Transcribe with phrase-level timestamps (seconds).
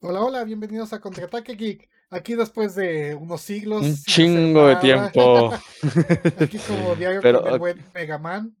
[0.00, 1.88] Hola, hola, bienvenidos a Contraataque Geek.
[2.10, 3.82] Aquí después de unos siglos.
[3.82, 5.52] Un chingo de tiempo.
[6.40, 8.56] Aquí como diario Pero, con el buen Megaman.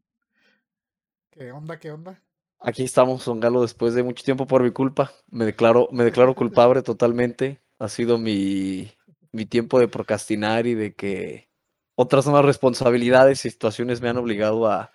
[1.30, 2.20] ¿Qué onda, qué onda?
[2.58, 5.12] Aquí estamos, Don Galo, después de mucho tiempo por mi culpa.
[5.30, 7.62] Me declaro, me declaro culpable totalmente.
[7.78, 8.90] Ha sido mi,
[9.30, 11.48] mi tiempo de procrastinar y de que
[11.94, 14.90] otras nuevas responsabilidades y situaciones me han obligado a,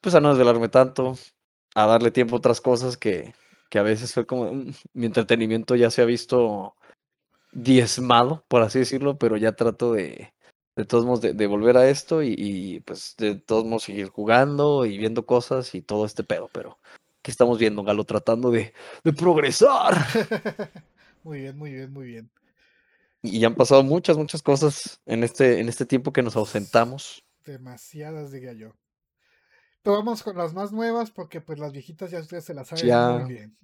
[0.00, 1.18] pues, a no desvelarme tanto,
[1.74, 3.34] a darle tiempo a otras cosas que,
[3.70, 6.76] que a veces fue como mm, mi entretenimiento ya se ha visto
[7.52, 10.32] diezmado, por así decirlo, pero ya trato de,
[10.76, 14.08] de todos modos, de, de volver a esto y, y, pues de todos modos seguir
[14.08, 16.78] jugando y viendo cosas y todo este pedo, pero
[17.22, 18.04] ¿qué estamos viendo, Galo?
[18.04, 18.72] Tratando de,
[19.04, 19.94] de progresar.
[21.22, 22.30] muy bien, muy bien, muy bien.
[23.22, 27.24] Y han pasado muchas, muchas cosas en este, en este tiempo que nos ausentamos.
[27.46, 28.74] Demasiadas, diría yo.
[29.84, 32.86] Pero vamos con las más nuevas porque pues las viejitas ya ustedes se las saben
[32.86, 33.56] Ya- muy bien.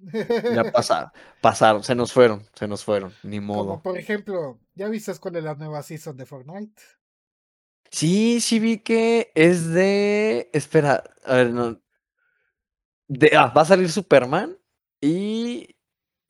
[0.53, 1.09] Ya pasaron,
[1.41, 3.81] pasaron, se nos fueron, se nos fueron, ni Como modo.
[3.81, 6.79] por ejemplo, ¿ya viste cuál es la nueva season de Fortnite?
[7.89, 10.49] Sí, sí vi que es de.
[10.53, 11.81] Espera, a ver, no.
[13.07, 14.55] De, ah, va a salir Superman
[15.01, 15.75] y.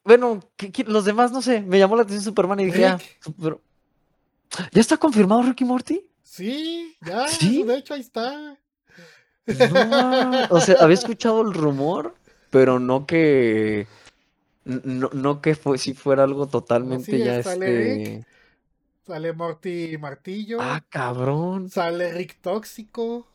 [0.05, 1.61] Bueno, ¿qué- qué- los demás no sé.
[1.61, 3.59] Me llamó la atención Superman y dije, ah, super-
[4.71, 6.09] ¿Ya está confirmado Ricky Morty?
[6.23, 7.61] Sí, ya, ¿Sí?
[7.63, 8.57] de hecho ahí está.
[9.47, 12.16] No, o sea, había escuchado el rumor,
[12.50, 13.88] pero no que.
[14.64, 18.08] No, no que fue, si fuera algo totalmente sí, ya sale Rick.
[18.08, 18.25] este.
[19.06, 20.59] Sale Morty Martillo.
[20.62, 21.69] Ah, cabrón.
[21.69, 23.28] Sale Rick Tóxico.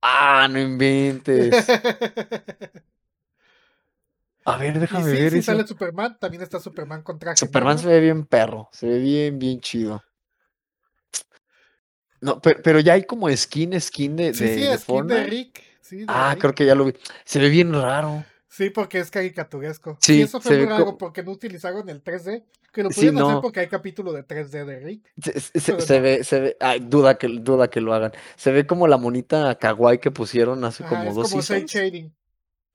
[0.00, 1.66] Ah, no inventes.
[4.46, 5.52] A ver, déjame sí, ver sí eso.
[5.52, 6.16] sale Superman.
[6.20, 10.02] También está Superman con traje Superman se ve bien perro, se ve bien, bien chido.
[12.20, 14.78] No, pero, pero ya hay como skin, skin de, Sí, de, sí, de skin de
[14.78, 15.24] Fortnite.
[15.24, 15.62] Rick.
[15.80, 16.40] Sí, de Ah, Rick.
[16.40, 16.94] creo que ya lo vi.
[17.24, 18.24] Se ve bien raro.
[18.48, 19.98] Sí, porque es caricaturesco.
[20.00, 22.44] Sí, Sí, eso fue muy raro porque no utilizaron el 3D.
[22.72, 23.40] Que lo Sí, pudieron hacer no.
[23.42, 25.12] porque hay capítulo de 3D de Rick.
[25.22, 26.02] Se, se- se- no.
[26.02, 28.12] ve, se ve, ay, duda que, duda que lo hagan.
[28.36, 31.70] Se ve como la monita kawaii que pusieron hace Ajá, como es dos como seasons.
[31.70, 32.14] shading.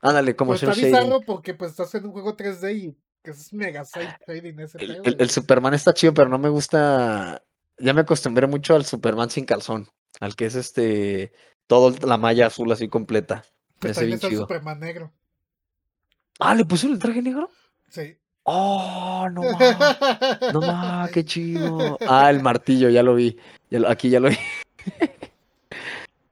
[0.02, 0.92] Ándale, como Pues está shading.
[0.94, 5.02] bizarro porque pues estás en un juego 3D y que es mega shading ese El,
[5.04, 5.30] el- el.
[5.30, 7.44] Superman está chido, pero no me gusta.
[7.82, 9.88] Ya me acostumbré mucho al Superman sin calzón.
[10.20, 11.32] Al que es este.
[11.68, 13.44] Todo la malla azul así completa.
[13.80, 14.38] Hace también está el.
[14.38, 15.12] Superman negro.
[16.40, 17.50] Ah, ¿le pusieron el traje negro?
[17.90, 18.18] Sí.
[18.44, 19.98] Oh, no más.
[20.54, 21.98] No más, qué chido.
[22.08, 23.38] Ah, el martillo, ya lo vi.
[23.70, 24.38] Ya lo- aquí ya lo vi.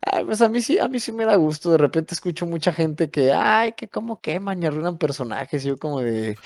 [0.01, 1.71] Ay, pues a mí sí, a mí sí me da gusto.
[1.71, 5.63] De repente escucho mucha gente que, ay, que cómo queman y arruinan personajes.
[5.63, 6.37] Y yo como de,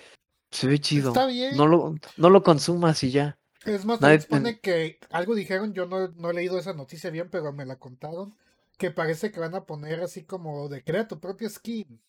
[0.52, 1.10] se ve chido.
[1.10, 1.56] Está bien.
[1.56, 3.38] No lo, no lo consumas y ya.
[3.66, 7.30] Es más, también supone que algo dijeron, yo no, no he leído esa noticia bien,
[7.30, 8.36] pero me la contaron,
[8.78, 12.02] que parece que van a poner así como de crea tu propio skin.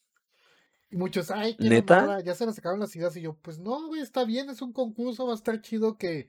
[0.91, 2.21] Y muchos, ay, qué ¿Neta?
[2.21, 4.73] ya se les sacaron las ideas y yo, pues no, güey, está bien, es un
[4.73, 6.29] concurso, va a estar chido que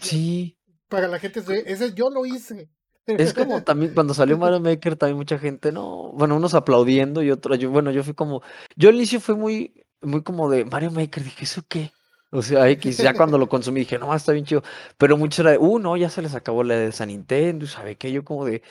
[0.00, 0.56] Sí.
[0.88, 2.70] para la gente, se- ese yo lo hice.
[3.06, 7.30] Es como también cuando salió Mario Maker, también mucha gente, no, bueno, unos aplaudiendo y
[7.30, 8.42] otros, yo, bueno, yo fui como,
[8.76, 11.92] yo al inicio fue muy, muy como de Mario Maker, dije, ¿eso qué?
[12.36, 14.62] O sea, X, ya cuando lo consumí dije, no, está bien chido,
[14.98, 17.96] pero mucho era de, uh, no, ya se les acabó la de San Nintendo, ¿sabe
[17.96, 18.12] qué?
[18.12, 18.62] Yo como de,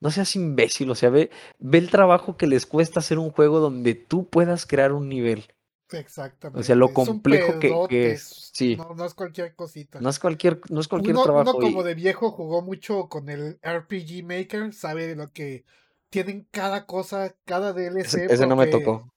[0.00, 3.60] no seas imbécil, o sea, ve, ve el trabajo que les cuesta hacer un juego
[3.60, 5.44] donde tú puedas crear un nivel,
[5.90, 6.74] Exactamente.
[6.74, 8.76] lo es un complejo que- es, sí.
[8.76, 10.00] No, no es cualquier cosita.
[10.00, 11.58] no es cualquier, no es cualquier uno, trabajo.
[11.58, 15.64] uno y- como de viejo jugó mucho con el RPG Maker, sabe lo que
[16.10, 18.00] tienen cada cosa, cada DLC.
[18.24, 19.11] ese, ese no me tocó.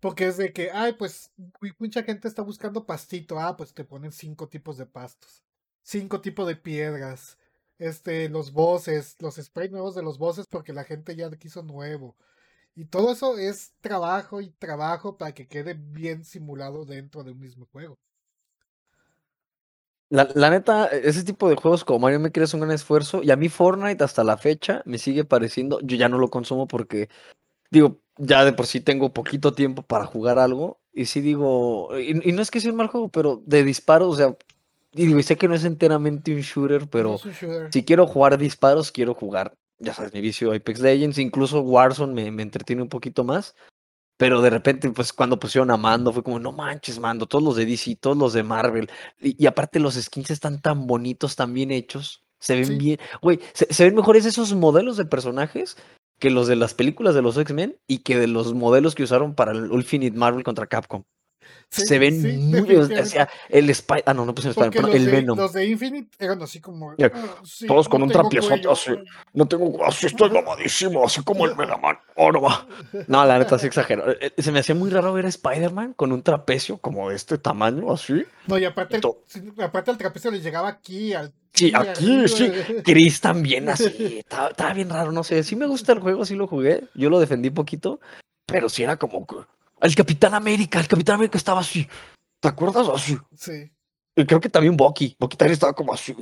[0.00, 1.48] Porque es de que, ay, pues mu-
[1.78, 3.38] mucha gente está buscando pastito.
[3.40, 5.42] Ah, pues te ponen cinco tipos de pastos.
[5.82, 7.38] Cinco tipos de piedras.
[7.78, 12.16] Este, los bosses, los sprays nuevos de los bosses porque la gente ya quiso nuevo.
[12.76, 17.40] Y todo eso es trabajo y trabajo para que quede bien simulado dentro de un
[17.40, 17.98] mismo juego.
[20.08, 23.22] La, la neta, e, ese tipo de juegos como Mario Maker es un gran esfuerzo
[23.22, 26.68] y a mí Fortnite hasta la fecha me sigue pareciendo, yo ya no lo consumo
[26.68, 27.08] porque,
[27.70, 32.28] digo, ya de por sí tengo poquito tiempo para jugar algo y sí digo, y,
[32.28, 34.36] y no es que sea un mal juego, pero de disparos, o sea,
[34.94, 37.72] y digo, sé que no es enteramente un shooter, No pero un shooter.
[37.72, 42.30] si quiero jugar disparos, quiero jugar, ya sabes, mi vicio Apex Legends, incluso Warzone me,
[42.30, 43.54] me entretiene un poquito más.
[44.18, 47.56] Pero de repente, pues cuando pusieron a Mando, fue como, no manches, Mando, todos los
[47.56, 48.88] de DC, todos los de Marvel.
[49.20, 52.24] Y, y aparte los skins están tan bonitos, tan bien hechos.
[52.38, 52.76] Se ven Sí.
[52.78, 52.98] bien.
[53.20, 55.76] Güey, se, se ven mejores esos modelos de personajes
[56.18, 59.34] que los de las películas de los X-Men y que de los modelos que usaron
[59.34, 61.04] para el Infinite Marvel contra Capcom.
[61.68, 62.76] Sí, se ven sí, muy.
[62.76, 64.04] O sea, el Spider.
[64.06, 65.36] Ah, no, no puse el Spider, el de, Venom.
[65.36, 66.92] los de Infinite eran así como.
[66.92, 67.10] "Ah,
[67.44, 68.70] sí, todos con no un cuello".
[68.70, 68.92] así.
[69.32, 69.84] No tengo.
[69.84, 71.98] Así estoy mamadísimo, así como el Mega Man.
[72.14, 72.66] Oh, no va.
[73.08, 74.10] No, la neta, sí exagero.
[74.12, 77.16] Eh, eh, Se me hacía muy raro ver a Spider-Man con un trapecio como de
[77.16, 78.24] este tamaño, así.
[78.46, 82.52] No, y aparte, el, aparte el trapecio le llegaba aquí, al, Sí, aquí, sí.
[82.84, 84.18] Chris también así.
[84.18, 85.42] Estaba, estaba bien raro, no sé.
[85.42, 86.84] Sí me gusta el juego, sí lo jugué.
[86.94, 87.98] Yo lo defendí poquito,
[88.44, 89.26] pero sí era como.
[89.80, 91.86] El Capitán América, el Capitán América estaba así.
[92.40, 92.88] ¿Te acuerdas?
[92.88, 93.18] Así.
[93.34, 93.70] Sí.
[94.14, 95.16] Y creo que también Bucky.
[95.18, 96.16] Bucky también estaba como así.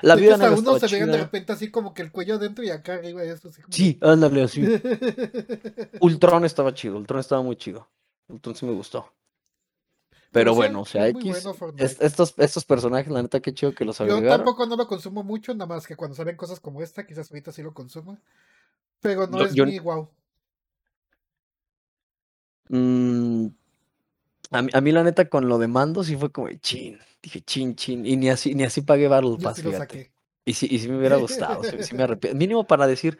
[0.00, 2.10] La vida hecho, hasta negra unos estaba se veían de repente así como que el
[2.10, 3.72] cuello adentro y acá arriba y esto así como.
[3.74, 4.62] Sí, ándale así.
[6.00, 7.88] Ultron estaba chido, Ultron estaba muy chido.
[8.28, 9.12] Ultron sí me gustó.
[10.30, 11.22] Pero sí, bueno, o sea, X.
[11.22, 14.38] bueno es- estos, estos personajes, la neta, qué chido que los Yo agregaron.
[14.38, 17.52] tampoco no lo consumo mucho, nada más que cuando salen cosas como esta, quizás ahorita
[17.52, 18.18] sí lo consumo.
[19.02, 20.08] Pero no Yo- es yo- mi wow.
[22.72, 23.48] Mm,
[24.50, 26.98] a, mí, a mí, la neta, con lo de mando sí fue como chin.
[27.22, 28.06] Dije chin, chin.
[28.06, 30.12] Y ni así, ni así pagué Battle Pass, sí fíjate.
[30.44, 32.36] Y sí, y sí me hubiera gustado, sí, sí me arrepiento.
[32.36, 33.18] Mínimo para decir,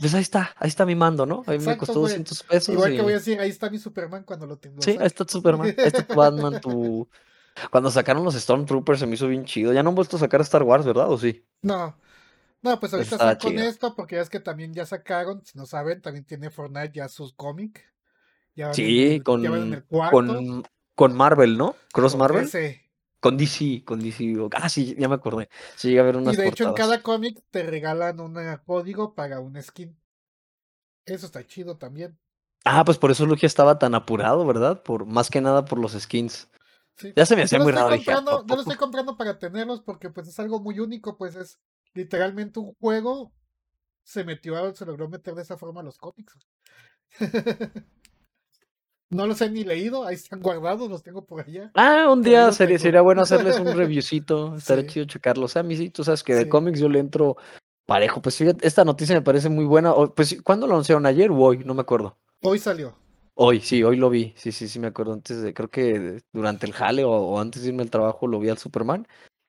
[0.00, 1.44] pues ahí está, ahí está mi mando, ¿no?
[1.46, 2.12] A mí me costó güey.
[2.12, 2.74] 200 pesos.
[2.74, 4.80] Igual y- que voy a decir, ahí está mi Superman cuando lo tengo.
[4.80, 7.08] Sí, ahí está tu Superman, ahí está tu Batman, tu...
[7.70, 9.72] Cuando sacaron los Stormtroopers se me hizo bien chido.
[9.72, 11.10] Ya no han vuelto a sacar Star Wars, ¿verdad?
[11.10, 11.42] ¿O sí?
[11.62, 11.96] No.
[12.60, 15.64] No, pues ahorita Está están con esto porque es que también ya sacaron, si no
[15.64, 17.80] saben, también tiene Fortnite ya sus cómics.
[18.56, 20.16] Ya Sí, con, ya van en el cuarto.
[20.16, 20.64] con,
[20.94, 21.76] con Marvel, ¿no?
[21.92, 22.50] Cross con Marvel.
[23.20, 24.34] Con DC, con DC.
[24.52, 25.48] Ah, sí, ya me acordé.
[25.76, 29.14] Sí, llega a ver unas Y de hecho en cada cómic te regalan un código
[29.14, 29.98] para un skin.
[31.04, 32.18] Eso está chido también.
[32.64, 34.82] Ah, pues por eso Lugia estaba tan apurado, ¿verdad?
[34.82, 36.48] Por, más que nada por los skins.
[36.96, 37.12] Sí.
[37.14, 37.90] Ya se me hacía muy raro.
[37.90, 41.16] Dije, ¿a comprando, yo lo estoy comprando para tenerlos porque pues es algo muy único,
[41.16, 41.60] pues es
[41.94, 43.32] literalmente un juego
[44.06, 46.38] se metió, se logró meter de esa forma a los cómics.
[49.10, 51.70] no los he ni leído, ahí están guardados, los tengo por allá.
[51.74, 54.56] Ah, un día sería, sería bueno hacerles un reviewcito.
[54.56, 54.90] Estaría Sí.
[54.90, 55.44] chido checarlo.
[55.46, 56.48] O sea, a mí sí, tú sabes que de Sí.
[56.48, 57.36] cómics yo le entro
[57.86, 58.20] parejo.
[58.20, 59.92] Pues fíjate, esta noticia me parece muy buena.
[59.92, 61.06] O, Pues, ¿cuándo lo anunciaron?
[61.06, 61.58] ¿Ayer o hoy?
[61.64, 62.16] No me acuerdo.
[62.42, 62.94] Hoy salió.
[63.34, 64.32] Hoy, sí, hoy lo vi.
[64.36, 65.12] Sí, sí, sí, me acuerdo.
[65.12, 68.40] Antes de, creo que durante el jale o, o antes de irme al trabajo lo
[68.40, 69.06] vi al Superman.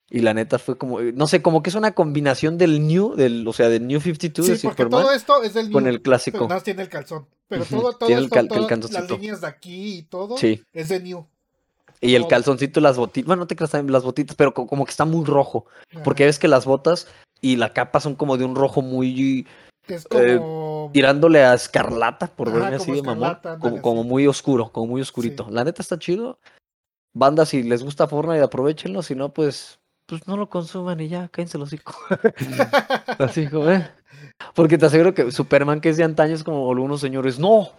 [0.10, 3.46] Y la neta fue como, no sé, como que es una combinación del New, del,
[3.48, 5.92] o sea, del New 52 de Sí, porque Superman todo esto es del con New,
[5.94, 6.36] el clásico.
[6.38, 7.28] pero nada más tiene el calzón.
[7.48, 10.62] Pero todo, todo esto, cal- todas las líneas de aquí y todo Sí.
[10.74, 11.26] es de New.
[12.02, 12.30] Y el todo.
[12.30, 13.28] calzoncito y las botitas.
[13.28, 15.66] Bueno, no te creas también las botitas, pero co- como que está muy rojo.
[16.04, 17.08] Porque ves que las botas
[17.42, 19.48] y la capa son como de un rojo muy
[19.88, 20.90] Es eh, como...
[20.94, 23.40] tirándole a escarlata, por Ajá, verme así de mamón.
[23.60, 25.48] Como, como muy oscuro, como muy oscurito.
[25.50, 26.40] La neta está chido.
[27.14, 29.02] Banda, si les gusta Fortnite, aprovechenlo.
[29.02, 31.96] Si no, pues, pues no lo consuman y ya, cállense los hocico.
[33.20, 33.92] así como, ¿eh?
[34.56, 37.38] Porque te aseguro que Superman, que es de antaño, es como algunos señores.
[37.38, 37.70] No,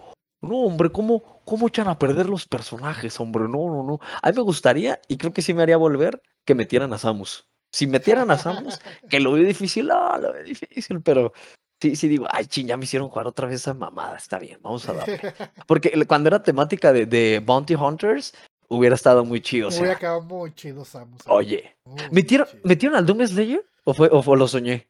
[0.41, 3.45] no, hombre, ¿cómo, ¿cómo echan a perder los personajes, hombre?
[3.45, 3.99] No, no, no.
[4.23, 7.49] A mí me gustaría, y creo que sí me haría volver, que metieran a Samus.
[7.73, 8.79] Si metieran a Samus,
[9.09, 11.33] que lo veo difícil, no, lo veo difícil, pero
[11.81, 14.59] sí, sí digo, ay, ching, ya me hicieron jugar otra vez esa mamada, está bien,
[14.63, 15.21] vamos a darle.
[15.67, 18.35] Porque cuando era temática de, de Bounty Hunters,
[18.69, 21.23] hubiera estado muy chido, o Hubiera sea, quedado muy chido Samus.
[21.27, 22.61] oye, Muy ¿metieron, chido.
[22.65, 23.65] ¿metieron al Doom Slayer?
[23.85, 24.89] ¿O, fue, o, fue- lo soñé?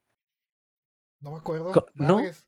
[1.21, 1.73] No me acuerdo.
[1.95, 2.17] ¿no?
[2.19, 2.45] madres.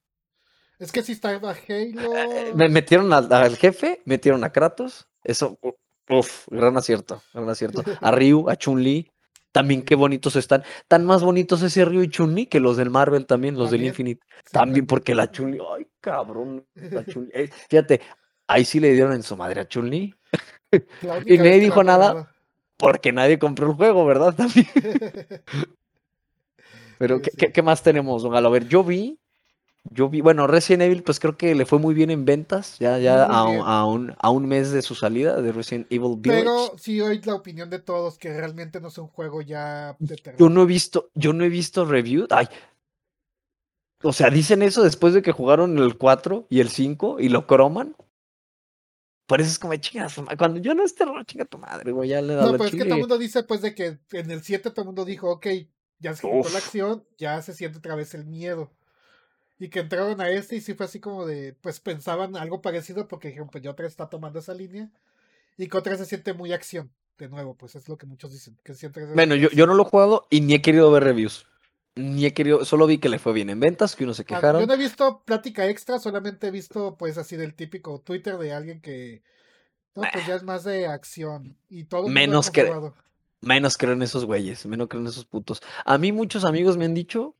[0.79, 2.17] Es que si estaba Halo.
[2.17, 5.75] Eh, Me metieron al, al jefe, metieron a Kratos, eso, u-
[6.09, 7.83] uf, gran acierto, gran acierto.
[8.00, 9.11] A Ryu, a Chun-Li,
[9.53, 10.62] también qué bonitos están.
[10.88, 14.21] Tan más bonitos ese Ryu y Chun-Li que los del Marvel también, los del Infinite.
[14.44, 17.31] sí, También porque la Chun-Li, ay, cabrón, la Chun-Li.
[17.35, 18.00] eh, fíjate,
[18.52, 20.14] ahí sí le dieron en su madre a Chun-Li,
[21.26, 22.33] y nadie dijo nada.
[22.76, 24.35] porque nadie compró el juego, ¿verdad?
[24.37, 24.66] También.
[26.99, 27.37] Pero, Sí, ¿qué, sí.
[27.38, 28.49] qué- qué más tenemos, don Galo?
[28.49, 29.19] A ver, yo vi,
[29.90, 32.99] yo vi, bueno, Resident Evil, pues creo que le fue muy bien en ventas, ya,
[32.99, 36.42] ya a, un- a un, a un mes de su salida de Resident Evil Village.
[36.42, 40.16] Pero sí oí la opinión de todos que realmente no es un juego ya de
[40.16, 40.38] terror.
[40.38, 42.26] Yo no he visto, yo no he visto review.
[42.30, 42.49] Ay.
[44.02, 47.47] O sea, dicen eso después de que jugaron el 4 y el 5 y lo
[47.47, 47.95] croman.
[49.30, 51.92] Por eso es como chinga su ma- Cuando yo no es terror, chinga tu madre,
[51.92, 52.08] güey.
[52.08, 54.28] Ya le da No, pero es que todo el mundo dice pues de que en
[54.32, 55.46] el 7 todo el mundo dijo, ok,
[56.00, 58.72] ya se quitó la acción, ya se siente otra vez el miedo.
[59.60, 63.06] Y que entraron a este y sí fue así como de, pues pensaban algo parecido
[63.06, 64.90] porque dijeron, pues ya otra está tomando esa línea.
[65.56, 66.90] Y que otra se siente muy acción.
[67.16, 68.58] De nuevo, pues es lo que muchos dicen.
[68.64, 71.46] Que siente Bueno, yo, yo no lo he jugado y ni he querido ver reviews.
[72.00, 74.26] Ni he querido, solo vi que le fue bien en ventas, que unos se Ah,
[74.33, 74.66] Yo quejaron.
[74.66, 78.80] no he visto plática extra, solamente he visto pues así del típico Twitter de alguien
[78.80, 79.23] que
[79.95, 82.71] no, pues ya es más de acción y todo Menos que-.
[83.42, 85.62] Menos creo en esos güeyes, menos creo en esos putos.
[85.85, 87.37] A mí muchos amigos me han dicho,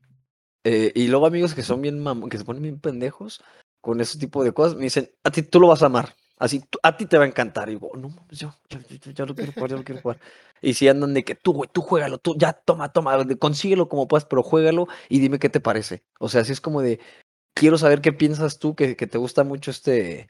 [0.63, 3.43] eh, y luego amigos que son bien mam- que se ponen bien pendejos
[3.81, 6.15] con ese tipo de cosas, me dicen, a ti tú lo vas a amar.
[6.41, 7.69] Así, a ti te va a encantar.
[7.69, 8.79] Y digo, no, yo, yo,
[9.13, 10.19] yo, lo quiero jugar, yo lo quiero jugar.
[10.59, 14.07] Y si andan de que tú, güey, tú juégalo, tú, ya, toma, toma, consíguelo como
[14.07, 16.03] puedas, pero juégalo y dime qué te parece.
[16.19, 16.99] O sea, así es como de,
[17.53, 20.29] quiero saber qué piensas tú, que, que te gusta mucho este,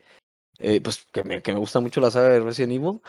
[0.59, 2.99] eh, pues que me, que me gusta mucho la saga de Resident Evil.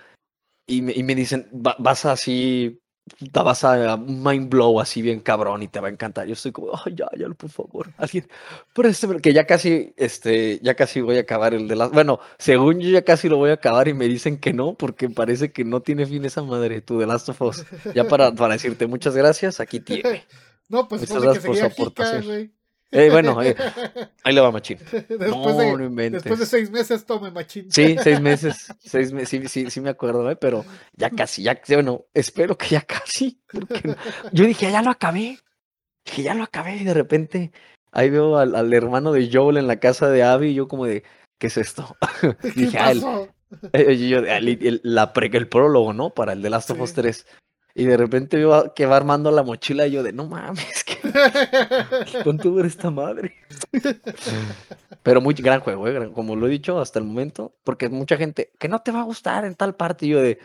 [0.69, 5.63] Y me, y me dicen, vas así te vas a mind blow así bien cabrón
[5.63, 6.27] y te va a encantar.
[6.27, 8.29] Yo estoy como, ay, ya, ya, por favor, alguien,
[8.73, 12.81] présteme, que ya casi, este, ya casi voy a acabar el de las, bueno, según
[12.81, 15.65] yo ya casi lo voy a acabar y me dicen que no, porque parece que
[15.65, 17.65] no tiene fin esa madre, tú de Last of Us.
[17.95, 20.25] Ya para, para decirte muchas gracias, aquí tiene.
[20.69, 22.53] No, pues muchas gracias por su aportación.
[22.95, 23.57] Eh, bueno, eh,
[24.23, 24.79] ahí le va Machín.
[24.79, 27.73] Después, no, de, no después de seis meses tome Machín.
[27.73, 28.73] Sí, seis meses.
[28.81, 30.37] Seis meses sí, sí, sí me acuerdo, ¿eh?
[30.37, 33.41] pero ya casi, ya, bueno, espero que ya casi.
[33.51, 33.97] Porque
[34.33, 35.39] yo dije, ya lo acabé.
[36.05, 36.77] Dije, ya lo acabé.
[36.77, 37.53] Y de repente
[37.93, 40.85] ahí veo al, al hermano de Joel en la casa de Abby y yo como
[40.85, 41.03] de,
[41.39, 41.97] ¿qué es esto?
[42.55, 43.01] dije, ah, el,
[44.09, 46.11] yo, el, la pre, el prólogo, ¿no?
[46.11, 47.27] Para el de Last of Us 3.
[47.75, 50.99] Y de repente veo que va armando la mochila y yo de, no mames, que
[52.23, 53.35] ¿cuánto dura esta madre?
[55.03, 56.13] Pero muy gran juego, ¿eh?
[56.13, 59.05] como lo he dicho hasta el momento, porque mucha gente, que no te va a
[59.05, 60.39] gustar en tal parte, y yo de,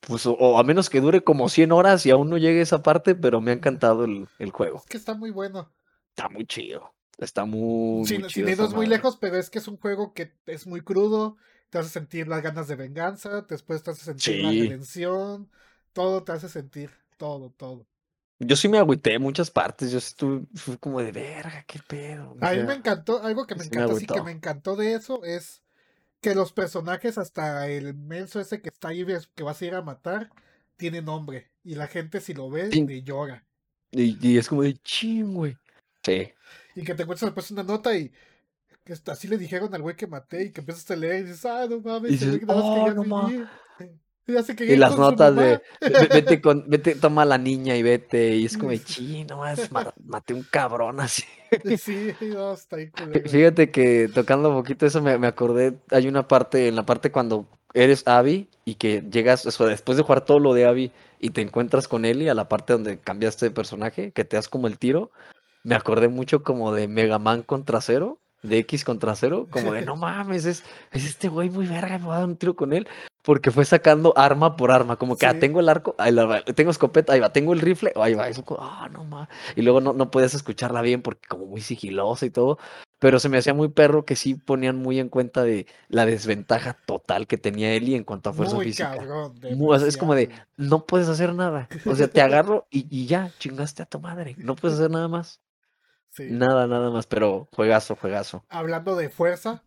[0.00, 3.14] pues, o, a menos que dure como 100 horas y aún no llegue esa parte,
[3.14, 4.78] pero me ha encantado el, el juego.
[4.78, 5.70] Es que está muy bueno.
[6.16, 6.94] Está muy chido.
[7.18, 8.66] Está muy, sí, muy chido.
[8.66, 11.36] Sin muy lejos, pero es que es un juego que es muy crudo,
[11.70, 15.50] te hace sentir las ganas de venganza, después te hace sentir la redención
[15.92, 17.86] todo te hace sentir, todo, todo.
[18.38, 22.36] Yo sí me agüité en muchas partes, yo estuve fui como de verga, qué pedo.
[22.40, 25.62] A mí me encantó, algo que me encantó, sí que me encantó de eso es
[26.20, 29.82] que los personajes, hasta el menso ese que está ahí, que vas a ir a
[29.82, 30.30] matar,
[30.76, 31.50] tiene nombre.
[31.64, 33.44] Y la gente si lo ve, le llora.
[33.92, 35.56] Y, es como de ching, güey.
[36.02, 36.32] Sí.
[36.74, 38.10] Y que te encuentras después una nota y
[38.84, 41.44] que así le dijeron al güey que maté y que empiezas a leer y dices,
[41.44, 43.46] ah, no mames, y dices, oh, no mames
[44.26, 48.36] y las notas de vete con, vete, toma a la niña y vete.
[48.36, 49.70] Y es como, chi, nomás
[50.04, 51.24] maté un cabrón así.
[51.76, 52.78] Sí, no, está
[53.26, 57.12] Fíjate que tocando un poquito eso me, me, acordé, hay una parte, en la parte
[57.12, 61.28] cuando eres Abby y que llegas, o después de jugar todo lo de Abby y
[61.28, 64.66] te encuentras con Ellie a la parte donde cambiaste de personaje, que te das como
[64.66, 65.10] el tiro,
[65.62, 69.82] me acordé mucho como de Mega Man contra Cero de X contra cero, como de
[69.82, 72.72] no mames, es, es este güey muy verga, me voy a dar un tiro con
[72.72, 72.88] él,
[73.22, 76.70] porque fue sacando arma por arma, como que ah, tengo el arco, ahí va, tengo
[76.70, 79.92] escopeta, ahí va, tengo el rifle, ahí va, eso, ah, no mames, y luego no,
[79.92, 82.58] no podías escucharla bien porque como muy sigilosa y todo,
[82.98, 86.74] pero se me hacía muy perro que sí ponían muy en cuenta de la desventaja
[86.86, 88.96] total que tenía Eli en cuanto a fuerza física.
[89.86, 93.84] es como de, no puedes hacer nada, o sea, te agarro y, y ya, chingaste
[93.84, 95.41] a tu madre, no puedes hacer nada más.
[96.18, 98.44] Nada, nada más, pero juegazo, juegazo.
[98.48, 99.62] Hablando de fuerza.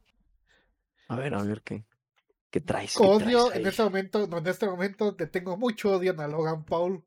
[1.07, 1.85] A ver, a ver qué,
[2.51, 2.95] qué traes.
[2.97, 7.03] Odio en este momento, en este momento te tengo mucho odio a Logan Paul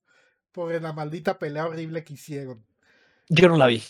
[0.52, 2.64] por la maldita pelea horrible que hicieron.
[3.28, 3.83] Yo no la vi.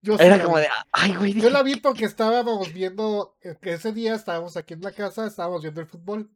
[0.00, 1.34] Yo Era como de, ay, güey.
[1.34, 5.26] Yo la vi porque estábamos viendo, eh, que ese día estábamos aquí en la casa,
[5.26, 6.30] estábamos viendo el fútbol.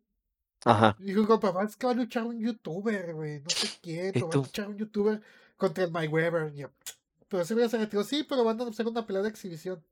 [0.64, 0.96] Ajá.
[1.00, 3.40] Y dijo, papá, es que va a luchar un youtuber, güey.
[3.40, 5.20] No sé quién, va a luchar un youtuber
[5.56, 6.52] contra el Mike Weber.
[6.54, 6.64] Y
[7.32, 9.82] pero sí voy a hacer sí, pero van a hacer una pelea de exhibición.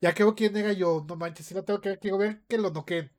[0.00, 2.58] Ya creo quién era yo, no manches, si no tengo que ver, quiero ver que
[2.58, 3.12] lo noqueen.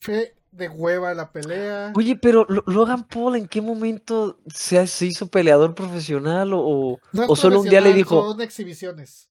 [0.00, 1.92] Fue de hueva la pelea.
[1.94, 6.98] Oye, pero Logan Paul, ¿en qué momento se, hizo peleador profesional o,
[7.28, 8.20] o solo un día le dijo?
[8.20, 9.30] Son exhibiciones.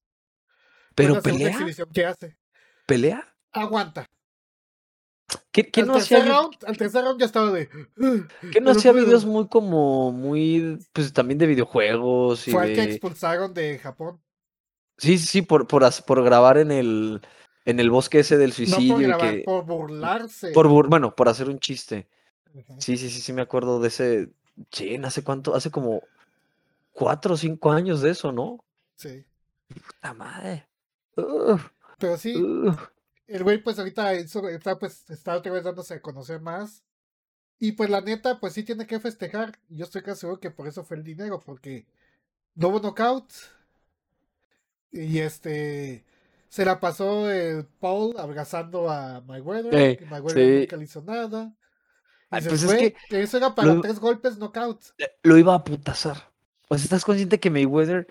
[0.94, 1.54] Pero pelea.
[1.92, 2.38] ¿Qué hace?
[2.86, 3.36] ¿Pelea?
[3.52, 4.08] Aguanta.
[5.50, 6.24] ¿Qué, qué no hacía?
[6.24, 7.68] Round, al tercer round ya estaba de.
[8.52, 10.12] ¿Qué no hacía videos muy como.
[10.12, 10.78] muy.
[10.92, 12.48] pues también de videojuegos?
[12.48, 14.20] Y Fue el que expulsaron de Japón.
[14.98, 17.20] Sí, sí, sí, por, por, por grabar en el.
[17.64, 18.94] En el bosque ese del suicidio.
[18.94, 20.50] No por, grabar, que, por burlarse.
[20.50, 22.08] Por bueno, por hacer un chiste.
[22.78, 24.28] Sí, sí, sí, sí, me acuerdo de ese.
[24.70, 25.54] Sí, ¿hace cuánto?
[25.54, 26.02] Hace como
[26.92, 28.64] cuatro o cinco años de eso, ¿no?
[28.96, 29.24] Sí.
[29.68, 30.66] Puta madre.
[31.98, 32.34] Pero sí,
[33.32, 36.82] el güey pues ahorita está pues está otra vez dándose a conocer más.
[37.58, 39.58] Y pues la neta, pues sí tiene que festejar.
[39.68, 41.86] Yo estoy casi seguro que por eso fue el dinero, porque
[42.56, 43.32] no hubo knockout.
[44.90, 46.04] Y este
[46.48, 49.98] se la pasó el Paul abrazando a Mayweather.
[49.98, 51.54] Sí, Mayweather nunca le hizo nada.
[52.32, 54.80] Y pues es que, eso era para tres golpes knockout.
[55.22, 56.30] Lo iba a putazar.
[56.68, 58.06] Pues estás consciente que Mayweather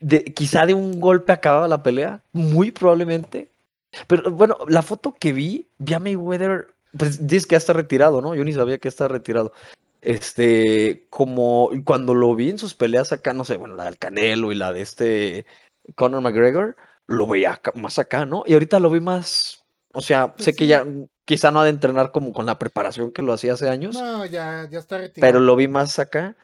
[0.00, 3.50] de, quizá de un golpe acababa la pelea, muy probablemente,
[4.06, 8.20] pero bueno, la foto que vi, vi a Mayweather, pues dice que ya está retirado,
[8.22, 8.34] ¿no?
[8.34, 9.52] Yo ni sabía que está retirado.
[10.02, 14.52] Este, como cuando lo vi en sus peleas acá, no sé, bueno, la del Canelo
[14.52, 15.46] y la de este
[15.94, 16.76] Conor McGregor,
[17.06, 18.44] lo veía más acá, ¿no?
[18.46, 20.84] Y ahorita lo vi más, O sea, Pues sé que ya
[21.24, 24.24] quizá no ha de entrenar como con la preparación que lo hacía hace años, No,
[24.26, 25.40] ya, ya está pero retirado.
[25.40, 26.36] lo vi más acá.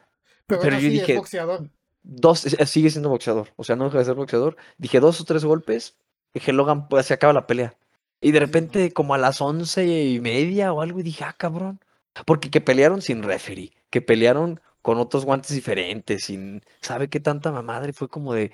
[0.47, 1.69] Pero Pero yo es dije, boxeador.
[2.03, 4.57] dos, sigue siendo boxeador, o sea, no deja de ser boxeador.
[4.77, 5.95] Dije dos o tres golpes,
[6.33, 7.75] dije Logan, pues se acaba la pelea.
[8.21, 11.79] Y de repente, como a las once y media o algo, y dije, ah, cabrón.
[12.25, 17.51] Porque que pelearon sin referee, que pelearon con otros guantes diferentes, sin, ¿sabe qué tanta
[17.51, 17.93] mamadre?
[17.93, 18.51] Fue como de,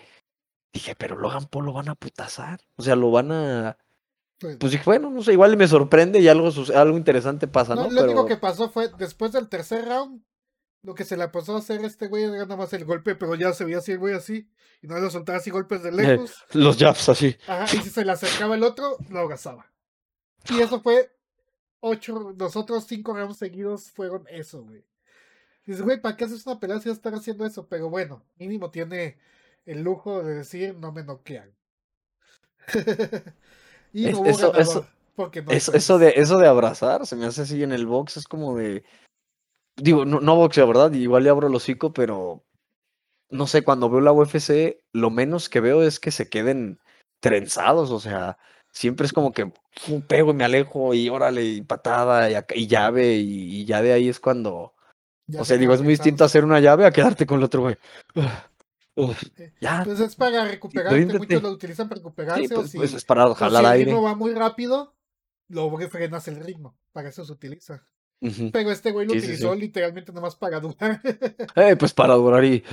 [0.71, 3.77] dije, pero Logan Paul lo van a putazar, o sea, lo van a,
[4.39, 7.83] Pues, pues dije, bueno, no sé, igual me sorprende y algo, algo interesante pasa, no,
[7.83, 7.89] ¿no?
[7.89, 10.21] lo único que pasó fue después del tercer round,
[10.81, 13.35] lo que se le pasó a hacer este güey era nada más el golpe, pero
[13.35, 14.49] ya se veía así el güey así,
[14.81, 16.45] y no lo soltaba así golpes de lejos.
[16.53, 17.35] los jabs así.
[17.47, 19.71] Ajá, y si se le acercaba el otro, lo abrazaba.
[20.49, 21.11] Y eso fue
[21.81, 24.85] ocho, los otros cinco rounds seguidos fueron eso, güey.
[25.65, 27.67] Dices, güey, ¿para qué haces una pelea si vas a estar haciendo eso?
[27.67, 29.19] Pero bueno, mínimo tiene
[29.65, 31.53] el lujo de decir, no me noquean.
[33.93, 36.47] y Es- no hubo eso- ganador, eso- porque no hay Eso, eso, de, eso de
[36.47, 38.83] abrazar, se me hace así en el box, es como de.
[39.81, 40.91] Digo, no, no boxeo, ¿verdad?
[40.93, 42.43] Igual le abro el hocico, pero
[43.29, 46.79] no sé, cuando veo la UFC, lo menos que veo es que se queden
[47.19, 48.37] trenzados, o sea,
[48.71, 49.51] siempre es como que
[49.85, 53.81] pum, pego y me alejo y órale, y patada y, y llave, y, y ya
[53.81, 54.73] de ahí es cuando.
[55.27, 57.43] Ya o se sea, digo, es muy distinto hacer una llave a quedarte con el
[57.43, 57.77] otro, güey.
[58.95, 61.41] Uf, Eh, ya, Pues es para recuperarte, muchos ríndete.
[61.41, 63.71] lo utilizan para Sí, recuperarse, o pues, si, pues es para o si jalar el
[63.71, 63.85] aire.
[63.91, 64.95] ritmo va muy rápido,
[65.47, 67.85] lo frenas el ritmo, para eso se utiliza.
[68.21, 69.59] Pero este güey lo Sí, sí, utilizó sí.
[69.61, 71.01] literalmente nomás para durar.
[71.55, 72.63] Eh, pues para durar y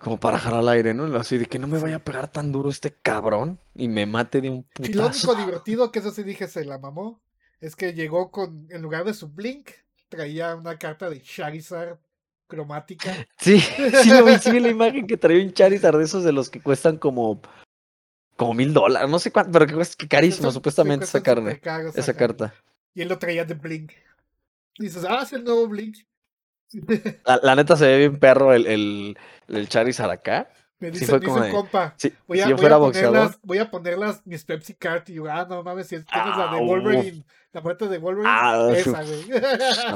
[0.00, 1.04] como para jalar al aire, ¿no?
[1.16, 4.40] Así de que no me vaya a pegar tan duro este cabrón y me mate
[4.40, 5.30] de un Y lo putazo.
[5.30, 7.22] único divertido, que eso sí dije se la mamó,
[7.60, 9.70] es que llegó con, en lugar de su Blink,
[10.08, 11.98] traía una carta de Charizard
[12.48, 13.14] cromática.
[13.38, 13.60] Sí,
[14.02, 16.50] sí lo vi, sí vi la imagen que traía un Charizard de esos de los
[16.50, 17.40] que cuestan como
[18.36, 21.60] como mil dólares, no sé cuánto, pero que carísimo supuestamente esa carne,
[21.94, 22.52] esa carta.
[22.94, 23.92] Y él lo traía de Blink.
[24.78, 25.96] Dices, ah, es el nuevo Blink.
[27.24, 29.18] La, la neta se ve bien perro el, el,
[29.48, 30.50] el Charizard acá.
[30.78, 32.56] Me Sí dice, fue me como dice un de, compa, si, voy a, si yo
[32.56, 35.04] voy fuera a voy a ponerlas mis Pepsi Card.
[35.08, 38.30] Y yo, ah, no mames, si tienes la de ah, Wolverine, la muerte de Wolverine,
[38.30, 39.24] ah, esa, güey.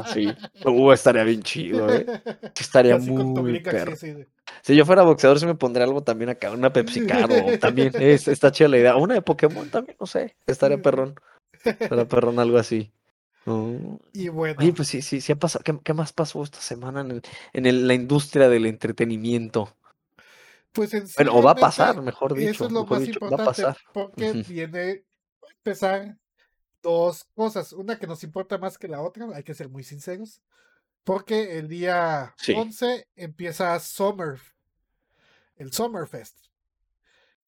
[0.02, 0.34] así,
[0.64, 2.06] uh, estaría bien chido, eh.
[2.54, 3.94] Sí, estaría Así muy perro.
[3.94, 7.92] Si yo fuera boxeador, sí me pondría algo también acá, una Pepsi Card o también,
[8.00, 8.96] es, está chida la idea.
[8.96, 11.14] Una de Pokémon también, no sé, estaría perrón,
[11.62, 12.90] estaría perrón algo así.
[13.46, 15.62] Mm, Y bueno, Oye, pues sí, sí, sí ha pasado.
[15.64, 17.22] ¿Qué, qué más pasó esta semana en, el-
[17.52, 19.74] en el- la industria del entretenimiento?
[20.72, 23.26] pues en Bueno, o va a pasar, mejor eso dicho, es lo más dicho, va
[23.28, 23.76] a importante pasar.
[23.92, 24.42] porque Ujú.
[24.48, 25.04] viene
[25.42, 26.16] va a empezar
[26.82, 27.72] dos cosas.
[27.72, 30.40] Una que nos importa más que la otra, hay que ser muy sinceros.
[31.04, 32.54] Porque el día Sí.
[32.54, 34.40] 11 empieza Summer,
[35.56, 36.36] el Summerfest.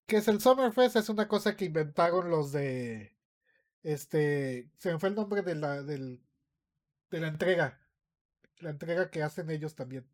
[0.07, 0.97] ¿Qué es el Summerfest?
[0.97, 3.12] Es una cosa que inventaron los de.
[3.83, 4.69] Este.
[4.79, 6.21] Se me fue el nombre de la, del,
[7.11, 7.79] de la entrega.
[8.59, 10.07] La entrega que hacen ellos también.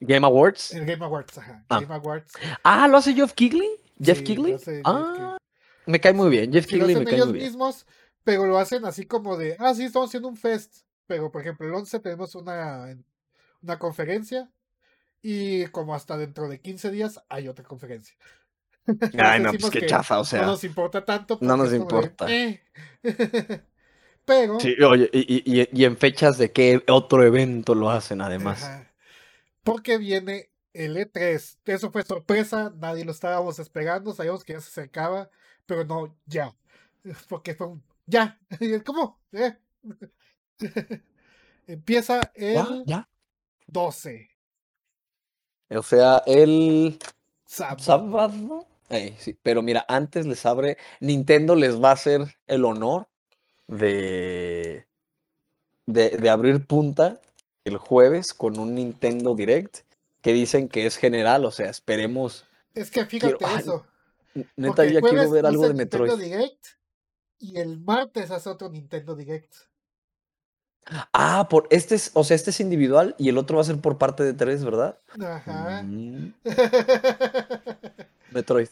[0.00, 0.72] Game Awards.
[0.74, 1.64] El Game Awards, ajá.
[1.68, 1.80] Ah.
[1.80, 2.32] Game Awards.
[2.64, 3.68] Ah, ¿lo hace Jeff Kigley?
[4.00, 4.54] ¿Jeff Sí, Kigley?
[4.54, 5.36] hace Jeff Ah,
[5.86, 6.52] me cae muy bien.
[6.52, 7.46] Jeff Kigley me cae ellos muy bien.
[7.48, 7.86] mismos,
[8.24, 10.84] pero lo hacen así como de, ah, sí, estamos haciendo un fest.
[11.06, 12.96] Pero, por ejemplo, el 11 tenemos una,
[13.62, 14.50] una conferencia
[15.20, 18.16] y como hasta dentro de 15 días hay otra conferencia.
[19.18, 20.42] Ay, no, pues qué chafa, o no sea.
[20.46, 21.38] nos importa tanto.
[21.40, 22.26] no nos de, importa.
[22.32, 22.62] "Eh".
[24.24, 28.62] pero, Sí, oye, y, y- y en fechas de qué otro evento lo hacen además.
[28.64, 28.92] ajá,
[29.64, 31.58] porque viene el E3.
[31.64, 35.30] Eso fue sorpresa, nadie lo estábamos esperando, sabíamos que ya se acercaba,
[35.66, 36.54] pero no, ya.
[37.28, 38.38] Porque fue un, ya.
[38.84, 39.56] Como, ¿eh?
[41.66, 42.62] Empieza ¿Ya?
[42.62, 43.08] el ¿Ya?
[43.66, 44.28] 12,
[45.70, 46.98] O sea, el
[47.46, 47.82] sábado.
[47.82, 48.66] sábado.
[49.18, 53.08] Sí, pero mira, antes les abre, Nintendo les va a hacer el honor
[53.66, 54.86] de,
[55.86, 57.20] de, de abrir punta
[57.64, 59.78] el jueves con un Nintendo Direct
[60.20, 62.44] que dicen que es general, o sea, esperemos.
[62.74, 63.86] Es que fíjate eso.
[64.56, 66.22] Neta, ya quiero ver algo de Nintendo Metroid.
[66.22, 66.66] Direct
[67.38, 69.54] y el martes hace otro Nintendo Direct.
[71.12, 73.80] Ah, por este es, o sea, este es individual y el otro va a ser
[73.80, 74.98] por parte de tres, ¿verdad?
[75.20, 75.82] Ajá.
[75.84, 76.34] Mm,
[78.32, 78.68] Metroid.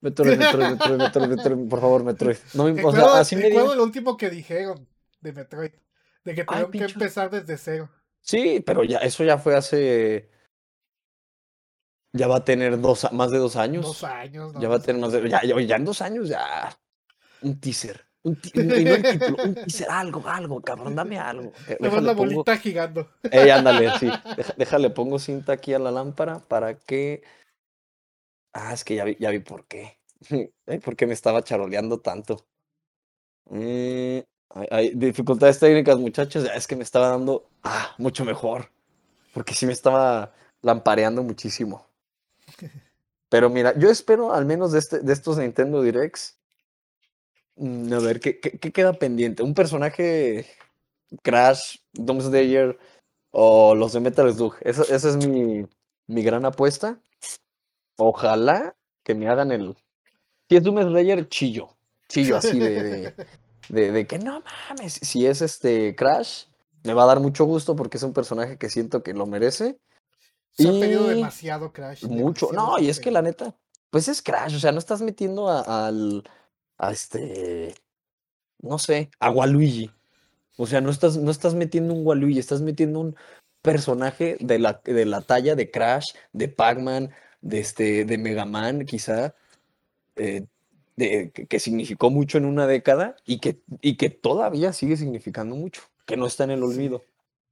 [0.00, 2.36] Metroid, Metroid, Metroid, Metroid, Metroid, por favor, Metroid.
[2.54, 4.88] No me, o sea, así me dio- lo último que dijeron
[5.20, 5.72] de Metroid.
[6.24, 7.88] De que tuvieron que empezar desde cero.
[8.20, 10.30] Sí, pero ya, eso ya fue hace.
[12.12, 13.84] Ya va a tener dos, más de dos años.
[13.84, 14.52] Dos años.
[14.54, 14.60] ¿no?
[14.60, 15.28] Ya va a tener más de.
[15.28, 16.76] Ya, ya, ya en dos años, ya.
[17.42, 18.04] Un teaser.
[18.24, 21.52] Un ti- y no el título, un teaser, algo, algo, cabrón, dame algo.
[21.68, 22.30] Eh, Nada más Déjale, la pongo.
[22.34, 23.10] bolita gigando.
[23.30, 24.08] Ey, ándale, sí.
[24.36, 27.22] Deja- déjale, pongo cinta aquí a la lámpara para que.
[28.54, 29.98] Ah, es que ya vi, ya vi por qué.
[30.66, 32.46] Eh, ¿Por qué me estaba charoleando tanto?
[33.50, 36.48] Eh, hay, hay dificultades técnicas, muchachos.
[36.54, 38.70] Es que me estaba dando ah, mucho mejor.
[39.34, 41.86] Porque sí me estaba lampareando muchísimo.
[43.28, 46.38] Pero mira, yo espero al menos de, este, de estos Nintendo Directs.
[47.62, 49.42] Mm, A ver, ¿qué, qué, qué queda pendiente?
[49.42, 50.46] ¿Un personaje
[51.22, 52.78] Crash, Doomsdayer
[53.30, 54.56] o los de Metal Slug?
[54.60, 55.66] Esa, esa es mi,
[56.06, 56.98] mi gran apuesta.
[57.98, 59.76] Ojalá que me hagan el.
[60.48, 61.76] Si es Doomsdayer, chillo.
[62.08, 63.14] Chillo así de, de,
[63.68, 64.94] de- de que no mames.
[64.94, 66.44] Si es este Crash,
[66.84, 69.78] me va a dar mucho gusto porque es un personaje que siento que lo merece.
[70.52, 72.04] Se ha pedido demasiado Crash.
[72.04, 72.48] mucho.
[72.48, 73.56] demasiado No, y es que la neta,
[73.90, 74.56] pues es Crash.
[74.56, 76.24] O sea, no estás metiendo a- al.
[76.82, 77.74] A este.
[78.60, 79.90] No sé, a Waluigi.
[80.56, 83.16] O sea, no estás, no estás metiendo un Waluigi, estás metiendo un
[83.62, 88.84] personaje de la, de la talla de Crash, de Pac-Man, de, este, de Mega Man,
[88.84, 89.34] quizá,
[90.16, 90.46] eh,
[90.96, 95.82] de- que, significó mucho en una década y que, y que todavía sigue significando mucho,
[96.06, 97.06] que no está en el olvido.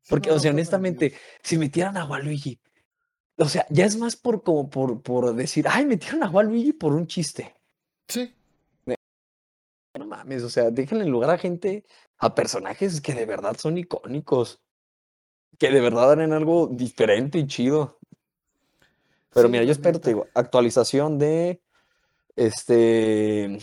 [0.08, 1.08] Porque, no, o no sea, está en el olvido.
[1.08, 2.60] honestamente, si metieran a Waluigi,
[3.38, 6.94] o sea, ya es más por como por, por decir, ay, metieron a Waluigi por
[6.94, 7.54] un chiste.
[8.08, 8.39] Sí, No
[10.20, 11.84] mames, o sea, déjenle lugar a gente,
[12.18, 14.60] a personajes que de verdad son icónicos,
[15.58, 17.98] que de verdad harán algo diferente y chido.
[19.32, 21.62] Pero sí, mira, yo espero, te digo, actualización de,
[22.36, 23.58] este,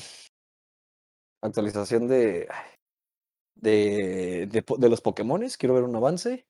[1.41, 2.47] actualización de,
[3.55, 6.47] de, de, los Pokémones, quiero ver un avance,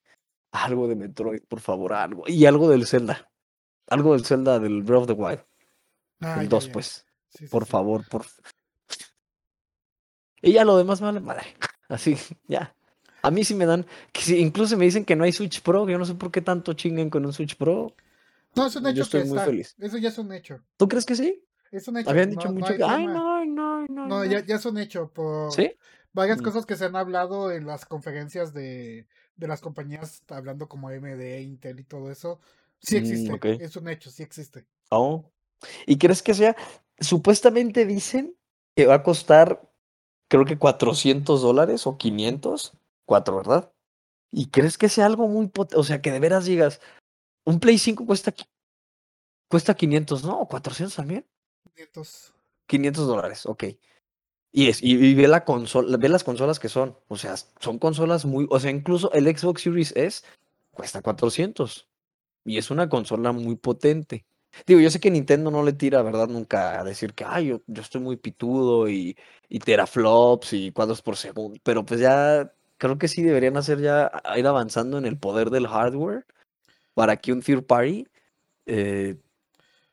[0.52, 3.30] algo de Metroid, por favor, algo, y algo del Zelda,
[3.88, 5.44] algo del Zelda del Breath of the Wild,
[6.22, 6.72] Ah, el ya, 2, ya.
[6.72, 7.72] pues, Sí, sí, por sí.
[7.72, 8.26] favor, por...
[10.42, 11.44] Y ya lo demás me vale madre,
[11.90, 12.74] así, ya.
[13.24, 15.88] A mí sí me dan, que si incluso me dicen que no hay Switch Pro,
[15.90, 17.94] yo no sé por qué tanto chinguen con un Switch Pro,
[18.56, 19.46] No, es un yo hecho que estoy muy está.
[19.46, 19.76] feliz.
[19.80, 20.62] Eso ya es un hecho.
[20.78, 21.44] ¿Tú crees que sí?
[21.72, 22.10] Es un hecho.
[22.12, 25.12] Habían dicho No, mucho que, ay, no, no, no, No, ya, ya es un hecho
[25.12, 25.72] por ¿Sí?
[26.14, 26.46] varias Mm.
[26.46, 31.42] cosas que se han hablado en las conferencias de, de las compañías, hablando como AMD,
[31.42, 32.40] Intel y todo eso.
[32.80, 34.66] Sí Mm, existe, es un hecho, sí existe.
[34.90, 35.26] Oh.
[35.86, 36.56] ¿Y crees que sea?
[37.00, 38.36] Supuestamente dicen
[38.76, 39.62] que va a costar,
[40.28, 42.74] creo que 400 dólares o 500.
[43.06, 43.72] Cuatro, ¿verdad?
[44.32, 45.80] ¿Y crees que sea algo muy potente?
[45.80, 46.82] O sea, que de veras digas,
[47.46, 48.34] un Play 5 cuesta,
[49.50, 50.40] cuesta 500, ¿no?
[50.42, 51.26] ¿O 400 también?
[51.76, 52.34] 500.
[52.68, 53.64] 500 dólares, ok.
[54.52, 56.98] Y, es, y, y ve la consola, ve las consolas que son.
[57.08, 60.24] O sea, son consolas muy, o sea, incluso el Xbox Series S
[60.72, 61.88] cuesta 400.
[62.46, 64.26] Y es una consola muy potente.
[64.66, 66.28] Digo, yo sé que Nintendo no le tira, ¿verdad?
[66.28, 69.18] Nunca a decir que, ay, yo, yo estoy muy pitudo y,
[69.50, 71.60] y teraflops y cuadros por segundo.
[71.64, 75.68] Pero pues ya creo que sí deberían hacer ya, ir avanzando en el poder del
[75.68, 76.26] hardware
[76.96, 78.08] para que un third party,
[78.68, 79.18] eh,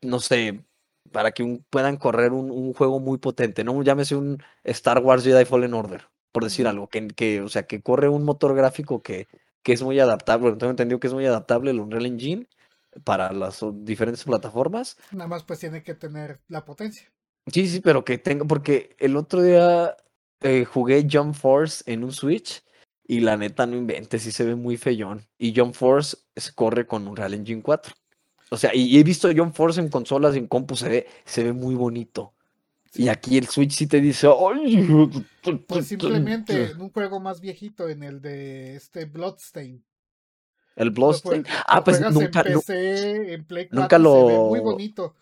[0.02, 0.64] no sé,
[1.12, 3.82] para que un- puedan correr un, un juego muy potente, ¿no?
[3.82, 7.82] Llámese un Star Wars Jedi Fallen Order, por decir algo, que, que, o sea, que
[7.82, 9.28] corre un motor gráfico que,
[9.62, 10.42] que es muy adaptable.
[10.44, 12.48] Bueno, tengo entendido que es muy adaptable el Unreal Engine
[13.02, 14.96] para las diferentes plataformas.
[15.10, 17.10] Nada más pues tiene que tener la potencia.
[17.46, 19.96] Sí, sí, pero que tenga, porque el otro día
[20.40, 22.62] eh, jugué Jump Force en un Switch
[23.06, 25.26] y la neta no inventes, sí se ve muy feyón.
[25.38, 26.16] Y Jump Force
[26.54, 27.94] corre con Unreal Engine 4.
[28.50, 31.06] O sea, y, y he visto Jump Force en consolas y en compu, se ve,
[31.24, 32.34] se ve muy bonito.
[32.96, 34.88] Y aquí el Switch sí te dice, ¡ay!
[35.66, 39.84] Pues simplemente en un juego más viejito, en el de este Bloodstain.
[40.76, 41.46] El Lo, jue- Bloodstain.
[41.66, 44.64] Ah, lo pues en nunca, PC, en Play nunca 4 y se ve muy lo.
[44.64, 45.14] bonito.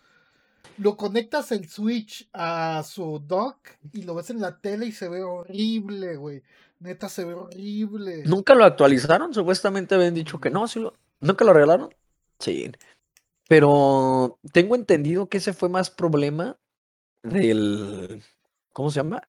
[0.78, 3.58] Lo conectas el Switch a su dock
[3.92, 6.42] y lo ves en la tele y se ve horrible, güey.
[6.80, 8.22] Neta, se ve horrible.
[8.24, 9.32] Nunca lo actualizaron.
[9.34, 10.94] Supuestamente habían dicho que no, sí lo.
[11.20, 11.94] ¿Nunca lo regalaron?
[12.38, 12.72] Sí.
[13.48, 16.56] Pero tengo entendido que ese fue más problema
[17.22, 18.22] del.
[18.72, 19.22] ¿Cómo se llama?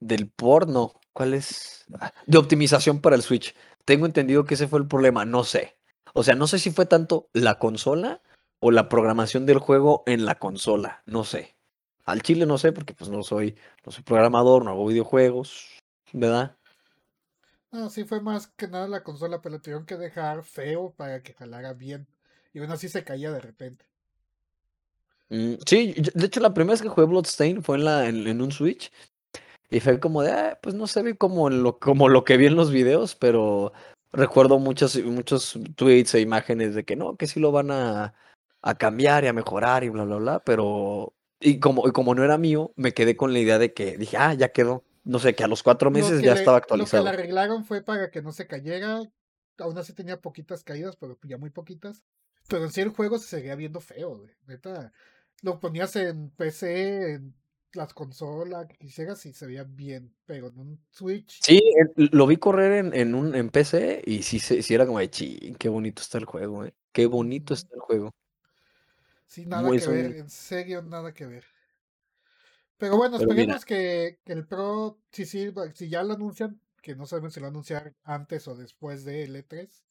[0.00, 0.92] Del porno.
[1.12, 1.84] ¿Cuál es?
[2.00, 3.54] Ah, De optimización para el Switch.
[3.88, 5.24] Tengo entendido que ese fue el problema.
[5.24, 5.78] No sé.
[6.12, 8.20] O sea, no sé si fue tanto la consola
[8.60, 11.02] o la programación del juego en la consola.
[11.06, 11.56] No sé.
[12.04, 15.80] Al chile no sé porque pues no soy, no soy programador, no hago videojuegos,
[16.12, 16.54] ¿verdad?
[17.70, 21.22] No, sí fue más que nada la consola, pero lo tuvieron que dejar feo para
[21.22, 22.06] que jalara bien.
[22.52, 23.86] Y bueno, así se caía de repente.
[25.30, 28.42] Mm, sí, de hecho la primera vez que jugué Bloodstain fue en, la, en, en
[28.42, 28.92] un Switch
[29.70, 32.46] y fue como de, "Ah, pues no se ve como lo, como lo que vi
[32.46, 33.72] en los videos, pero
[34.12, 38.14] recuerdo muchos, muchos tweets e imágenes de que no, que sí lo van a,
[38.62, 42.24] a cambiar y a mejorar y bla, bla, bla, pero y como, y como no
[42.24, 44.84] era mío, me quedé con la idea de que dije, ah, ya quedó.
[45.04, 47.06] No sé, que a los cuatro meses ya le, estaba lo que le actualizado.
[47.06, 49.02] arreglaron fue para que no se cayera.
[49.58, 52.04] Aún así tenía poquitas caídas, pero ya muy poquitas.
[52.48, 54.30] Pero en sí el juego se seguía viendo feo, güey.
[54.46, 54.92] Neta.
[55.42, 57.34] Lo ponías en PC, en
[57.74, 61.40] las consolas que quisieras y se veía bien, pero en un Switch.
[61.42, 61.60] Sí,
[61.96, 65.10] el- lo vi correr en, en un en PC y sí, sí era como de
[65.10, 66.74] ching, qué bonito está el juego, eh.
[66.92, 68.10] Qué bonito está el juego.
[69.26, 71.44] Sí, nada Muy que ver, en serio, nada que ver.
[72.78, 76.60] Pero bueno, Pero esperemos que, que el Pro, si, sí, va- si ya lo anuncian,
[76.82, 79.82] que no sabemos si lo anunciar antes o después de E3.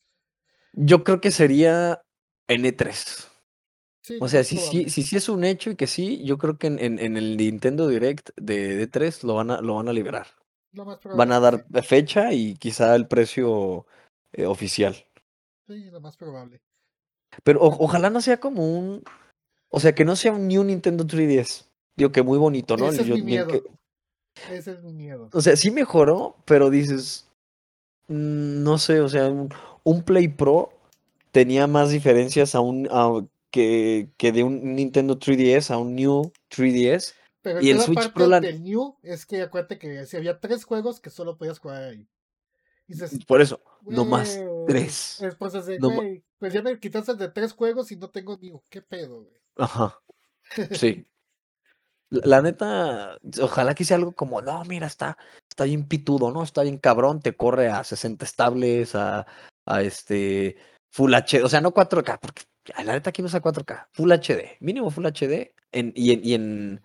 [0.73, 2.01] Yo creo que sería
[2.47, 3.27] en E3.
[4.07, 6.57] Sí, O sea, si sí, si sí es un hecho y que sí, yo creo
[6.57, 9.93] que en, en- en el Nintendo Direct de D3 lo van a, lo van a
[9.93, 10.27] liberar.
[11.17, 13.85] Van a dar fecha y quizá el precio
[14.31, 14.95] eh, oficial.
[15.67, 15.89] sí.
[15.91, 16.61] Lo más probable.
[17.43, 19.03] Pero o- ojalá no sea como un.
[19.69, 21.65] O sea, que no sea un New Nintendo 3DS.
[21.97, 22.87] Digo que muy bonito, ¿no?
[22.89, 23.47] Ese es mi miedo.
[23.49, 23.63] que-
[24.55, 25.29] Ese es mi miedo.
[25.33, 27.27] o sea, sí mejoró, pero dices.
[28.07, 29.49] mm, No sé, o sea, un,
[29.83, 30.69] un Play Pro
[31.33, 36.31] tenía más diferencias a un, a- que, que de un Nintendo 3DS a un New
[36.49, 37.13] 3DS.
[37.41, 40.39] Pero Y el Switch parte Pro la- del New es que acuérdate que si había
[40.39, 42.07] tres juegos que solo podías jugar ahí.
[42.87, 45.17] Y dices, Por eso, no más tres.
[45.19, 45.91] Después es de, No
[46.39, 48.61] pues ya me quitaste de tres juegos y no tengo New.
[48.69, 49.33] ¿Qué pedo, güey?
[49.57, 49.99] Ajá,
[50.71, 51.05] sí.
[52.09, 55.17] La, neta, ojalá que sea algo como, no, mira, está,
[55.49, 56.41] está bien pitudo, ¿no?
[56.41, 59.27] Está bien cabrón, te corre a 60 estables, a,
[59.65, 60.55] a este
[60.91, 62.43] Full HD, o sea, no 4K, porque
[62.83, 66.33] la neta aquí no usa 4K, Full HD, mínimo Full HD, en, y en, y
[66.33, 66.81] en,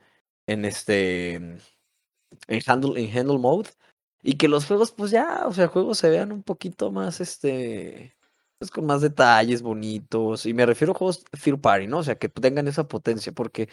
[0.47, 3.71] en este, en handle, en handle mode,
[4.23, 8.17] y que los juegos, pues ya, o sea, juegos se vean un poquito más, este,
[8.59, 11.99] pues con más detalles bonitos, y me refiero a juegos third party, ¿no?
[11.99, 13.69] O sea, que tengan esa potencia, porque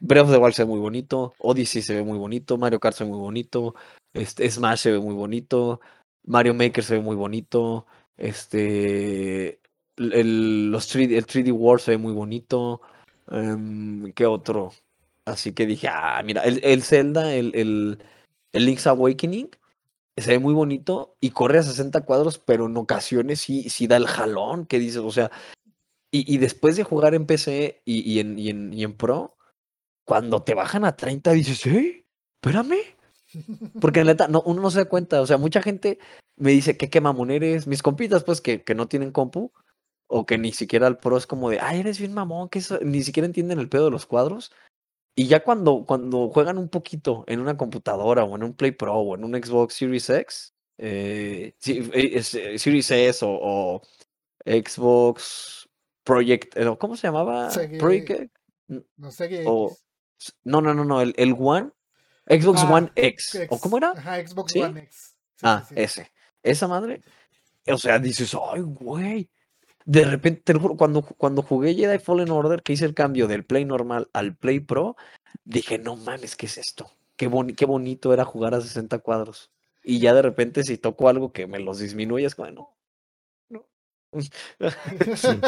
[0.00, 2.96] Breath of the Wild se ve muy bonito, Odyssey se ve muy bonito, Mario Kart
[2.96, 3.74] se ve muy bonito,
[4.12, 5.80] este, Smash se ve muy bonito,
[6.24, 9.60] Mario Maker se ve muy bonito, este,
[9.96, 12.80] el, los 3D, el 3D World se ve muy bonito,
[13.30, 14.72] em, ¿qué otro?
[15.24, 17.98] Así que dije, ah, mira, el, el Zelda, el, el,
[18.52, 19.50] el Link's Awakening,
[20.16, 23.96] se ve muy bonito y corre a 60 cuadros, pero en ocasiones sí, sí da
[23.96, 25.30] el jalón que dices, o sea,
[26.10, 29.36] y, y después de jugar en PC y, y en, y, en, y en Pro,
[30.04, 32.06] cuando te bajan a 30 dices, ¿eh?
[32.34, 32.76] Espérame.
[33.80, 35.20] Porque en neta, no, uno no se da cuenta.
[35.20, 35.98] O sea, mucha gente
[36.36, 37.66] me dice que qué mamón eres.
[37.66, 39.50] Mis compitas, pues, que, que no tienen compu,
[40.06, 42.78] o que ni siquiera el Pro es como de, ay, eres bien mamón, que eso,
[42.82, 44.52] ni siquiera entienden el pedo de los cuadros.
[45.16, 48.94] Y ya cuando, cuando juegan un poquito en una computadora o en un Play Pro
[48.94, 53.82] o en un Xbox Series X, eh, eh, eh, Series S o, o
[54.44, 55.68] Xbox
[56.02, 57.48] Project, ¿cómo se llamaba?
[57.78, 58.30] Project, ¿qué?
[58.96, 59.44] No sé.
[60.18, 61.70] S- No, no, no, no, el, el One,
[62.28, 63.92] Xbox Ah, One X, ¿o cómo era?
[63.92, 64.60] Ajá, Xbox ¿Sí?
[64.60, 65.16] One X.
[65.36, 65.74] Sí, Ah, sí.
[65.76, 66.12] ese,
[66.42, 67.00] esa madre.
[67.66, 69.30] O sea, dices, ay, güey.
[69.84, 73.26] De repente, te lo juro, cuando, cuando jugué Jedi Fallen Order, que hice el cambio
[73.28, 74.96] del Play normal al Play Pro,
[75.44, 76.90] dije, no mames, ¿qué es esto?
[77.16, 79.50] Qué, boni- qué bonito era jugar a 60 cuadros.
[79.82, 82.76] Y ya de repente, si toco algo que me los disminuye, es como, no.
[83.50, 83.66] no.
[85.16, 85.42] sí,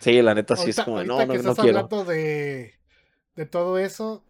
[0.00, 1.78] sí, la neta sí es como, no, que no, no estás quiero.
[1.78, 2.74] hablando de,
[3.36, 4.24] de todo eso,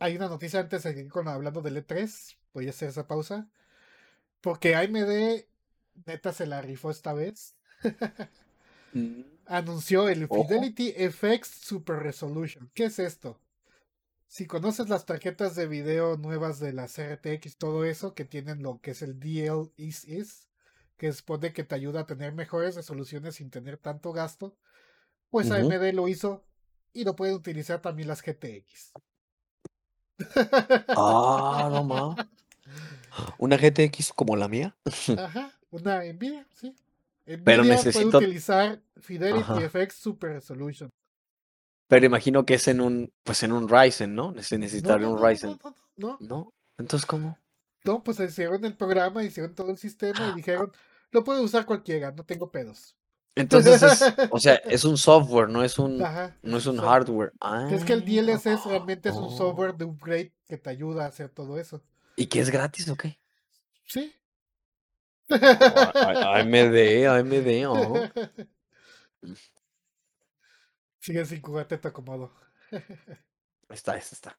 [0.00, 2.36] hay una noticia antes de seguir con hablando del E3.
[2.54, 3.48] Voy a hacer esa pausa.
[4.40, 5.48] Porque AMD,
[6.04, 7.56] neta, se la rifó esta vez.
[8.92, 10.44] Mm, Anunció el Ojo.
[10.44, 12.70] Fidelity FX Super Resolution.
[12.72, 13.38] ¿Qué es esto?
[14.26, 18.80] Si conoces las tarjetas de video nuevas de las RTX, todo eso, que tienen lo
[18.80, 20.48] que es el DL is, is
[20.96, 24.56] que supone que te ayuda a tener mejores resoluciones sin tener tanto gasto,
[25.30, 25.50] pues.
[25.50, 26.44] AMD lo hizo
[26.92, 28.92] y lo pueden utilizar también las GTX.
[30.88, 32.30] Ah, no ma.
[33.38, 34.76] Una GTX como la mía.
[35.18, 36.74] Ajá, una Nvidia, sí.
[37.26, 39.60] Nvidia Pero puede necesito- utilizar Fidelity Ajá.
[39.68, 40.90] FX Super Resolution.
[41.88, 44.34] Pero imagino que es en un, pues en un Ryzen, ¿no?
[44.42, 45.58] Se necesitaría no, un Ryzen.
[45.62, 46.52] no, no, no.
[46.78, 47.38] Entonces, ¿cómo?
[47.84, 50.72] no, pues hicieron el programa, hicieron todo el sistema y dijeron,
[51.12, 52.96] lo puede usar cualquiera, no tengo pedos.
[53.36, 57.32] Entonces es, o sea, es un software, no es un, Ajá, no es un software.
[57.40, 57.72] hardware.
[57.72, 59.36] Es que el Ah, DLSS realmente es un oh.
[59.36, 61.80] software de upgrade que te ayuda a hacer todo eso.
[62.16, 63.18] ¿Y que es gratis o qué?
[63.84, 64.12] Sí.
[65.30, 68.08] AMD, AMD, oh.
[71.00, 72.32] Sigue sin jugarte te acomodo.
[73.68, 74.38] Está, ahí está.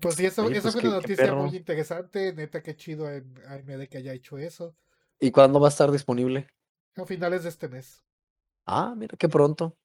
[0.00, 2.32] Pues sí, eso, Oye, eso pues, fue qué- una noticia muy interesante.
[2.34, 4.76] Neta, qué chido en AMD que haya hecho eso.
[5.20, 6.46] ¿Y cuándo va a estar disponible?
[6.96, 8.02] A finales de este mes.
[8.66, 9.76] Ah, mira, qué pronto.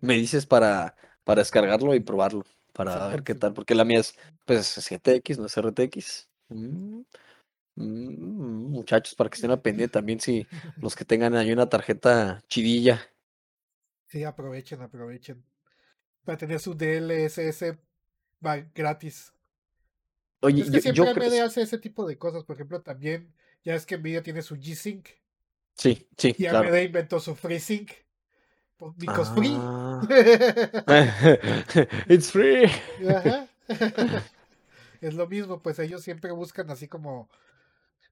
[0.00, 4.14] Me dices para, para descargarlo y probarlo, para ver qué tal, porque la mía es,
[4.46, 6.28] pues, es GTX, no es RTX.
[6.48, 7.02] Mm,
[7.76, 12.42] mm, muchachos, para que estén al pendiente también si los que tengan ahí una tarjeta
[12.48, 13.00] chidilla.
[14.06, 15.44] Sí, aprovechen, aprovechen.
[16.24, 17.76] Para tener su DLSS
[18.44, 19.32] va gratis.
[20.40, 22.44] Oye, Es que yo, siempre yo creo- AMD hace ese tipo de cosas.
[22.44, 25.08] Por ejemplo, también, ya es que Nvidia tiene su G-Sync
[25.74, 26.68] Sí, sí, y claro.
[26.68, 27.90] AMD inventó su FreeSync.
[28.96, 29.54] Because free.
[29.56, 30.02] Ah.
[32.08, 32.64] It's free.
[33.08, 33.46] Ajá.
[35.00, 37.30] es lo mismo, pues ellos siempre buscan así como,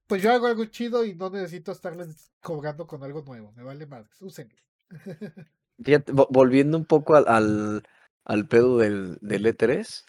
[0.09, 3.85] pues yo hago algo chido y no necesito estarles cobrando con algo nuevo, me vale
[3.85, 4.55] más, úsenlo.
[5.81, 7.83] Fíjate, vo- volviendo un poco al, al,
[8.25, 10.03] al pedo del, del E3,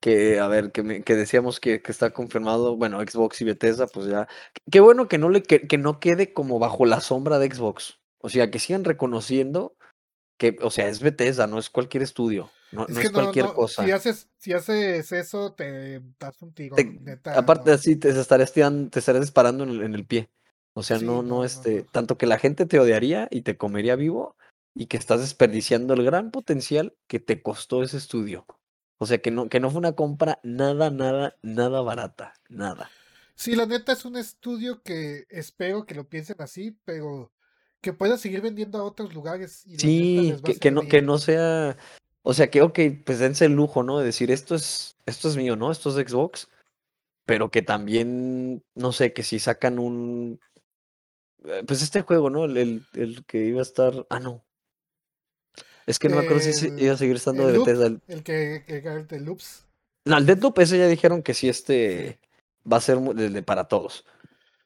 [0.00, 3.86] que a ver, que, me- que decíamos que, que está confirmado, bueno, Xbox y Bethesda,
[3.86, 4.26] pues ya.
[4.70, 7.98] Qué bueno que no le que, que no quede como bajo la sombra de Xbox.
[8.22, 9.76] O sea, que sigan reconociendo
[10.38, 13.18] que, o sea, es Bethesda, no es cualquier estudio, no, Es no que es no,
[13.20, 13.84] cualquier no, cosa.
[13.84, 16.76] si haces, si haces eso, te das un tiro,
[17.26, 20.28] aparte así te estarías tirando- te estarías disparando en el, en el pie.
[20.74, 23.96] O sea, Sí, no, no, este, tanto que la gente te odiaría y te comería
[23.96, 24.36] vivo
[24.74, 28.46] y que estás desperdiciando el gran potencial que te costó ese estudio.
[28.98, 32.90] O sea, que no, que no fue una compra nada, nada, nada barata, nada.
[33.34, 37.32] Sí, la neta es un estudio que espero que lo piensen así, pero
[37.80, 41.76] que pueda seguir vendiendo a otros lugares y Sí, que, no, que no sea,
[42.22, 43.98] o sea, que ok, pues dense el lujo, ¿no?
[43.98, 45.70] De decir, esto es, esto es mío, ¿no?
[45.70, 46.48] Esto es de Xbox,
[47.26, 50.40] pero que también, no sé, que si sacan un,
[51.44, 52.44] eh, pues este juego, ¿no?
[52.44, 54.44] El, el, el que iba a estar, ah, no.
[55.86, 57.86] Es que no me acuerdo si iba a seguir estando de loop, Bethesda.
[58.08, 59.66] el- que, que el de loops.
[60.04, 62.18] No, el Deadloop ese ya dijeron que sí, este
[62.70, 64.04] va a ser de para todos.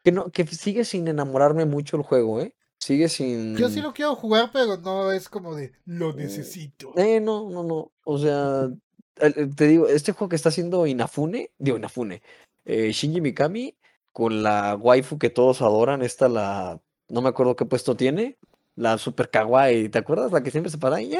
[0.02, 2.54] Que no, que sigue sin enamorarme mucho el juego, ¿eh?
[2.84, 3.56] Sigue sin.
[3.56, 6.92] Yo sí lo quiero jugar, pero no es como de lo necesito.
[6.98, 7.92] Eh, no, no, no.
[8.04, 8.68] O sea,
[9.16, 12.20] el- te digo, este juego que está haciendo Inafune, digo Inafune,
[12.66, 13.74] eh, Shinji Mikami,
[14.12, 18.36] con la waifu que todos adoran, esta la, no me acuerdo qué puesto tiene,
[18.76, 20.30] la super kawaii, ¿te acuerdas?
[20.30, 21.16] La que siempre se para, "Eh,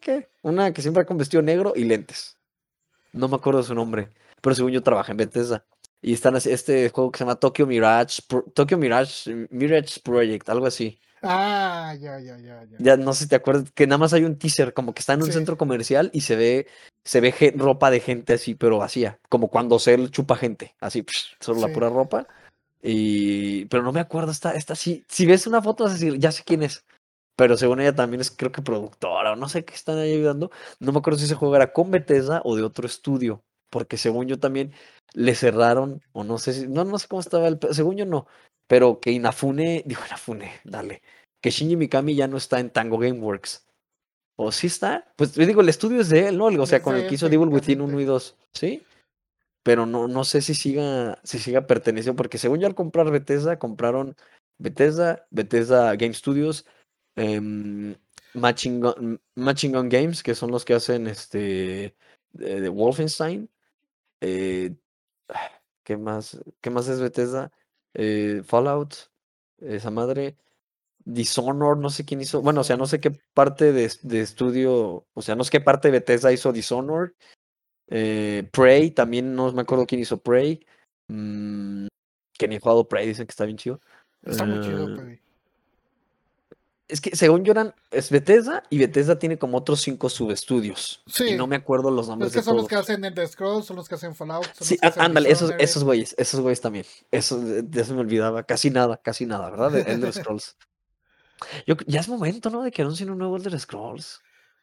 [0.00, 0.28] ¿qué?
[0.42, 2.36] Una que siempre con vestido negro y lentes.
[3.12, 5.66] No me acuerdo su nombre, pero según yo trabaja en Bethesda.
[6.04, 8.20] Y están este juego que se llama Tokyo Mirage,
[8.52, 11.00] Tokyo Mirage, Mirage Project, algo así.
[11.22, 12.76] Ah, ya, ya, ya, ya.
[12.78, 15.14] Ya no sé si te acuerdas que nada más hay un teaser, como que está
[15.14, 15.32] en un Sí.
[15.32, 16.66] centro comercial y se ve,
[17.04, 21.36] se ve ropa de gente así, pero vacía, como cuando Cell chupa gente, así, psh,
[21.40, 22.26] solo la pura ropa.
[22.82, 25.06] Y, pero no me acuerdo, está, está así.
[25.08, 26.84] Si ves una foto, vas a decir, ya sé quién es.
[27.34, 30.50] Pero según ella también es, creo que productora, o no sé qué están ahí ayudando.
[30.80, 33.42] No me acuerdo si ese juego era con Bethesda o de otro estudio.
[33.70, 34.72] Porque según yo también
[35.14, 38.26] le cerraron, o no sé si, no, no sé cómo estaba el, según yo no.
[38.66, 41.02] Pero que Inafune, dijo Inafune, dale.
[41.40, 43.66] Que Shinji Mikami ya no está en Tango Gameworks.
[44.36, 45.12] ¿O sí está?
[45.16, 46.46] Pues te digo, el estudio es de él, ¿no?
[46.46, 48.04] O sea, con el que hizo Devil Within 1 y técnicamente.
[48.06, 48.82] 2, ¿sí?
[49.62, 53.58] Pero no, no sé si siga, si siga perteneciendo, porque según yo al comprar Bethesda,
[53.58, 54.16] compraron
[54.58, 56.66] Bethesda, Bethesda Game Studios,
[57.14, 57.94] em,
[58.34, 61.94] Matching Gun Games, que son los que hacen este
[62.32, 63.48] de, de Wolfenstein.
[64.20, 64.74] eh,
[65.82, 66.40] ¿qué más?
[66.60, 67.52] ¿Qué más es Bethesda?
[67.94, 68.94] Eh, Fallout,
[69.58, 70.36] esa madre.
[71.06, 72.40] Dishonored, no sé quién hizo.
[72.40, 75.60] Bueno, o sea, no sé qué parte de, de estudio, o sea, no sé qué
[75.60, 77.12] parte de Bethesda hizo Dishonored.
[77.88, 80.64] Eh, Prey, también no me acuerdo quién hizo Prey.
[81.08, 81.86] Mm,
[82.38, 83.80] que ni he jugado Prey, dicen que está bien chido.
[84.22, 85.23] Está muy chido, Eh, pero.
[86.88, 91.02] Es que según yo eran, es Bethesda y Bethesda tiene como otros cinco subestudios.
[91.06, 91.36] Y Sí.
[91.36, 93.76] no me acuerdo los nombres es que de son los que hacen Ender Scrolls, son
[93.76, 96.40] los que hacen Fallout, son Sí, los que á- hacen ándale, esos, esos güeyes, esos
[96.40, 96.84] güeyes también.
[97.10, 98.42] Eso, de eso me olvidaba.
[98.42, 99.70] Casi nada, casi nada, ¿verdad?
[99.72, 100.56] De Elder Scrolls.
[101.66, 102.62] Yo, ya es momento, ¿no?
[102.62, 104.20] De que anuncien un nuevo Elder Scrolls.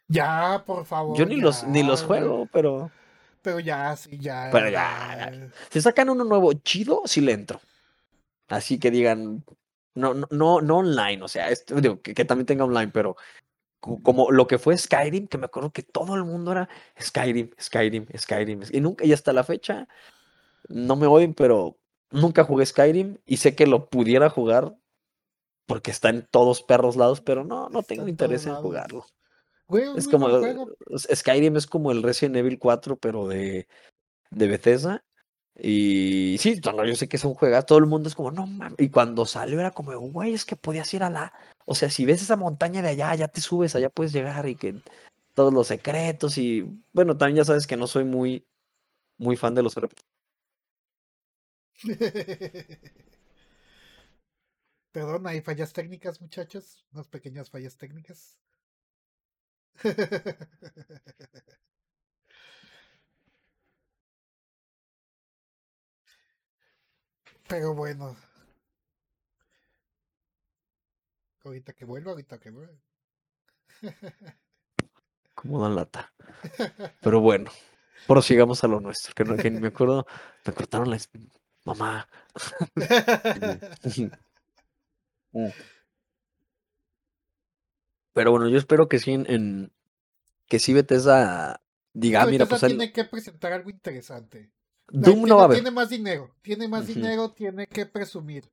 [0.07, 2.91] Ya, por Yo favor, ni los, ni los juego, pero.
[3.41, 4.49] Pero ya, sí, ya.
[4.51, 5.31] Pero ya.
[5.31, 5.49] ya.
[5.69, 7.59] Si sacan uno nuevo chido, sí le entro.
[8.47, 9.43] Así que digan.
[9.95, 13.17] No, no, no, online, o sea, esto, digo, que, que también tenga online, pero
[13.79, 17.51] co- como lo que fue Skyrim, que me acuerdo que todo el mundo era Skyrim,
[17.59, 18.61] Skyrim, Skyrim.
[18.71, 19.87] Y nunca, y hasta la fecha,
[20.69, 21.77] no me odien, pero
[22.11, 24.75] nunca jugué Skyrim y sé que lo pudiera jugar
[25.65, 29.05] porque está en todos perros lados, pero no, no Está tengo interés en jugarlo.
[29.67, 30.27] Güey, Es como,
[30.97, 33.67] Skyrim es como el Resident Evil 4, pero de,
[34.29, 35.03] de Bethesda.
[35.63, 38.47] Y sí, no, yo sé que es un juego, todo el mundo es como, no
[38.47, 38.79] mames.
[38.79, 41.33] Y cuando salió era como, güey, es que podías ir a la.
[41.65, 44.55] O sea, si ves esa montaña de allá, ya te subes, allá puedes llegar y
[44.55, 44.81] que
[45.35, 46.39] todos los secretos.
[46.39, 48.47] Y bueno, también ya sabes que no soy muy,
[49.19, 49.75] muy fan de los.
[54.91, 56.85] Perdón, hay fallas técnicas, muchachos.
[56.91, 58.39] Unas pequeñas fallas técnicas.
[67.51, 68.15] Pero bueno.
[71.43, 72.73] Ahorita que vuelva, ahorita que vuelva.
[75.35, 76.13] como dan lata.
[77.01, 77.51] Pero bueno,
[78.07, 80.05] prosigamos a lo nuestro, que, no, que ni me acuerdo,
[80.45, 80.97] me cortaron la
[81.65, 82.07] mamá.
[85.33, 85.47] Mm.
[88.11, 89.71] Pero bueno, yo espero que sí en, en-
[90.45, 91.61] que sí Bethesda
[91.93, 94.51] diga, "Ah, mira, Bethesda pues tiene que presentar algo interesante.
[94.91, 95.57] Doom no tiene, va a haber.
[95.57, 98.49] tiene más dinero, tiene más dinero, tiene que presumir.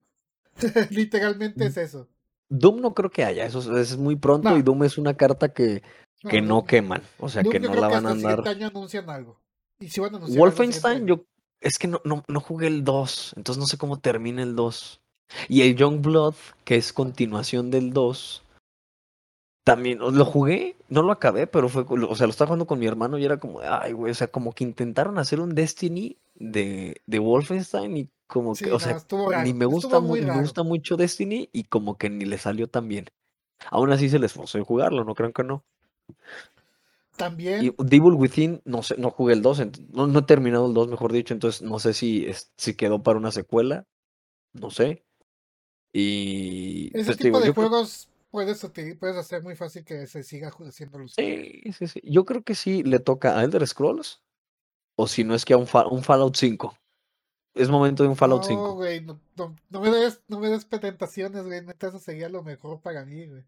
[0.90, 2.08] Literalmente es eso.
[2.48, 4.56] Doom no creo que haya, eso es, es muy pronto No.
[4.56, 5.82] y Doom es una carta que,
[6.28, 8.46] que no queman, o sea, Doom que no la van a andar.
[8.48, 9.40] año anuncian algo.
[9.80, 11.24] Y si van a anunciar algo el siguiente Wolfenstein, yo
[11.60, 15.00] es que no, no, no jugué el 2, entonces no sé cómo termina el 2.
[15.48, 16.34] Y el Youngblood,
[16.64, 18.42] que es continuación del 2,
[19.64, 22.86] también lo jugué, no lo acabé, pero fue, o sea, lo estaba jugando con mi
[22.86, 27.02] hermano y era como, ay, güey, o sea, como que intentaron hacer un Destiny de,
[27.06, 29.42] de Wolfenstein y como Sí, que, o no, sea, raro.
[29.42, 32.88] ni me gusta, muy me gusta mucho Destiny y como que ni le salió tan
[32.88, 33.06] bien.
[33.70, 35.64] Aún así se les esforzó en jugarlo, no crean que no.
[37.56, 40.66] Y También, Devil Within, no sé, no jugué el 2, ent- no, no he terminado
[40.68, 43.86] el 2, mejor dicho, entonces no sé si, es- si quedó para una secuela,
[44.54, 45.04] no sé.
[45.92, 48.60] Y ese pues tipo digo, de creo, juegos puedes,
[48.98, 52.54] puedes hacer muy fácil que se siga haciendo los sí, sí, sí, yo creo que
[52.54, 54.22] sí le toca a Elder Scrolls,
[55.00, 56.76] o si no es que a un, Fa- un Fallout 5.
[57.54, 58.74] Es momento de un Fallout No, 5.
[58.74, 61.62] güey, no, no, no me des, no me des tentaciones, güey.
[61.64, 63.44] Neta, eso sería lo mejor para mí, güey.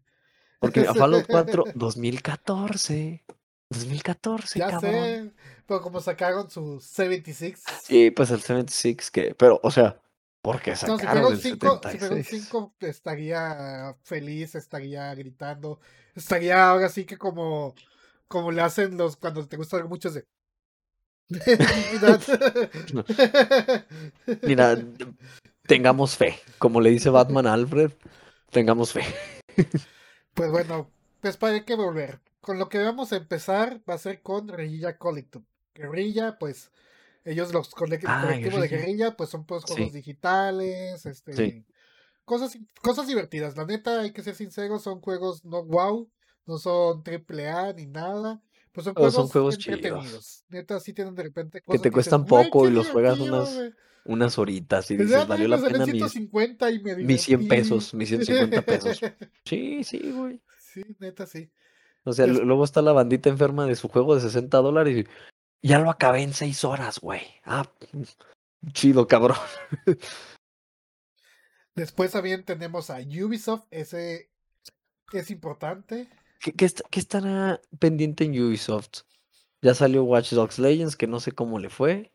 [0.59, 3.23] Porque a Fallout 4, 2014.
[3.69, 4.91] 2014, Ya cabrón.
[4.91, 5.31] sé,
[5.65, 7.63] pero como sacaron su 76.
[7.83, 9.97] Sí, pues el 76, que, pero, o sea,
[10.41, 12.43] porque No, si sacaron el 5, si fuera un 76.
[12.43, 15.79] 5, estaría feliz, estaría gritando,
[16.15, 17.73] estaría ahora sí que como,
[18.27, 20.25] como le hacen los cuando te gusta algo mucho es de.
[24.43, 24.77] Mira,
[25.67, 26.39] tengamos fe.
[26.57, 27.91] Como le dice Batman a Alfred,
[28.49, 29.01] tengamos fe.
[30.33, 30.89] Pues bueno,
[31.21, 32.19] pues para hay que volver.
[32.41, 35.45] Con lo que vamos a empezar va a ser con Guerrilla Collective.
[35.75, 36.71] Guerrilla, pues,
[37.23, 38.67] ellos los Ah, colectivo de Guerrilla.
[38.67, 39.97] Guerrilla, pues son pues juegos Sí.
[39.97, 41.65] digitales, este, Sí.
[42.25, 43.55] cosas, cosas divertidas.
[43.57, 46.09] La neta, hay que ser sinceros, son juegos no wow,
[46.45, 48.41] no son triple A ni nada.
[48.73, 50.45] Pues son son juegos juegos chidos.
[50.49, 52.87] Neta, sí tienen de repente Que cosas te que dices, cuestan "Güey, poco y los
[52.89, 53.73] juegas unas, güey".
[54.05, 57.61] unas horitas y dices, valió la pena mis, 150 y me mis 100 divertí.
[57.61, 58.99] pesos, mis 150 pesos.
[59.45, 60.41] Sí, sí, güey.
[60.59, 61.51] Sí, neta, sí.
[62.03, 65.05] O sea, luego está la bandita enferma de su juego de 60 dólares
[65.61, 67.21] y ya lo acabé en 6 horas, güey.
[67.43, 67.69] Ah,
[68.73, 69.37] chido, cabrón.
[71.75, 74.29] Después también tenemos a Ubisoft, ese
[75.13, 76.09] es importante.
[76.41, 79.03] ¿Qué, qué qué estará pendiente en Ubisoft?
[79.61, 82.11] Ya salió Watch Dogs Legends, que no sé cómo le fue.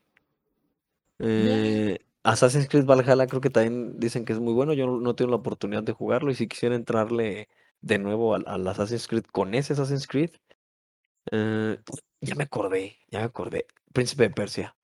[1.19, 4.73] Eh, Assassin's Creed Valhalla creo que también dicen que es muy bueno.
[4.73, 7.49] Yo no, no tengo la oportunidad de jugarlo y si quisiera entrarle
[7.81, 10.31] de nuevo al, al Assassin's Creed con ese Assassin's Creed.
[11.31, 11.77] eh,
[12.21, 13.67] ya me acordé, ya me acordé.
[13.93, 14.75] Príncipe de Persia.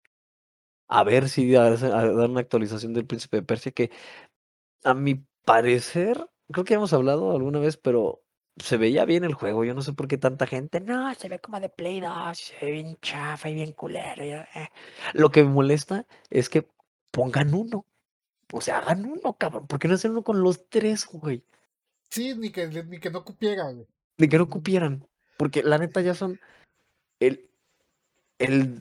[0.90, 3.92] A ver si a- a dar una actualización del Príncipe de Persia que
[4.86, 8.23] a mi parecer, creo que ya hemos hablado alguna vez, pero
[8.58, 9.64] se veía bien el juego.
[9.64, 10.80] Yo no sé por qué tanta gente.
[10.80, 14.24] No, se ve como de Play 2, se ve bien chafa y bien culero.
[14.24, 14.70] eh".
[15.14, 16.68] Lo que me molesta es que
[17.12, 17.86] pongan uno.
[18.52, 19.68] O sea, hagan uno, cabrón.
[19.68, 21.44] ¿Por qué no hacen uno con los tres, güey?
[22.12, 23.88] Sí, ni que, ni que no cupiera, güey.
[24.18, 25.08] Ni que no cupieran.
[25.38, 26.40] Porque la neta ya son.
[27.20, 27.50] El.
[28.38, 28.80] El.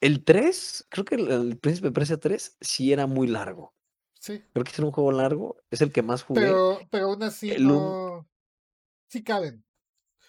[0.00, 3.74] El 3, creo que el, el Príncipe Persia 3 sí era muy largo.
[4.20, 5.56] Sí, Creo que es un juego largo.
[5.72, 6.42] Es el que más jugué.
[6.42, 8.28] pero, pero aún así El no.
[9.08, 9.64] Sí caben.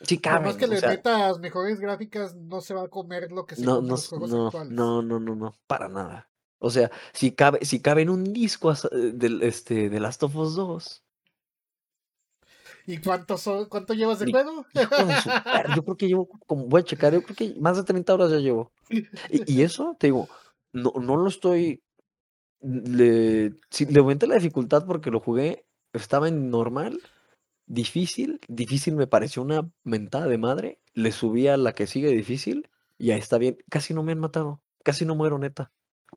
[0.01, 0.57] Sí, caben.
[0.57, 3.65] que o le sea, metas mejores gráficas, no se va a comer lo que se
[3.65, 4.71] No, no, los juegos no, actuales.
[4.71, 6.29] no, no, no, no, para nada.
[6.59, 8.77] O sea, si cabe, si cabe en un disco eh,
[9.13, 11.03] del, este, de Last of Us 2,
[12.85, 14.65] ¿Y cuánto, so- cuánto llevas de juego?
[15.75, 18.31] yo creo que llevo, como voy a checar, yo creo que más de 30 horas
[18.31, 18.71] ya llevo.
[19.29, 20.27] Y, y eso, te digo,
[20.73, 21.81] no, no lo estoy,
[22.61, 26.99] le, sí, le aumenté la dificultad porque lo jugué, estaba en normal,
[27.69, 32.69] difícil, difícil me pareció una mentada de madre, le subí a la que sigue difícil
[32.97, 35.71] y ahí está bien, casi no me han matado, casi no muero neta,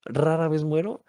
[0.05, 1.05] rara vez muero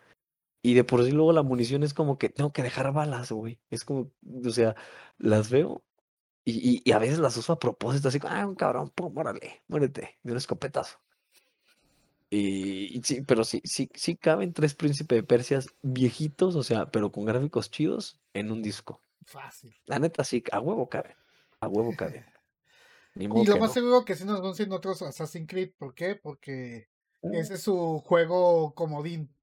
[0.62, 3.60] y de por sí luego la munición es como que tengo que dejar balas, güey,
[3.72, 4.12] es como,
[4.46, 4.76] o sea,
[5.18, 5.82] las veo
[6.46, 9.64] y, y, a veces las uso a propósito, así como, ah, un cabrón, pum, órale,
[9.70, 11.00] muérete, de un escopetazo.
[12.30, 16.88] Y, y sí, pero sí, sí, sí caben tres príncipes de Persias viejitos, o sea,
[16.92, 19.02] pero con gráficos chidos en un disco.
[19.26, 19.76] Fácil.
[19.86, 21.14] La neta, sí, a huevo caben.
[21.60, 23.74] A huevo modo Y lo más no.
[23.74, 25.72] seguro que sí nos anuncien otros Assassin's Creed.
[25.78, 26.16] ¿Por qué?
[26.16, 26.90] Porque
[27.22, 27.36] Mm.
[27.36, 29.34] ese es su juego comodín.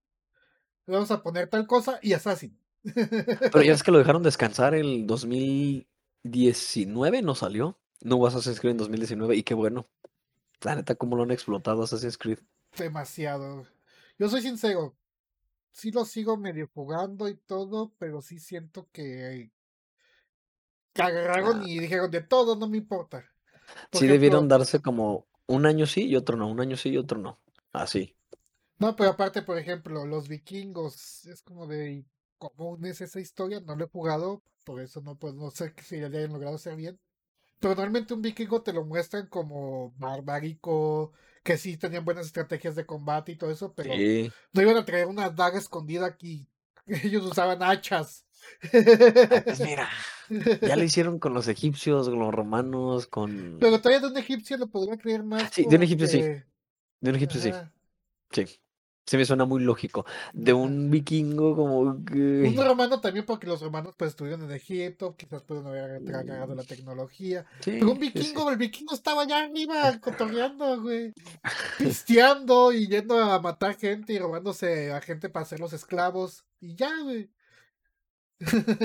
[0.87, 2.59] Le Vamos a poner tal cosa y Assassin.
[2.83, 7.78] Pero ya es que lo dejaron descansar el 2019, ¿no salió?
[8.03, 9.87] No hubo Assassin's Creed en 2019 y qué bueno.
[10.62, 12.39] La neta, cómo lo han explotado Assassin's Creed.
[12.76, 13.66] Demasiado.
[14.18, 14.95] Yo soy sincero,
[15.72, 19.51] sí lo sigo medio jugando y todo, pero sí siento que,
[20.93, 21.64] que agarraron Ah.
[21.66, 23.24] y dijeron de todo, no me importa.
[23.91, 26.97] Por Sí debieron darse como un año sí y otro no, un año sí y
[26.99, 27.41] otro no.
[27.72, 28.16] Así.
[28.78, 32.05] no, pero aparte, por ejemplo, los vikingos, es como de
[32.38, 36.01] común es esa historia, no lo he jugado, por eso no puedo, no sé si
[36.01, 36.99] ya hayan logrado hacer bien.
[37.61, 41.12] Pero normalmente un vikingo te lo muestran como barbárico,
[41.45, 44.32] que sí tenían buenas estrategias de combate y todo eso, pero Sí.
[44.53, 46.49] no iban a traer una daga escondida aquí.
[46.86, 48.24] Ellos usaban hachas.
[48.62, 49.88] Ah, pues mira,
[50.61, 53.59] ya lo hicieron con los egipcios, con los romanos, con...
[53.61, 55.51] Pero todavía de un egipcio lo podría creer más.
[55.53, 56.20] Sí, de un egipcio sí.
[56.20, 57.53] De un egipcio sí.
[58.30, 58.61] Sí.
[59.07, 60.07] Se me suena muy lógico.
[60.32, 62.45] De un vikingo como que...
[62.47, 66.62] Un romano también, porque los romanos pues estuvieron en Egipto, quizás pudieron haber agarrado la
[66.62, 67.45] tecnología.
[67.61, 68.12] Sí, Pero un sí, sí.
[68.12, 71.12] vikingo, el vikingo estaba allá arriba, cotorreando, güey.
[71.78, 76.45] Pisteando y yendo a matar gente y robándose a gente para hacerlos esclavos.
[76.61, 77.30] Y ya, güey.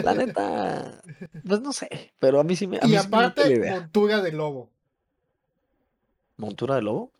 [0.01, 1.01] La neta,
[1.47, 4.21] pues no sé, pero a mí sí me, a Y mí sí me aparte, montura
[4.21, 4.71] de lobo.
[6.37, 7.11] ¿Montura de lobo?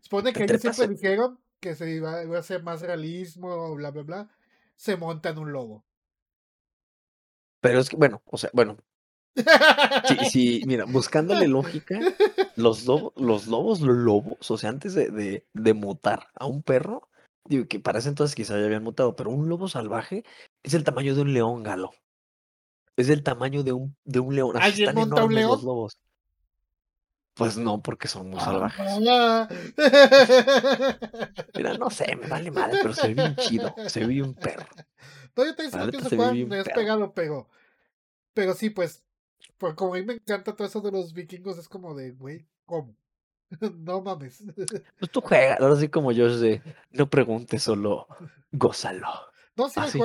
[0.00, 3.90] Supone que ¿Te ellos siempre dijeron que se iba, iba a hacer más realismo, bla,
[3.90, 4.30] bla, bla.
[4.76, 5.84] Se monta en un lobo.
[7.60, 8.76] Pero es que, bueno, o sea, bueno,
[10.02, 12.06] sí, sí, mira, buscándole lógica,
[12.56, 17.08] los lobos, los lobos lobos, o sea, antes de, de, de mutar a un perro,
[17.44, 20.24] digo que para ese entonces quizá ya habían mutado, pero un lobo salvaje
[20.62, 21.90] es el tamaño de un león galo.
[22.96, 24.56] Es el tamaño de un, de un león.
[24.56, 25.64] Así ¿Alguien están monta un enormes los león?
[25.64, 25.98] lobos.
[27.34, 29.02] Pues no, porque son muy salvajes.
[29.08, 29.48] Ah.
[31.54, 34.66] Mira, no sé, me vale madre, pero se ve bien chido, se ve bien perro.
[35.36, 35.78] No, yo neta pienso
[36.08, 36.74] se has perro.
[36.74, 37.48] pegado, pero.
[38.34, 39.04] Pero sí, pues.
[39.58, 42.46] Pues como a mí me encanta todo eso de los vikingos, es como de, güey,
[42.66, 42.96] ¿cómo?
[43.78, 44.42] no mames.
[44.98, 48.06] Pues tú juegas, ahora sí como yo de, no preguntes, solo
[48.52, 49.08] gózalo.
[49.56, 50.00] No, sí Así.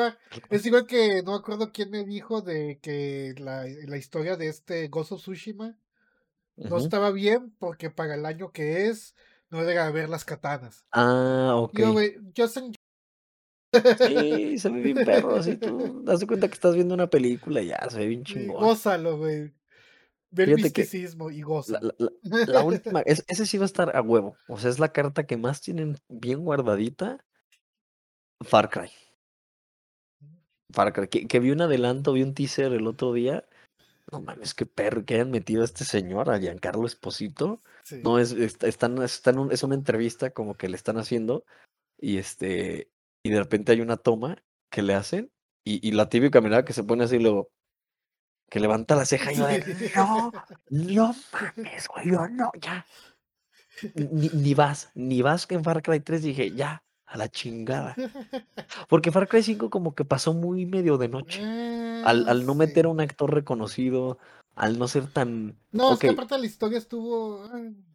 [0.50, 4.48] Es igual que no me acuerdo quién me dijo de que la, la historia de
[4.48, 5.76] este of Tsushima
[6.56, 9.16] no estaba bien porque para el año que es
[9.50, 10.86] no debe haber las katanas.
[10.92, 11.80] Ah, ok.
[12.34, 12.60] Yo, Sí,
[14.58, 17.88] se ve bien perro, así tú das cuenta que estás viendo una película y ya,
[17.90, 18.64] se ve bien chingón.
[18.64, 19.54] gózalo, güey.
[20.32, 21.96] Ve el Fíjate que misticismo y La, gózalo.
[21.98, 24.36] la- la- la última, es- ese sí va a estar a huevo.
[24.48, 27.26] O sea, es la carta que más tienen bien guardadita.
[28.42, 28.90] Far Cry.
[30.72, 31.08] Far Cry.
[31.08, 33.48] Que, que vi un adelanto, vi un teaser el otro día.
[34.12, 37.62] No mames, qué perro que hayan metido a este señor, a Giancarlo Esposito.
[37.84, 38.02] Sí.
[38.04, 41.46] No, es, est- están, están un- es una entrevista como que le están haciendo.
[42.00, 42.90] Y este,
[43.24, 45.32] y de repente hay una toma que le hacen.
[45.66, 47.50] Y, y la típica mirada que se pone así luego.
[48.50, 50.32] Que levanta la ceja y yo de no,
[50.70, 52.86] no mames, güey, yo no, ya.
[53.96, 57.96] Ni, ni vas, ni vas que en Far Cry 3 dije, ya, a la chingada.
[58.88, 61.42] Porque Far Cry 5 como que pasó muy medio de noche.
[61.42, 64.18] Al, Ah, al no meter a un actor reconocido,
[64.56, 65.58] al no ser tan...
[65.72, 67.44] No, es que aparte la historia estuvo.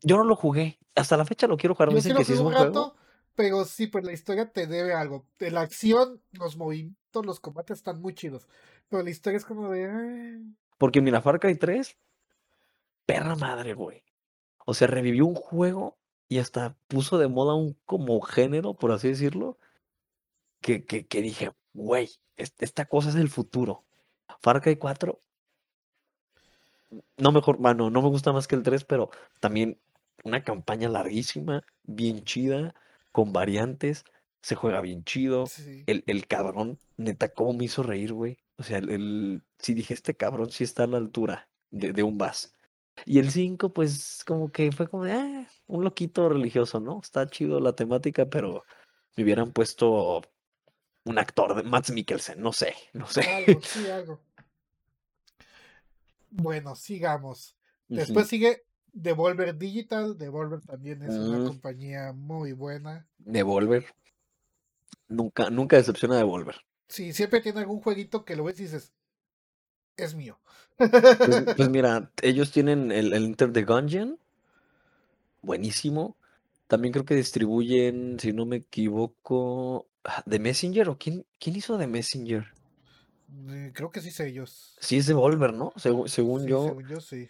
[0.02, 0.78] yo no lo jugué.
[0.94, 1.90] Hasta la fecha lo quiero jugar.
[1.90, 2.94] Yo sí lo que sí jugué es un juego.
[3.34, 5.26] pero sí, pues la historia te debe algo.
[5.38, 8.48] De la acción, los movimientos, los combates están muy chidos.
[9.02, 10.40] La historia es como de.
[10.78, 11.96] Porque mira, Far Cry 3,
[13.06, 14.02] perra madre, güey.
[14.66, 19.08] O sea, revivió un juego y hasta puso de moda un como género, por así
[19.08, 19.58] decirlo,
[20.60, 23.84] que, que, que dije, güey, es- esta cosa es el futuro.
[24.40, 25.20] Far Cry 4,
[27.16, 29.78] no mejor, bueno, no me gusta más que el 3, pero también
[30.24, 32.74] una campaña larguísima, bien chida,
[33.12, 34.04] con variantes,
[34.44, 35.46] se juega bien chido.
[35.46, 35.84] Sí.
[35.86, 38.36] El, el cabrón, neta, cómo me hizo reír, güey.
[38.58, 42.02] O sea, el, el- sí dije, este cabrón sí está a la altura de, de
[42.02, 42.52] un Bass.
[43.06, 47.00] Y el 5, pues, como que fue como de, ah, un loquito religioso, ¿no?
[47.02, 48.64] Está chido la temática, pero
[49.16, 50.20] me hubieran puesto
[51.04, 53.22] un actor de Mads Mikkelsen, no sé, no sé.
[53.22, 54.20] Algo, sí, algo.
[56.30, 57.56] Bueno, sigamos.
[57.88, 60.18] Después sigue Devolver Digital.
[60.18, 61.46] Devolver también es una Mm.
[61.46, 63.06] compañía muy buena.
[63.18, 63.86] Devolver.
[65.08, 66.56] Nunca, nunca decepciona Devolver.
[66.88, 68.92] Sí, siempre tiene algún jueguito que lo ves y dices,
[69.96, 70.38] es mío.
[71.22, 74.18] Pues, pues mira, ellos tienen el, el Enter the Gungeon,
[75.42, 76.16] buenísimo.
[76.66, 81.78] También creo que distribuyen, si no me equivoco, ah, The Messenger o quién, quién hizo
[81.78, 82.46] The Messenger.
[83.48, 84.80] Eh, Creo que sí sé ellos.
[84.80, 85.72] Sí es Devolver, ¿no?
[85.72, 87.28] Segu- según Sí, yo, según yo sí.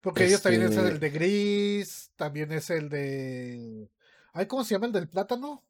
[0.00, 3.90] Porque ellos también es el este, de Gris, también es el de...
[4.32, 5.62] Ay, ¿cómo se llama el del plátano?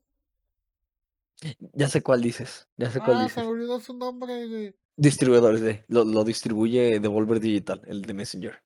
[1.73, 3.45] Ya sé cuál dices, ya sé cuál Ah, se dices.
[3.45, 4.77] olvidó su nombre, güey.
[4.97, 8.63] Distribuidores de, lo, lo distribuye Devolver Digital, el de Messenger.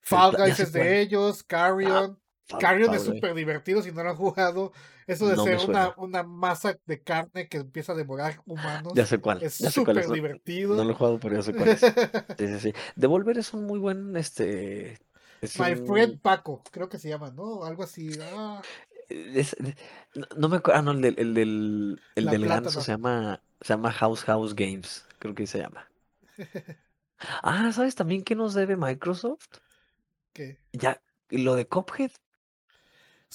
[0.00, 0.92] Fall Guys es de cuál.
[0.92, 2.18] ellos, Carrion.
[2.48, 4.72] Fall- Carrion Fall es súper divertido si no lo han jugado.
[5.06, 9.06] Eso de No ser una, una masa de carne que empieza a devorar humanos Ya
[9.06, 9.42] sé cuál.
[9.42, 10.06] es súper.
[10.06, 10.76] No, divertido.
[10.76, 11.80] no lo he jugado, pero ya sé cuál es.
[12.38, 12.72] Sí, sí, sí.
[12.96, 14.98] Devolver es un muy buen, este,
[15.40, 17.64] es My un- Friend Paco, creo que se llama, ¿no?
[17.64, 18.10] Algo así.
[18.20, 18.60] Ah,
[19.34, 19.56] es-
[20.36, 23.68] no, me acuerdo, ah, no, el del, el del, el del ganso se llama, se
[23.74, 25.88] llama House House Games, creo que se llama.
[27.42, 29.46] Ah, ¿sabes también qué nos debe Microsoft?
[30.32, 31.00] que Ya,
[31.30, 32.10] lo de Cuphead,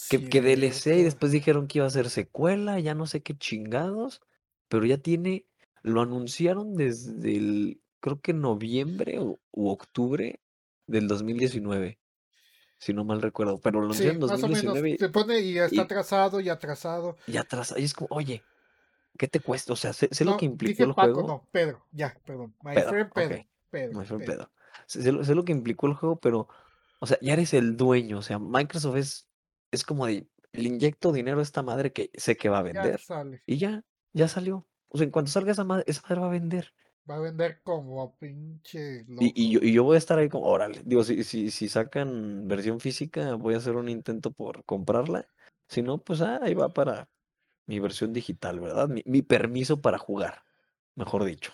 [0.09, 3.36] que, que DLC y después dijeron que iba a ser secuela, ya no sé qué
[3.38, 4.21] chingados,
[4.67, 5.45] pero ya tiene,
[5.84, 10.39] lo anunciaron desde el, creo que noviembre o, u octubre
[10.86, 11.97] del 2019,
[12.78, 14.63] si no mal recuerdo, pero lo Sí, anunciaron en más o menos.
[14.63, 17.17] 2019 Se pone y está y- atrasado y atrasado.
[17.28, 18.43] y atrás, y es como, oye,
[19.17, 19.73] ¿qué te cuesta?
[19.73, 21.28] O sea, sé, sé lo que implicó el Paco, juego.
[21.28, 22.53] no, Pedro, ya, perdón.
[22.61, 23.45] My Pedro, friend Pedro.
[23.69, 24.51] Pedro, fue un Pedro.
[24.86, 26.47] Sé, sé lo, sé lo que implicó el juego, pero,
[26.99, 28.19] o sea, ya eres el dueño.
[28.19, 29.28] O sea, Microsoft es,
[29.71, 32.82] es como de, le inyecto dinero a esta madre que sé que va a Ya
[32.82, 32.99] vender.
[33.01, 33.41] sale.
[33.45, 34.65] Y ya, ya salió.
[34.89, 36.73] O sea, en cuanto salga esa madre, esa madre va a vender.
[37.10, 39.24] Va a vender como pinche loco.
[39.24, 40.82] Y, y yo, y yo voy a estar ahí como, órale.
[40.86, 45.28] Digo, si, si, si sacan versión física, voy a hacer un intento por comprarla.
[45.70, 47.10] Si no, pues ah, ahí va para
[47.66, 48.88] mi versión digital, ¿verdad?
[48.89, 50.43] Mi, mi permiso para jugar,
[50.95, 51.53] mejor dicho.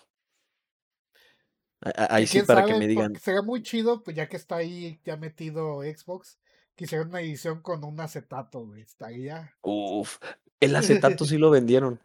[1.81, 4.57] A- a- Ahí sí para que me digan, será muy chido, pues ya que está
[4.57, 6.39] ahí ya metido Xbox,
[6.75, 8.81] quisiera una edición con un acetato, güey.
[8.81, 9.53] Estaría.
[9.61, 10.17] uff,
[10.59, 11.99] el acetato sí lo vendieron.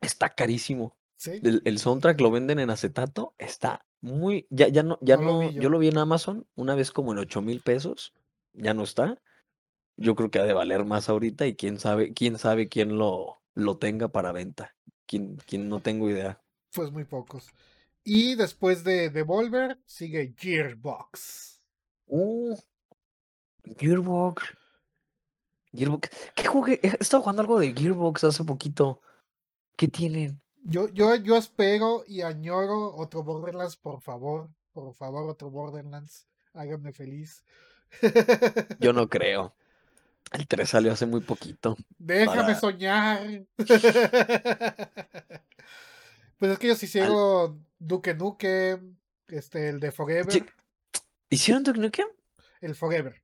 [0.00, 0.94] Está carísimo.
[1.16, 1.40] Sí.
[1.42, 5.62] El, el soundtrack lo venden en acetato, está muy, ya, ya no, ya No yo
[5.62, 5.68] yo.
[5.70, 8.14] lo vi en Amazon una vez como en ocho mil pesos,
[8.52, 9.20] ya no está.
[9.96, 13.42] Yo creo que ha de valer más ahorita y quién sabe, quién sabe quién lo,
[13.54, 14.76] lo tenga para venta.
[15.06, 16.42] Quién, quién no tengo idea.
[16.72, 17.48] Pues muy pocos.
[18.04, 21.62] Y después de Devolver sigue Gearbox.
[22.06, 22.56] Uh,
[23.78, 24.42] Gearbox.
[25.72, 26.10] Gearbox.
[26.34, 26.80] ¿Qué jugué?
[26.82, 29.00] He estado jugando algo de Gearbox hace poquito.
[29.76, 30.40] ¿Qué tienen?
[30.68, 34.48] Yo, yo, yo espero y añoro otro Borderlands, por favor.
[34.72, 36.26] Por favor, otro Borderlands.
[36.54, 37.44] Háganme feliz.
[38.80, 39.54] Yo no creo.
[40.32, 41.76] El 3 salió hace muy poquito.
[41.98, 43.44] Déjame para- soñar.
[46.38, 48.96] pues es que ellos hicieron Duke Nukem,
[49.28, 50.44] este, el de Forever, Sí.
[51.30, 52.08] ¿Hicieron Duke Nukem?
[52.60, 53.22] el Forever.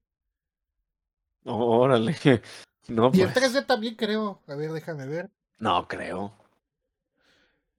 [1.44, 2.14] Órale.
[2.88, 3.54] No, Y el pues.
[3.54, 4.42] 3D también creo.
[4.48, 5.30] A ver, déjame ver.
[5.58, 6.32] No creo.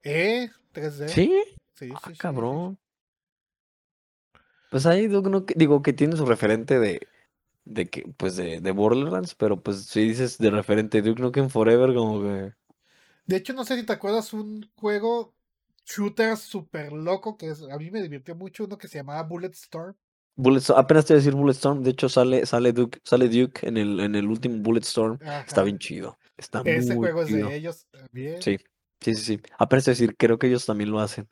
[0.03, 0.49] ¿Eh?
[0.73, 1.07] 3D.
[1.09, 1.43] ¿Sí?
[1.75, 2.17] Sí, Ah, sí, sí, sí.
[2.17, 2.77] cabrón.
[4.69, 7.07] Pues ahí Duke Nukem- digo que tiene su referente de,
[7.65, 11.93] de que, pues de, de Borderlands, pero pues si dices de referente Duke Nukem Forever,
[11.93, 12.53] como que.
[13.25, 15.33] De hecho, no sé si te acuerdas un juego
[15.85, 19.95] shooter super loco que es- a mí me divirtió mucho, uno que se llamaba Bulletstorm.
[20.35, 23.77] Bulletstorm, apenas te iba a decir Bulletstorm, de hecho sale, sale Duke, sale Duke en
[23.77, 25.19] el, en el último Bulletstorm.
[25.21, 25.63] Está Ajá.
[25.63, 26.17] bien chido.
[26.35, 27.49] Está Ese muy juego es chido.
[27.49, 28.41] de ellos también.
[28.41, 28.57] Sí,
[29.03, 29.41] sí, sí, sí.
[29.57, 31.27] Apenas te iba a decir, creo que ellos también lo hacen.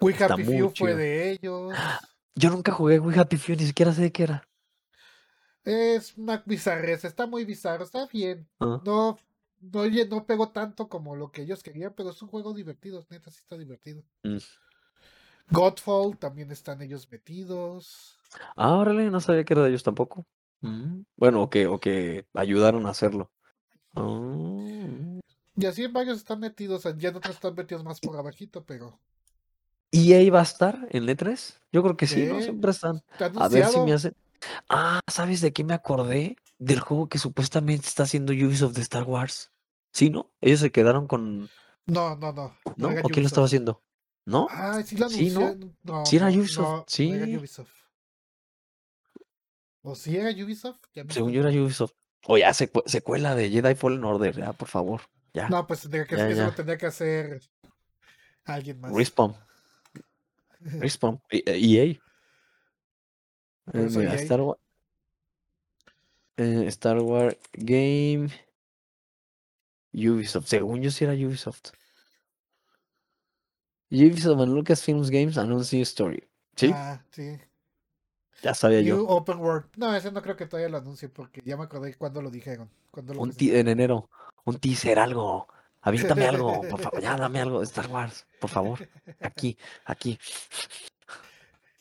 [0.00, 1.74] We Está Happy Few fue de ellos.
[2.34, 4.48] Yo nunca jugué We Happy Few, ni siquiera sé de qué era.
[5.64, 8.48] Es una bizarrez, está muy bizarro, está bien.
[8.60, 9.18] Ah, No,
[9.60, 13.30] no, no pegó tanto como lo que ellos querían, pero es un juego divertido, neta,
[13.30, 14.02] sí está divertido.
[14.24, 14.38] Mm.
[15.50, 18.16] Godfall también están ellos metidos.
[18.56, 20.24] Ah, órale, no sabía que era de ellos tampoco.
[20.60, 23.30] Mm, Bueno, o que, o que ayudaron a hacerlo.
[23.94, 24.79] Ah.
[25.56, 28.98] Y así en varios están metidos, ya en otros están metidos más por abajito, pero
[29.92, 31.58] ¿EA va a estar en E3?
[31.72, 32.40] Yo creo que sí, ¿no?
[32.40, 33.02] Siempre están.
[33.12, 34.14] está A ver si me hacen.
[34.68, 36.36] Ah, ¿sabes de qué me acordé?
[36.58, 39.50] Del juego que supuestamente está haciendo Ubisoft de Star Wars.
[39.92, 40.30] ¿Sí, no?
[40.40, 41.50] Ellos se quedaron con.
[41.86, 42.56] No, no, no.
[42.76, 43.82] No, ¿O quién lo estaba haciendo?
[44.24, 44.46] ¿No?
[44.50, 46.04] Ah, sí lo Sí, ¿no?
[46.04, 47.10] Sí era Ubisoft, no, no sí.
[47.10, 47.72] era Ubisoft.
[49.82, 50.78] ¿O sí era Ubisoft?
[50.94, 51.94] Ya no Según yo era Ubisoft.
[52.26, 55.00] O ya, secue- secuela de Jedi Fallen Order, ya, por favor.
[55.32, 55.48] Ya.
[55.48, 56.46] No, pues tendría que, Ya, eso ya.
[56.46, 57.40] lo tendría que hacer
[58.44, 58.92] alguien más.
[58.92, 59.36] Respawn.
[60.60, 61.20] Respawn.
[61.30, 62.00] E- e- EA.
[63.64, 64.20] Por Eh, mira, EA.
[64.22, 64.60] Star Wars.
[66.36, 68.28] Star Wars Game.
[69.92, 70.46] Ubisoft.
[70.46, 71.72] Según yo sí era Ubisoft.
[73.90, 75.36] Ubisoft and Lucasfilms Games
[75.72, 76.22] New Story.
[76.56, 77.38] Sí, Ah, sí.
[78.42, 79.06] ya sabía New yo.
[79.08, 79.66] Open World.
[79.76, 82.70] No, ese no creo que todavía lo anuncie porque ya me acordé cuando lo dijeron.
[82.90, 84.08] Cuando lo Un en enero.
[84.50, 85.48] Un teaser, algo.
[85.82, 87.00] Aviéntame algo, por favor.
[87.00, 88.86] Ya, dame algo de Star Wars, por favor.
[89.20, 90.18] Aquí, aquí.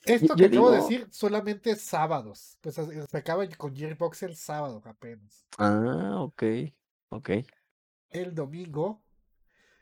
[0.05, 2.57] Esto que acabo de digo- decir solamente es sábados.
[2.61, 5.45] Pues se acaba con Gearbox el sábado apenas.
[5.57, 6.43] Ah, ok.
[7.09, 7.30] Ok.
[8.09, 9.01] El domingo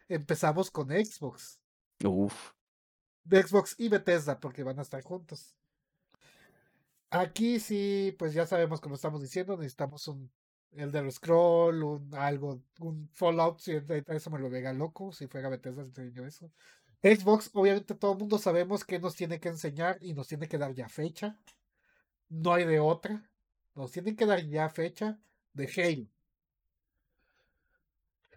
[0.09, 1.59] empezamos con Xbox.
[2.03, 2.51] Uf.
[3.23, 5.53] De Xbox y Bethesda porque van a estar juntos.
[7.09, 10.29] Aquí sí, pues ya sabemos como estamos diciendo, necesitamos un
[10.79, 13.73] Elder Scroll, un algo, un Fallout, si
[14.07, 16.51] eso me lo vega loco, si fuera Bethesda si yo eso.
[17.03, 20.57] Xbox, obviamente todo el mundo sabemos que nos tiene que enseñar y nos tiene que
[20.57, 21.37] dar ya fecha.
[22.29, 23.29] No hay de otra.
[23.75, 25.19] Nos tienen que dar ya fecha
[25.53, 26.07] de Halo.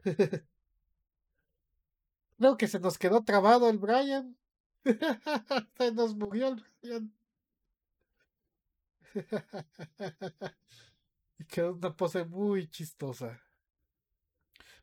[2.39, 4.37] Creo que se nos quedó trabado el Brian.
[5.79, 7.13] se nos murió el Brian.
[11.41, 13.41] y quedó una pose muy chistosa.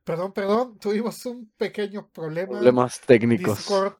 [0.04, 2.54] Perdón, perdón, tuvimos un pequeño problema.
[2.54, 3.58] Problemas técnicos.
[3.60, 3.94] Discord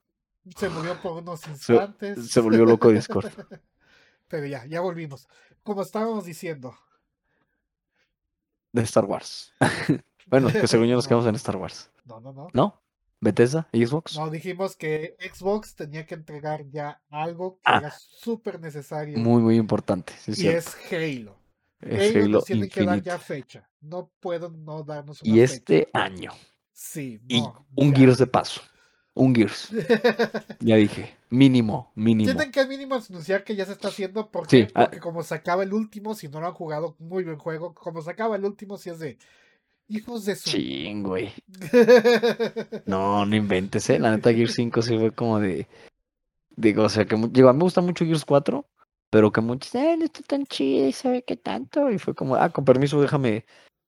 [0.56, 2.16] se murió por unos instantes.
[2.16, 3.30] Se, se volvió loco Discord.
[4.28, 5.28] Pero ya, ya volvimos.
[5.62, 6.74] Como estábamos diciendo.
[8.72, 9.52] De Star Wars.
[10.26, 11.90] bueno, que según yo nos quedamos en Star Wars.
[12.04, 12.48] No, no, no.
[12.52, 12.82] ¿No?
[13.20, 13.68] ¿Bethesda?
[13.72, 14.16] ¿Xbox?
[14.16, 17.78] No, dijimos que Xbox tenía que entregar ya algo que Ah.
[17.78, 19.18] era súper necesario.
[19.18, 20.12] Muy, muy importante.
[20.20, 20.70] sí, y cierto.
[20.70, 21.37] es Halo.
[21.80, 23.68] Halo nos tiene que dar ya fecha.
[23.80, 25.54] No puedo no darnos una Y fecha.
[25.54, 26.32] este año.
[26.72, 27.42] Sí, Y
[27.76, 27.98] un ya.
[27.98, 28.60] Gears de paso.
[29.14, 29.70] Un Gears.
[30.60, 31.16] Ya dije.
[31.30, 32.30] Mínimo, mínimo.
[32.32, 34.20] Tienen que mínimo anunciar que ya se está haciendo.
[34.20, 34.28] Ah.
[34.32, 34.68] Porque
[35.00, 37.74] como se acaba el último, si no lo han jugado, muy buen juego.
[37.74, 39.18] Como se acaba el último, si es de
[39.88, 40.50] hijos de su.
[40.50, 41.32] Ching, güey.
[42.86, 43.98] No, no inventes, ¿eh?
[43.98, 45.66] La neta, Gears 5 sí fue como de.
[46.56, 47.16] Digo, o sea, que.
[47.30, 48.64] Digo, a mí me gusta mucho Gears 4,
[49.10, 49.74] pero que muchos.
[49.74, 51.90] Eh, no está tan chido y sabe qué tanto.
[51.90, 53.44] Y fue como, ah, con permiso, déjame.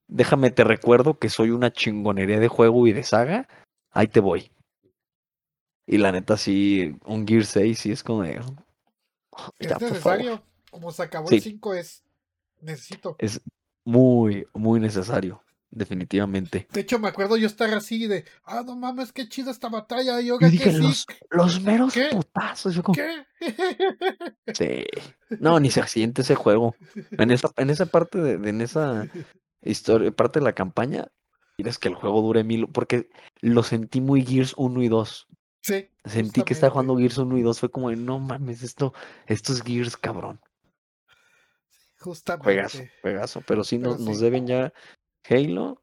[0.09, 3.49] Déjame, te recuerdo que soy una chingonería de juego y de saga.
[3.93, 4.51] Ahí te voy.
[5.87, 8.41] Y la neta, sí, un Gears 6 sí es como de.
[9.59, 10.18] es Ya, por favor.
[10.18, 10.43] necesario.
[10.71, 11.37] Como se acabó Sí.
[11.37, 12.05] el 5, es.
[12.61, 13.16] Necesito.
[13.18, 13.41] Es
[13.85, 15.43] muy, muy necesario.
[15.73, 16.66] Definitivamente.
[16.73, 18.25] De hecho, me acuerdo yo estar así de.
[18.45, 20.21] Ah, no mames, qué chida esta batalla.
[20.21, 21.14] Y Yo oiga, dije, que los, sí.
[21.31, 22.09] los meros ¿Qué?
[22.11, 22.75] putazos.
[22.75, 23.25] Yo como, ¿Qué?
[24.55, 24.85] Sí.
[25.39, 26.75] No, ni se siente ese juego.
[27.12, 29.07] En esa, en esa parte de, de- en esa
[29.62, 31.07] historia, parte de la campaña,
[31.57, 33.09] quieres que el juego dure mil, porque
[33.41, 35.27] lo sentí muy Gears 1 y 2.
[35.62, 35.89] sí.
[36.05, 38.93] Sentí que estaba jugando Gears 1 y 2, fue como de, no mames, esto,
[39.27, 40.41] esto es Gears, cabrón.
[41.99, 42.45] Justamente.
[42.45, 43.43] Juegazo, juegazo.
[43.47, 44.25] Pero sí, Pero nos, nos sí.
[44.25, 44.73] deben ya
[45.29, 45.83] Halo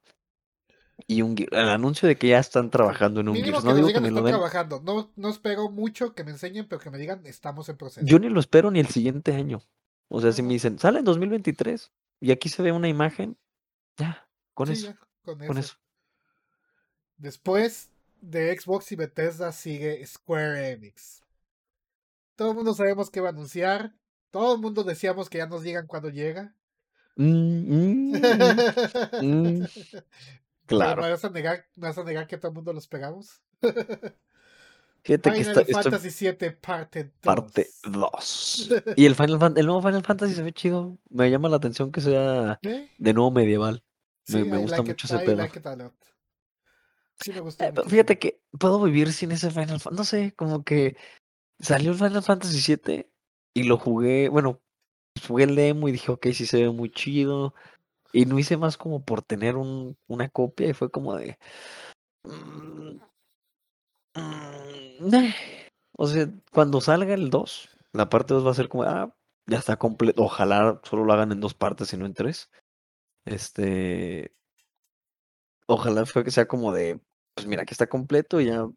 [1.06, 3.64] y un el anuncio de que ya están trabajando en un Gears.
[3.64, 4.34] No digo que me lo den.
[4.34, 4.82] trabajando.
[4.84, 8.06] No, no espero mucho que me enseñen, pero que me digan estamos en proceso.
[8.06, 9.62] Yo ni lo espero ni el siguiente año.
[10.10, 13.38] O sea, si me dicen, sale en 2023 y aquí se ve una imagen,
[13.98, 15.60] ya, con Sí, eso, ya, con con eso.
[15.60, 15.76] eso.
[17.18, 17.90] Después
[18.22, 21.24] de Xbox y Bethesda sigue Square Enix.
[22.36, 23.96] Todo el mundo sabemos que va a anunciar.
[24.32, 26.56] Todo el mundo decíamos que ya nos digan cuándo llega.
[27.18, 28.16] Mm, mm,
[29.22, 29.66] mm,
[30.68, 31.02] claro.
[31.02, 33.42] ¿Me vas, a negar, me vas a negar que todo el mundo lo esperamos?
[35.04, 37.12] Fíjate que Final está, estoy Fantasy VII parte 2.
[37.22, 38.70] parte 2.
[38.98, 40.98] Y el Final el nuevo Final Fantasy se ve chido.
[41.10, 42.90] Me llama la atención que sea ¿Eh?
[42.98, 43.84] de nuevo medieval.
[44.28, 45.38] Me, Sí, me I gusta like it- mucho ese I pedo.
[45.38, 45.66] like it.
[47.20, 47.90] Sí me gusta Eh, mucho.
[47.90, 49.96] fíjate que puedo vivir sin ese Final Fantasy.
[49.96, 50.98] No sé, como que
[51.60, 53.10] salió el Final Fantasy VII
[53.54, 54.30] y lo jugué.
[54.30, 54.62] Bueno,
[55.20, 57.54] jugué el demo y dije, ok, sí se ve muy chido.
[58.14, 61.38] Y no hice más como por tener un, una copia y fue como de.
[62.24, 63.00] mm,
[64.16, 65.36] mm, eh.
[65.98, 69.16] O sea, cuando salga el 2, la parte 2 va a ser como, ah,
[69.48, 70.24] ya está completo.
[70.24, 72.50] Ojalá solo lo hagan en dos partes y no en tres.
[73.26, 74.34] Este.
[75.68, 77.00] Ojalá fue que sea como de,
[77.34, 78.68] pues mira, que está completo y ya,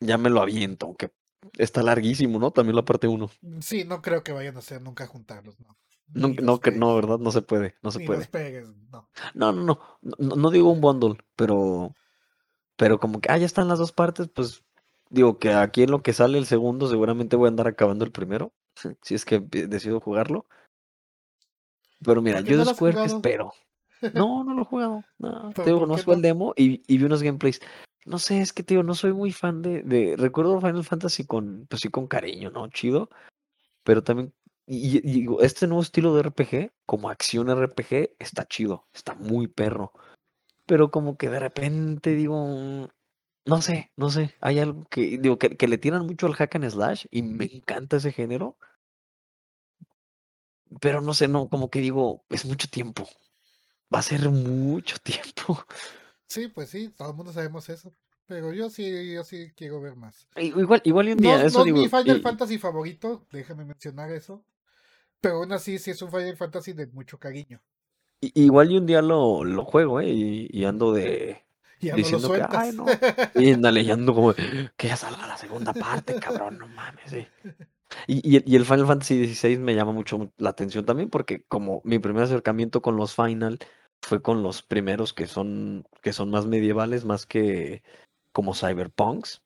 [0.00, 1.10] ya me lo aviento, aunque
[1.58, 2.50] está larguísimo, ¿no?
[2.50, 3.30] También la parte 1.
[3.60, 5.76] Sí, no creo que vayan a hacer nunca juntarlos, no.
[6.12, 7.18] No, no, que ¿verdad?
[7.18, 8.26] No se puede, no se Ni puede.
[8.26, 9.08] pegues, no.
[9.34, 9.80] No, no, no,
[10.18, 11.94] no, no digo un bundle, pero,
[12.76, 14.62] pero como que, ah, ya están las dos partes, pues
[15.10, 18.12] digo que aquí en lo que sale el segundo seguramente voy a andar acabando el
[18.12, 18.52] primero,
[19.02, 20.46] si es que decido jugarlo.
[22.04, 23.52] Pero mira, ¿Por qué yo no de Square, espero?
[24.12, 25.02] No, no lo he jugado.
[25.18, 27.60] No, te ¿Pero digo, por no qué jugué el demo y, y vi unos gameplays.
[28.04, 30.16] No sé, es que digo, no soy muy fan de, de.
[30.16, 32.68] Recuerdo Final Fantasy con, pues sí, con cariño, ¿no?
[32.68, 33.08] Chido.
[33.84, 34.34] Pero también.
[34.66, 38.86] Y, y este nuevo estilo de RPG, como acción RPG, está chido.
[38.94, 39.92] Está muy perro.
[40.66, 42.46] Pero como que de repente digo.
[42.46, 42.86] mm,
[43.46, 44.34] No sé, no sé.
[44.40, 45.18] Hay algo que.
[45.18, 47.06] Digo, que, que le tiran mucho al hack and slash.
[47.10, 48.58] Y me encanta ese género.
[50.80, 53.08] Pero no sé, no, como que digo, es mucho tiempo.
[53.94, 55.64] Va a ser mucho tiempo.
[56.34, 57.92] Sí, pues sí, todo el mundo sabemos eso.
[58.26, 60.26] Pero yo sí, yo sí quiero ver más.
[60.36, 61.78] Igual, igual y un No, día, no eso es digo.
[61.78, 64.44] mi Final y- Fantasy favorito, déjame mencionar eso.
[65.20, 67.60] Pero aún así, sí es un Final Fantasy de mucho cariño.
[68.20, 70.08] igual y un día lo, lo juego, ¿eh?
[70.08, 71.44] Y, y ando de.
[71.80, 72.98] Y ya no lo Diciendo que, ay, no.
[73.34, 77.26] Y anda leyendo como, que ya salga la segunda parte, cabrón, no mames, sí.
[78.06, 81.98] Y, y el Final Fantasy XVI me llama mucho la atención también porque como mi
[82.00, 83.58] primer acercamiento con los Final
[84.04, 87.82] fue con los primeros que son, que son más medievales, más que
[88.32, 89.42] como cyberpunks.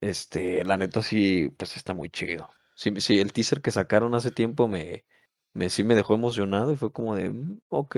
[0.00, 2.48] Este, la neta sí, pues está muy chido.
[2.74, 5.04] Sí, sí, el teaser que sacaron hace tiempo me,
[5.52, 7.96] me sí me dejó emocionado y fue como de, "Mm, ok,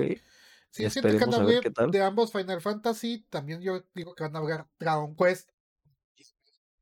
[0.71, 1.91] Sí, siento que qué tal.
[1.91, 3.27] de ambos Final Fantasy.
[3.29, 5.51] También yo digo que van a hablar Dragon Quest.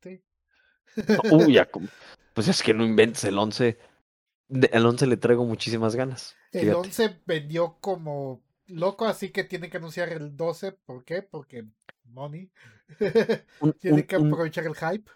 [0.02, 0.24] Sí.
[1.30, 1.90] Uy, ya com-
[2.34, 3.78] pues es que no inventes el 11.
[4.48, 6.36] de- El 11 le traigo muchísimas ganas.
[6.54, 6.78] El Fíjate.
[6.78, 8.42] 11 vendió como
[8.72, 10.72] loco, así que tiene que anunciar el 12.
[10.74, 11.22] ¿Por qué?
[11.24, 11.66] Porque
[12.06, 12.52] money.
[13.60, 15.10] Un- tiene un- que un- aprovechar el hype.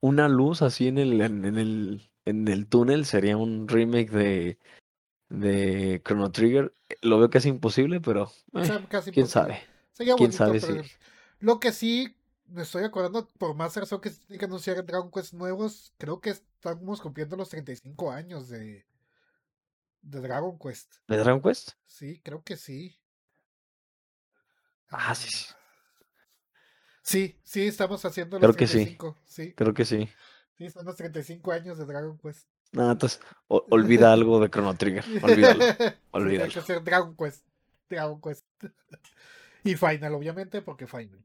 [0.00, 4.58] una luz así en el, en, en el, en el túnel sería un remake de,
[5.28, 6.74] de Chrono Trigger.
[7.02, 9.28] Lo veo casi imposible, pero eh, casi quién imposible.
[9.28, 9.60] sabe.
[9.92, 10.90] Sería quién bonito, sabe pero si-
[11.40, 14.86] lo que sí me estoy acordando, por más razón que se tiene que anunciar en
[14.86, 18.86] Dragon Quest nuevos, creo que estamos cumpliendo los 35 años de,
[20.02, 20.94] de Dragon Quest.
[21.08, 21.72] ¿De Dragon Quest?
[21.84, 22.98] Sí, creo que sí.
[24.90, 25.46] Ah, sí, sí.
[27.02, 28.84] Sí, sí, estamos haciendo los Creo que sí.
[28.84, 29.16] 35.
[29.26, 30.08] Sí, Creo que sí.
[30.56, 32.46] sí, son los 35 años de Dragon Quest.
[32.72, 35.04] No, entonces o- olvida algo de Chrono Trigger.
[35.22, 35.64] Olvídalo.
[35.80, 36.52] Sí, olvídalo.
[36.52, 37.44] que ser Dragon Quest.
[37.88, 38.44] Dragon Quest.
[39.64, 41.24] y Final, obviamente, porque Final.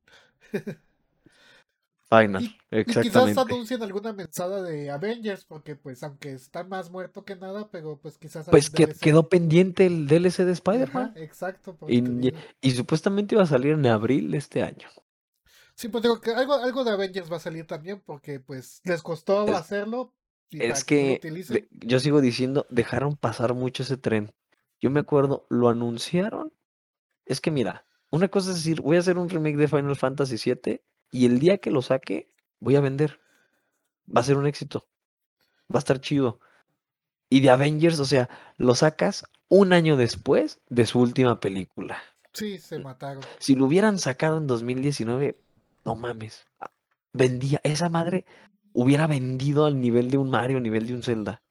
[2.09, 2.43] Final.
[2.43, 3.41] Y, y quizás Exactamente.
[3.53, 8.17] anuncien alguna mensada de Avengers, porque pues aunque está más muerto que nada, pero pues
[8.17, 8.99] quizás Pues algún que, DLC.
[9.01, 11.13] quedó pendiente el DLC de Spider-Man.
[11.15, 11.77] exacto.
[11.87, 12.37] Y, digo.
[12.61, 14.87] y supuestamente iba a salir en abril de este año.
[15.73, 19.01] Sí, pues digo que algo, algo de Avengers va a salir también, porque pues les
[19.01, 20.13] costó Es- hacerlo.
[20.51, 24.31] Y Es que que yo sigo diciendo, dejaron pasar mucho ese tren.
[24.79, 26.53] Yo me acuerdo, lo anunciaron.
[27.25, 30.37] Es que mira, una cosa es decir, voy a hacer un remake de Final Fantasy
[30.53, 30.81] VII
[31.17, 33.19] y el día que lo saque, voy a vender.
[34.15, 34.87] Va a ser un éxito.
[35.73, 36.39] Va a estar chido.
[37.29, 42.01] Y de Avengers, o sea, lo sacas un año después de su última película.
[42.33, 43.23] Sí, se mataron.
[43.39, 45.39] Si lo hubieran sacado en 2019,
[45.85, 46.45] no mames.
[46.59, 46.71] ah,
[47.13, 48.25] Vendía, esa madre
[48.73, 51.41] hubiera vendido al nivel de un Mario, al nivel de un Zelda.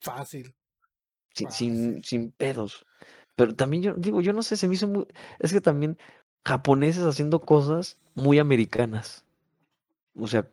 [0.00, 0.54] Fácil.
[1.34, 1.50] sin, Fácil.
[1.50, 2.86] sin, sin pedos.
[3.36, 5.06] Pero también yo digo, yo no sé, se me hizo muy.
[5.38, 5.98] Es que también
[6.48, 9.24] japoneses haciendo cosas muy americanas.
[10.18, 10.48] O sea,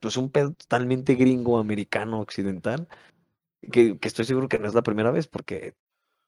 [0.00, 2.88] pues un pedo totalmente gringo, americano, occidental.
[3.72, 5.74] Que, que estoy seguro que no es la primera vez, porque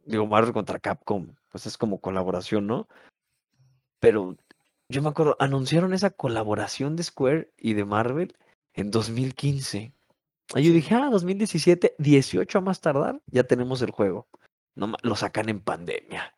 [0.04, 2.88] digo, Marvel contra Capcom, pues es como colaboración, ¿no?
[4.00, 4.36] Pero
[4.88, 8.36] yo me acuerdo, anunciaron esa colaboración de Square y de Marvel
[8.74, 9.92] en 2015.
[10.56, 14.26] Y yo dije, ah, 2017, 18 a más tardar, ya tenemos el juego.
[14.74, 16.34] No, lo sacan en pandemia.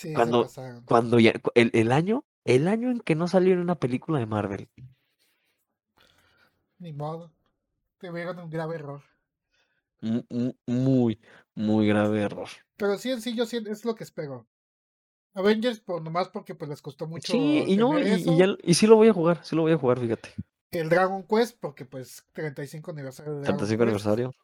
[0.00, 0.48] Sí, Cuando-.
[0.86, 4.26] Cuando ya, el, el año, el año en que no salió en una película de
[4.26, 4.68] Marvel.
[6.80, 7.30] Ni modo.
[7.98, 9.02] Tuvieron un grave error.
[10.02, 11.20] Mu- mu- Muy,
[11.54, 12.48] muy grave error.
[12.76, 14.46] Pero sí, en sí, yo sí es lo que espero.
[15.34, 18.36] Avengers, por nomás porque pues les costó mucho Sí, y no, y, y eso.
[18.36, 20.30] ya, lo- y sí lo voy a jugar, sí lo voy a jugar, fíjate.
[20.72, 23.84] El Dragon Quest, porque pues 35 aniversario de Dragon 35 Quest.
[23.84, 24.34] aniversario.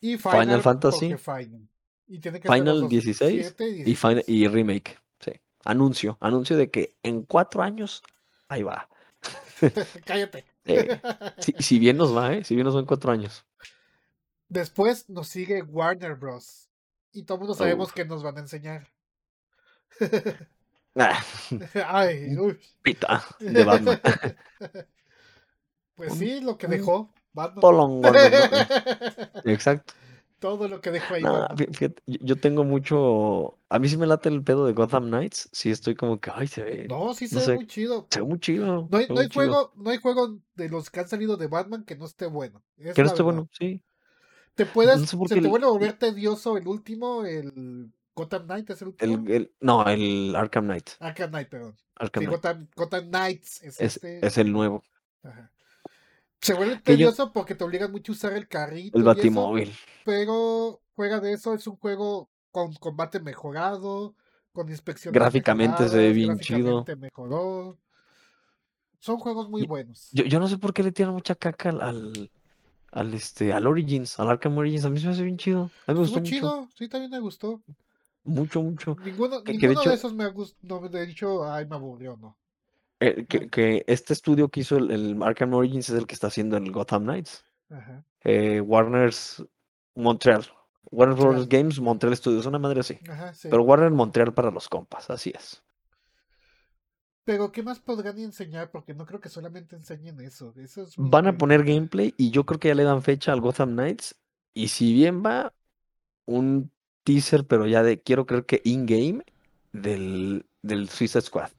[0.00, 1.14] Y Final, Final Fantasy.
[1.16, 1.68] Final.
[2.08, 4.98] Y tiene que ser los Final dos, 16 7 y, final, y remake.
[5.20, 5.32] Sí.
[5.64, 8.02] Anuncio, anuncio de que en cuatro años,
[8.48, 8.88] ahí va.
[10.04, 10.44] Cállate.
[10.64, 11.00] Eh,
[11.38, 12.44] si, si bien nos va, ¿eh?
[12.44, 13.44] Si bien nos va en cuatro años.
[14.48, 16.68] Después nos sigue Warner Bros.
[17.12, 18.88] Y todos mundo sabemos que nos van a enseñar.
[20.98, 21.22] Ah,
[21.88, 22.58] Ay, uy.
[22.80, 24.00] pita de Batman.
[25.94, 27.60] Pues sí, lo que dejó Batman.
[27.60, 29.50] Polongo, no, no.
[29.52, 29.92] Exacto.
[30.38, 31.22] Todo lo que dejó ahí.
[31.72, 33.58] Fíjate, yo tengo mucho.
[33.70, 35.48] A mí sí me late el pedo de Gotham Knights.
[35.52, 36.86] Sí, estoy como que, ay, se ve.
[36.88, 37.54] No, sí se no ve sé.
[37.54, 38.06] muy chido.
[38.10, 38.86] Se ve muy chido.
[38.90, 39.32] No hay, no hay chido.
[39.46, 42.62] juego, no hay juego de los que han salido de Batman que no esté bueno.
[42.76, 43.24] Es Que no esté verdad.
[43.24, 43.82] bueno, sí.
[44.54, 47.92] Te puedes, No sé por se te el- vuelve a volver tedioso el último, el
[48.14, 49.24] Gotham Knight es el último.
[49.26, 50.90] El, el- no, el Arkham Knight.
[51.00, 51.76] Arkham Knight, perdón.
[51.96, 52.42] Arkham Sí, Knight.
[52.42, 54.26] Gotham, Gotham Knights es, Es, este.
[54.26, 54.82] es el nuevo.
[55.22, 55.50] Ajá.
[56.40, 58.96] Se vuelve yo- tedioso porque te obligan mucho a usar el carrito.
[58.98, 59.72] El eso, Batimóvil.
[60.04, 64.14] pero fuera de eso, es un juego con combate mejorado,
[64.52, 65.12] con inspección.
[65.12, 66.84] Gráficamente se ve bien chido.
[66.98, 67.78] mejoró.
[69.00, 70.08] Son juegos muy buenos.
[70.12, 72.30] Yo, yo no sé por qué le tiran mucha caca al, al,
[72.92, 74.84] al, este, al Origins, al Arkham Origins.
[74.84, 75.70] A mí se me hace bien chido.
[75.86, 76.30] A mí me gustó mucho.
[76.30, 77.62] chido, sí, también me gustó.
[78.24, 78.96] Mucho, mucho.
[79.04, 80.58] Ninguno, Que- que de ninguno de hecho- esos me ha gustado.
[80.62, 82.36] No me he dicho, ay, me aburrió, no.
[83.00, 86.56] Eh, que, este estudio que hizo el, el Arkham Origins es el que está haciendo
[86.56, 87.44] el Gotham Knights.
[87.70, 88.04] Ajá.
[88.24, 89.44] Eh, Warner's
[89.94, 90.44] Montreal.
[90.90, 91.48] Warner Bros.
[91.48, 92.98] Games, Montreal Studios, una madre así.
[93.08, 93.48] Ajá, sí.
[93.50, 95.62] Pero Warner Montreal para los compas, así es.
[97.24, 98.70] Pero ¿qué más podrán enseñar?
[98.70, 100.54] Porque no creo que solamente enseñen eso.
[100.56, 103.32] eso es mi Van a poner gameplay y yo creo que ya le dan fecha
[103.32, 104.14] al Gotham Knights.
[104.54, 105.52] Y si bien va
[106.24, 106.70] un
[107.02, 109.24] teaser, pero ya de, quiero creer que in-game
[109.72, 111.50] del, del Suicide Squad.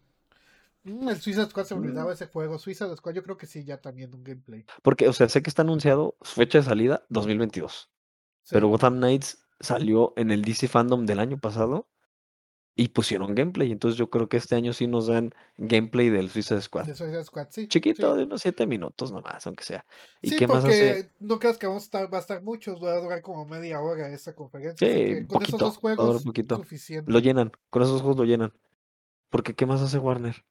[0.87, 1.83] Mm, el Suicide Squad se me Mm.
[1.85, 2.57] olvidaba ese juego.
[2.59, 4.65] Suicide Squad yo creo que sí, ya también un gameplay.
[4.83, 7.89] Porque, o sea, sé que está anunciado su fecha de salida 2022.
[8.43, 8.49] Sí.
[8.53, 11.89] Pero Gotham Knights salió en el DC Fandom del año pasado
[12.79, 13.71] y pusieron gameplay.
[13.71, 16.85] Entonces yo creo que este año sí nos dan gameplay del Suicide Squad.
[16.85, 17.67] De Suicide Squad, sí.
[17.67, 18.17] Chiquito, sí.
[18.19, 19.83] de unos 7 minutos nomás, aunque sea.
[20.21, 20.93] ¿Y Sí, qué más hace?
[20.93, 23.45] porque no creas que vamos a estar, va a estar mucho, va a durar como
[23.45, 24.87] media hora esa conferencia.
[24.87, 26.55] Sí, con esos poquito, dos a durar juegos, poquito.
[26.57, 27.11] suficiente.
[27.11, 28.53] Lo llenan, con esos juegos lo llenan.
[29.29, 30.45] Porque ¿qué más hace Warner?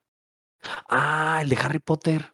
[0.89, 2.33] Ah, el de Harry Potter.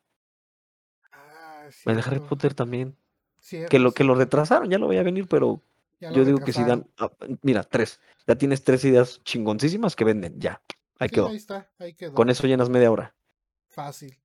[1.13, 2.97] Ah, El de Harry Potter también.
[3.39, 5.61] cierto, Que lo, que lo retrasaron, ya lo voy a venir, pero
[6.01, 6.89] yo digo que si dan.
[6.99, 7.11] ah,
[7.43, 8.01] mira, tres.
[8.27, 10.63] Ya tienes tres ideas chingoncísimas que venden, ya.
[10.99, 11.29] Ahí Sí, quedó.
[11.29, 12.15] ahí está, ahí quedó.
[12.15, 13.15] Con eso llenas media hora.
[13.69, 14.19] Fácil.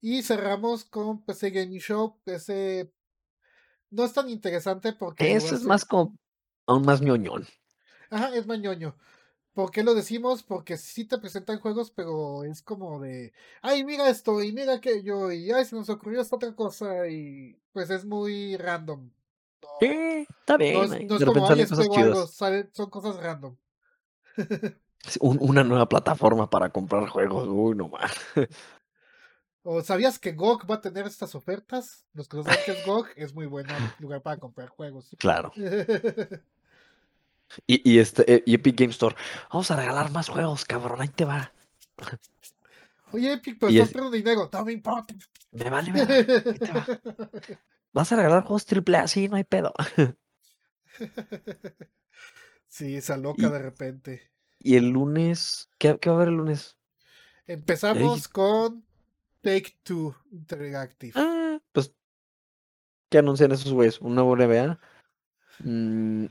[0.00, 2.20] Y cerramos con PC Gaming Show.
[2.24, 2.92] PC
[3.90, 6.16] no es tan interesante porque lugar es más como.
[6.66, 7.46] Aún más ñoñón.
[8.10, 8.96] Ajá, es mañoño.
[9.54, 10.42] ¿Por qué lo decimos?
[10.42, 15.30] Porque sí te presentan juegos, pero es como de, ay, mira esto, y mira aquello,
[15.30, 19.10] y ay, se nos ocurrió esta otra cosa, y pues es muy random.
[19.62, 20.84] No, Sí, está no bien.
[20.84, 23.56] es, ahí no es De como, ay, cosas algo, salen- son cosas random.
[25.20, 27.46] Un- una nueva plataforma para comprar juegos.
[27.48, 28.12] Uy, no más.
[29.64, 32.04] ¿O sabías que GOG va a tener estas ofertas?
[32.14, 33.66] Los que no saben que es GOG, es muy buen
[34.00, 35.14] lugar para comprar juegos.
[35.18, 35.52] Claro.
[37.66, 39.14] Y, y este, eh, y Epic Game Store.
[39.52, 41.00] Vamos a regalar más juegos, cabrón.
[41.00, 41.52] Ahí te va.
[43.12, 44.50] Oye, Epic, pero Y estás es- perdiendo dinero.
[44.52, 45.14] No me importa.
[45.50, 46.14] Me vale, verga,
[46.50, 46.86] ahí te va.
[47.92, 49.74] Vas a regalar juegos triple A, sí, no hay pedo.
[52.68, 54.30] sí, esa loca Y- de repente.
[54.64, 56.76] Y el lunes, ¿qué, qué va a haber el lunes?
[57.46, 58.84] Empezamos con
[59.40, 61.12] Take Two Interactive.
[61.16, 61.92] Ah, pues,
[63.10, 64.00] ¿qué anuncian esos güeyes?
[64.00, 64.78] ¿Un nuevo NBA?
[65.58, 66.26] Mm,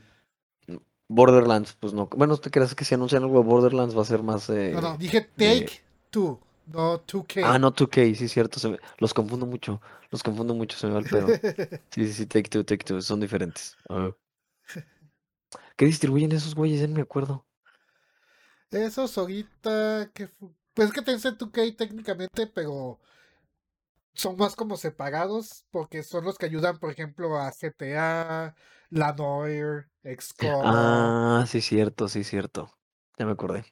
[1.14, 2.06] Borderlands, pues no.
[2.16, 4.48] Bueno, ¿te crees que si anuncian algo de Borderlands va a ser más...
[4.50, 7.42] eh, no, no, dije Take Two, no 2K.
[7.44, 8.58] Ah, no, 2K, sí, cierto.
[8.58, 9.80] se me- Los confundo mucho.
[10.10, 11.26] Los confundo mucho, se me va el pedo.
[11.90, 13.76] Sí, sí, sí, Take Two, Take Two, son diferentes.
[15.76, 16.80] ¿Qué distribuyen esos güeyes?
[16.80, 17.44] Ya no me acuerdo.
[18.70, 20.28] Esos ahorita que
[20.74, 22.98] pues es que Tencent 2K técnicamente, pero
[24.14, 28.54] son más como separados porque son los que ayudan, por ejemplo, a GTA,
[28.90, 31.16] La Noir, XCOM.
[31.18, 32.70] Ah, sí, cierto, sí, cierto.
[33.18, 33.64] Ya me acordé.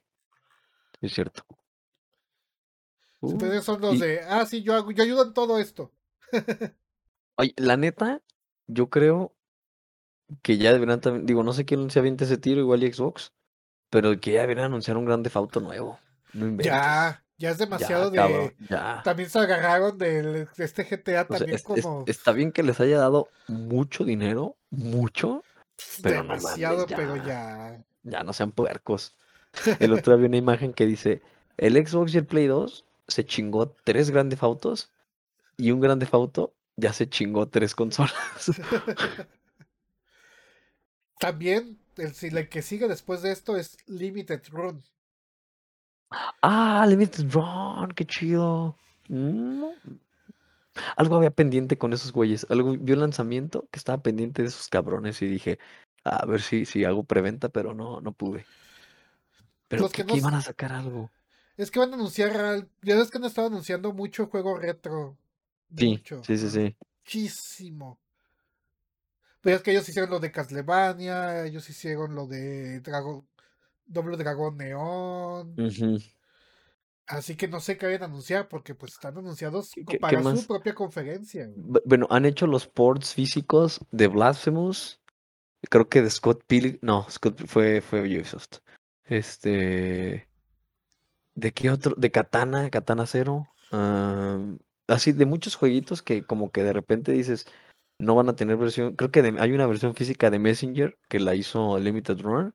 [1.01, 1.45] Sí, es cierto.
[3.23, 5.93] Uh, Entonces son los y- de, ah, sí, yo hago, yo ayudo en todo esto.
[7.37, 8.23] Oye, la neta,
[8.69, 9.35] yo creo
[10.43, 13.33] que ya deberían también, digo, no sé quién se avienta ese tiro, igual y Xbox,
[13.91, 16.01] pero que ya deberían anunciar un Grand Theft Auto nuevo.
[16.35, 16.99] No inventes.
[16.99, 18.55] Ya, ya es Ya, demasiado de.
[18.69, 19.01] ya.
[19.03, 22.99] También se agarraron de este GTA O también es- como está bien que les haya
[22.99, 25.43] dado mucho dinero, mucho,
[26.03, 27.83] pero no mames, demasiado, pero ya.
[28.03, 28.23] ya.
[28.23, 29.17] no sean puercos.
[29.81, 31.23] El otro día vi una imagen que dice,
[31.57, 34.91] el Xbox y el Play 2 se chingó tres grandes autos
[35.57, 38.13] y un grande auto ya se chingó tres consolas.
[41.19, 44.83] También el, si- el que sigue después de esto es Limited Run.
[46.11, 48.77] Ah, Limited Run, qué chido.
[49.09, 49.65] Mm.
[50.97, 52.47] Algo había pendiente con esos güeyes.
[52.49, 55.59] Algo vi un lanzamiento que estaba pendiente de esos cabrones y dije,
[56.05, 58.47] a ver si, si hago preventa, pero no, no pude.
[59.69, 61.11] Pero Los que, que no iban a sacar algo.
[61.57, 65.17] Es que van a anunciar, ya ves que han estado anunciando mucho juego retro.
[65.77, 66.23] Sí, Mucho.
[66.25, 66.77] sí, sí, sí.
[67.05, 67.99] Muchísimo.
[69.41, 73.27] Pero es que ellos hicieron lo de Castlevania, ellos hicieron lo de Dragon,
[73.91, 75.55] Doble Dragón Neón.
[77.07, 79.97] Así que no sé qué vayan a anunciar porque pues están anunciados ¿Qué- co- qué-
[79.99, 80.47] qué para su más?
[80.47, 81.49] propia conferencia.
[81.49, 81.83] güey.
[81.85, 85.01] Bueno, han hecho los ports físicos de Blasphemous.
[85.69, 86.79] Creo que de Scott Pilgrim.
[86.83, 88.59] No, Scott fue, fue Ubisoft.
[89.05, 90.29] Este.
[91.35, 91.95] ¿De qué otro?
[91.97, 93.49] De Katana, Katana Zero.
[94.87, 97.47] así, de muchos jueguitos que como que de repente dices,
[97.99, 98.95] no van a tener versión.
[98.97, 102.55] Creo que de- hay una versión física de Messenger que la hizo Limited Run.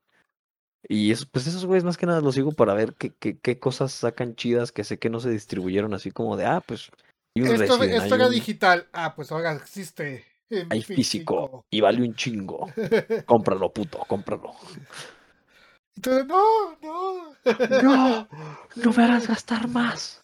[0.88, 3.58] Y eso, pues esos güeyes más que nada los sigo para ver qué, qué, qué
[3.58, 6.90] cosas sacan chidas que sé que no se distribuyeron así como de, ah, pues.
[7.34, 8.86] Y un Esto, era un- digital.
[8.92, 10.24] Ah, pues ahora existe
[10.70, 12.70] hay físico y vale un chingo.
[13.26, 14.52] Cómpralo, puto, cómpralo.
[15.96, 17.36] Entonces, no, no.
[17.82, 18.28] No,
[18.76, 20.22] no me harás gastar más.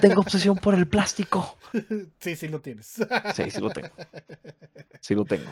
[0.00, 1.56] Tengo obsesión por el plástico.
[2.18, 2.94] Sí, sí lo tienes.
[3.34, 3.90] Sí, sí lo tengo.
[5.02, 5.50] Sí lo tengo.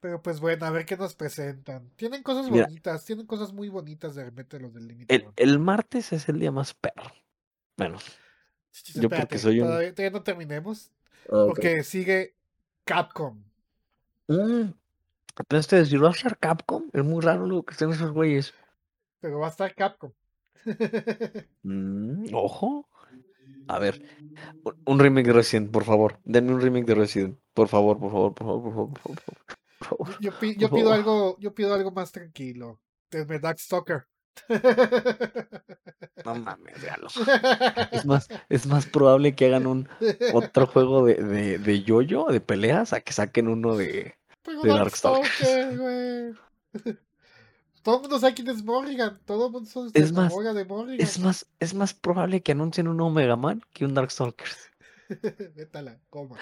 [0.00, 1.90] Pero pues bueno, a ver qué nos presentan.
[1.96, 2.66] Tienen cosas Mira.
[2.66, 5.32] bonitas, tienen cosas muy bonitas de repente los del El, limitador.
[5.36, 7.12] el martes es el día más perro.
[7.76, 8.04] Bueno, yo
[8.72, 10.92] porque espérate, soy un- todavía, todavía no terminemos.
[11.28, 11.48] ok.
[11.48, 12.34] Porque sigue
[12.84, 13.42] Capcom.
[14.28, 14.70] Mm,
[15.48, 18.54] Pero este si va a ser Capcom, es muy raro lo que estén esos güeyes.
[19.20, 20.12] Pero va a estar Capcom.
[21.62, 22.88] Mm, ojo.
[23.66, 24.02] A ver,
[24.64, 26.20] un- un remake de Resident, por favor.
[26.24, 27.38] Denme un remake de Resident.
[27.52, 29.57] Por favor, por favor, por favor, por favor, por favor.
[29.88, 30.08] Favor.
[30.20, 32.80] Yo, pido algo, yo pido algo más tranquilo.
[33.10, 34.06] Denme Darkstalker.
[36.24, 37.08] No mames, véalo.
[37.92, 39.88] Es más, es más probable que hagan un
[40.32, 44.14] otro juego de, de, de yoyo, de peleas, a que saquen uno de.
[44.42, 45.40] Pero de Darkstalkers.
[45.40, 45.78] Darkstalker,
[46.74, 46.98] güey.
[47.82, 49.18] Todo el mundo sabe quién es Morrigan.
[49.24, 51.00] Todo el mundo se Es más, de Morrigan.
[51.00, 54.67] Es más, es más probable que anuncien un Omega Man que un Darkstalkers.
[55.56, 56.36] Vete a la coma.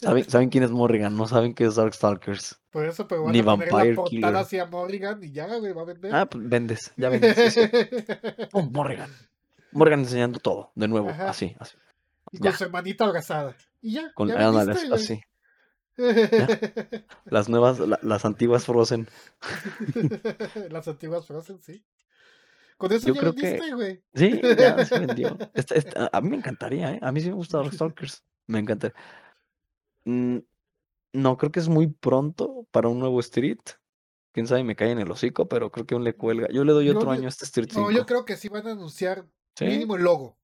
[0.00, 1.16] ¿Saben, saben quién es Morrigan?
[1.16, 2.60] No saben qué es Darkstalkers.
[2.70, 4.36] Por eso, pero van Ni a la Vampire Killer.
[4.36, 6.14] hacia Morrigan y ya, güey, va a vender.
[6.14, 7.36] Ah, pues vendes, ya vendes.
[7.52, 7.68] sí, sí.
[8.50, 9.10] Pum, Morrigan.
[9.72, 11.30] Morrigan enseñando todo, de nuevo, Ajá.
[11.30, 11.76] así, así.
[12.30, 13.56] y con su hermanita abrazada.
[13.80, 14.68] Y ya, con ya güey.
[14.92, 15.20] así.
[17.26, 19.08] Las nuevas, la- las antiguas Frozen.
[20.70, 21.84] Las antiguas Frozen, sí.
[22.82, 24.02] Con eso Yo ya creo que- vendiste, güey.
[24.14, 25.38] Sí, ya se vendió.
[25.54, 26.98] Esta- esta- a mí me encantaría, ¿eh?
[27.02, 28.24] A mí sí me gusta Darkstalkers.
[28.48, 28.92] Me encanta.
[30.04, 30.38] Mm,
[31.12, 33.60] no, creo que es muy pronto para un nuevo Street.
[34.32, 36.48] Quién sabe, me cae en el hocico, pero creo que aún le cuelga.
[36.50, 37.90] Yo le doy otro año a este Street No, 5.
[37.92, 39.26] yo creo que sí van a anunciar
[39.56, 39.66] ¿Sí?
[39.66, 40.36] mínimo el logo.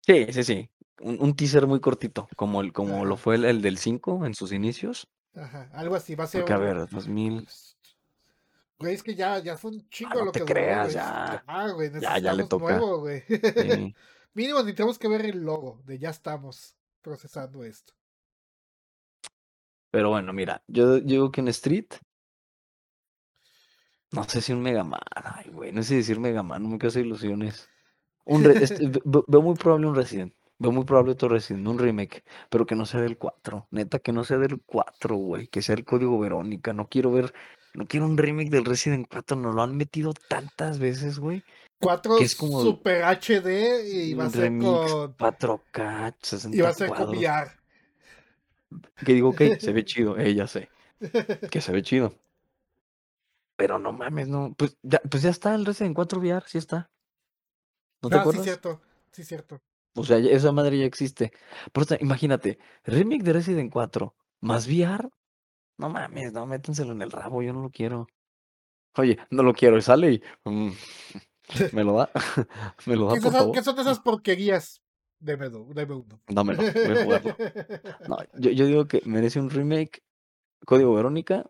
[0.00, 0.70] Sí, sí, sí.
[1.00, 4.34] Un, un teaser muy cortito, como, el, como lo fue el, el del 5 en
[4.34, 5.08] sus inicios.
[5.34, 7.46] Ajá, algo así, va a ser Porque, a un- ver, 2000.
[8.82, 10.84] Güey, es que ya, ya fue un chingo Ah, no lo te que duró, creas,
[10.84, 10.94] güey.
[10.94, 11.44] ya.
[11.46, 12.76] Ya, güey, Ya, ya le toca.
[12.78, 13.22] nuevo, güey.
[13.28, 13.94] Sí.
[14.34, 17.92] Mínimo necesitamos que ver el logo de ya estamos procesando esto.
[19.90, 21.86] Pero bueno, mira, yo, yo digo que en Street.
[24.10, 25.00] No sé si un Mega Man.
[25.14, 27.68] Ay, güey, no sé decir Mega Man, no me hacer ilusiones.
[28.24, 30.34] Un re- este, ve- ve- veo muy probable un Resident.
[30.58, 33.66] Veo muy probable otro Resident, un remake, pero que no sea del 4.
[33.72, 35.48] Neta, que no sea del 4, güey.
[35.48, 36.72] Que sea el código Verónica.
[36.72, 37.34] No quiero ver.
[37.74, 39.36] No quiero un remake del Resident 4.
[39.36, 41.42] Nos lo han metido tantas veces, güey.
[41.80, 45.16] 4 Que es como Super HD y va a Un ser con.
[45.16, 47.08] 4K, 60 Y va a ser con.
[47.08, 47.50] VR.
[49.04, 50.68] Que digo, ok, se ve chido, eh, ya sé.
[51.50, 52.14] Que se ve chido.
[53.56, 54.54] Pero no mames, no.
[54.56, 56.90] Pues ya, pues ya está el Resident 4 VR, sí está.
[58.02, 58.44] ¿No te Ah, sí, acuerdas?
[58.44, 58.80] cierto.
[59.12, 59.60] Sí, cierto.
[59.94, 61.32] O sea, esa madre ya existe.
[61.72, 65.08] Pero o sea, imagínate, remake de Resident 4 más VR.
[65.78, 68.06] No mames, no, métenselo en el rabo, yo no lo quiero.
[68.96, 70.22] Oye, no lo quiero, y sale y.
[70.44, 70.70] mm,
[71.72, 72.10] me lo da.
[72.86, 73.54] me lo da, ¿Qué, por son, favor.
[73.54, 74.82] qué son esas porquerías?
[75.18, 76.20] Deme, deme uno.
[76.28, 77.36] Dámelo, voy a jugarlo.
[78.08, 80.02] No, yo, yo digo que merece un remake.
[80.64, 81.48] Código Verónica.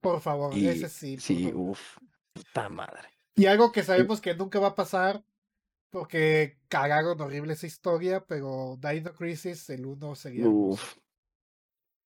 [0.00, 1.16] Por favor, Y ese sí.
[1.18, 1.98] sí, uff,
[2.32, 3.08] puta madre.
[3.36, 5.24] Y algo que sabemos que nunca va a pasar,
[5.90, 10.44] porque cagaron horrible esa historia, pero Dino Crisis, el uno sería.
[10.44, 10.82] hermoso.
[10.82, 10.96] Uf.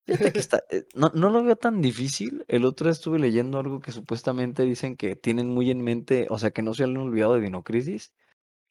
[0.07, 2.45] Fíjate que está, eh, no, no lo veo tan difícil.
[2.47, 6.39] El otro día estuve leyendo algo que supuestamente dicen que tienen muy en mente, o
[6.39, 8.13] sea, que no se han olvidado de Dino Crisis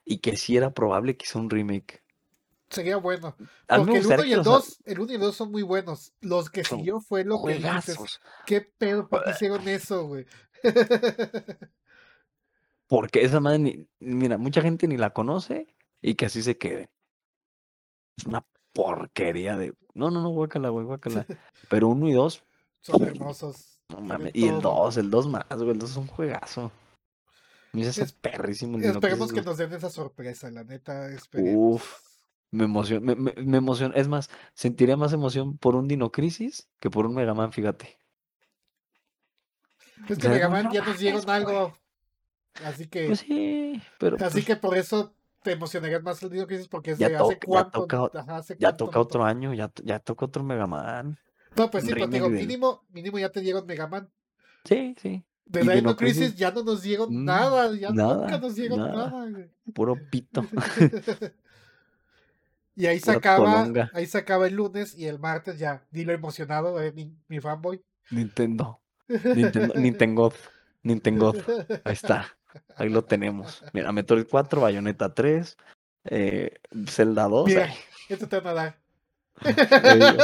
[0.05, 2.03] y que sí era probable que hizo un remake.
[2.70, 3.37] Sería bueno.
[3.39, 5.37] Me Porque el 1 gustaría y el los ha- 2, el 1 y el 2
[5.37, 6.12] son muy buenos.
[6.20, 7.99] Los que siguió fue lo que dices.
[8.47, 9.09] ¿Qué pedo?
[9.09, 10.26] ¿Por qué hicieron eso, güey?
[12.89, 15.66] Porque esa madre, ni- mira, mucha gente ni la conoce
[16.01, 16.89] y que así se quede.
[18.16, 18.45] Es una
[18.76, 19.74] porquería de.
[19.94, 21.26] No, no, no, guácala, güey, guácala.
[21.70, 22.44] Pero uno y dos,
[22.80, 23.80] Son hermosos.
[23.88, 24.32] no mames.
[24.34, 26.70] Y el dos, el dos más, güey, el dos es un juegazo.
[27.72, 31.10] A mí se hace Es- perrísimo Esperemos que nos den esa sorpresa, la neta.
[31.10, 31.74] Esperemos.
[31.76, 32.00] Uf.
[32.52, 33.94] Me emociona, me, me, me emociona.
[33.96, 37.98] Es más, sentiría más emoción por un Dino Crisis que por un Mega Man, fíjate.
[40.08, 41.76] Es que Ya Mega no, Man no ya nos dieron algo.
[42.64, 43.07] Así que.
[43.08, 45.16] Pues sí, pero Así pues, que por eso
[45.46, 47.86] te emocionarías más el Dino Crisis porque es Ya de hace ya cuánto.
[47.86, 51.16] toca- ajá, hace ya cuánto toca no otro año, ya, ya toca otro Mega Man.
[51.56, 54.10] No, pues sí, pero digo, mínimo, mínimo ya te dieron Mega Man.
[54.64, 55.24] Sí, sí.
[55.44, 58.56] De Dino Dino Crisis Crisis, ya no nos dieron mm, nada, ya nada, nunca nos
[58.56, 59.28] dieron nada.
[59.72, 60.44] Puro pito.
[62.74, 66.82] y ahí se acaba, ahí se acaba el lunes y el martes ya, dilo emocionado,
[66.82, 67.84] eh, mi, mi fanboy.
[68.10, 68.80] Nintendo.
[69.08, 69.74] Nintendo.
[69.76, 70.32] Nintendo.
[70.82, 71.34] Nintendo.
[71.84, 72.36] Ahí está.
[72.76, 73.62] Ahí lo tenemos.
[73.72, 75.57] Mira, Metroid 4, Bayonetta 3,
[76.04, 76.54] eh,
[76.87, 77.46] Zelda 2.
[77.46, 77.68] Mira,
[78.08, 78.78] esto te van a dar.
[79.95, 80.22] digo.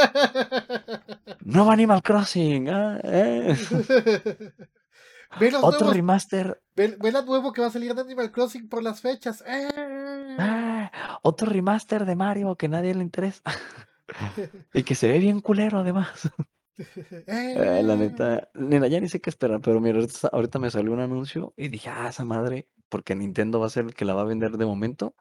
[1.40, 2.68] Nuevo Animal Crossing.
[2.70, 3.56] ah, eh.
[5.40, 6.62] ve, los Otro nuevos, remaster.
[6.74, 9.42] ve, ve la nuevo que va a salir de Animal Crossing por las fechas.
[9.46, 10.36] ¡Eh!
[10.38, 13.42] ah, otro remaster de Mario que nadie le interesa.
[14.74, 16.28] Y que se ve bien culero, además.
[17.26, 20.00] Eh, la Eh, neta, nena, ya ni sé qué esperar, pero mira,
[20.32, 23.84] ahorita, me salió un anuncio y dije, ah, esa madre, porque Nintendo va a ser
[23.84, 25.14] el que la va a vender de momento,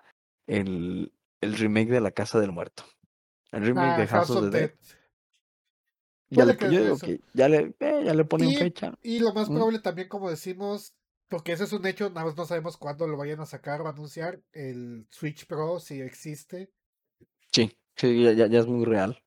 [0.47, 2.83] el, el remake de La Casa del Muerto.
[3.51, 4.69] El remake ah, de House House of the Dead.
[4.69, 4.79] Dead.
[6.29, 8.93] Ya le, yo digo que ya le, eh, ya le ponen Y, fecha.
[9.03, 9.53] y lo más Mm.
[9.55, 10.93] probable también, como decimos,
[11.27, 13.87] porque ese es un hecho, nada más no sabemos cuándo lo vayan a sacar o
[13.89, 16.71] anunciar, el Switch Pro, si existe.
[17.51, 19.21] Sí, sí, ya, ya, ya es muy real.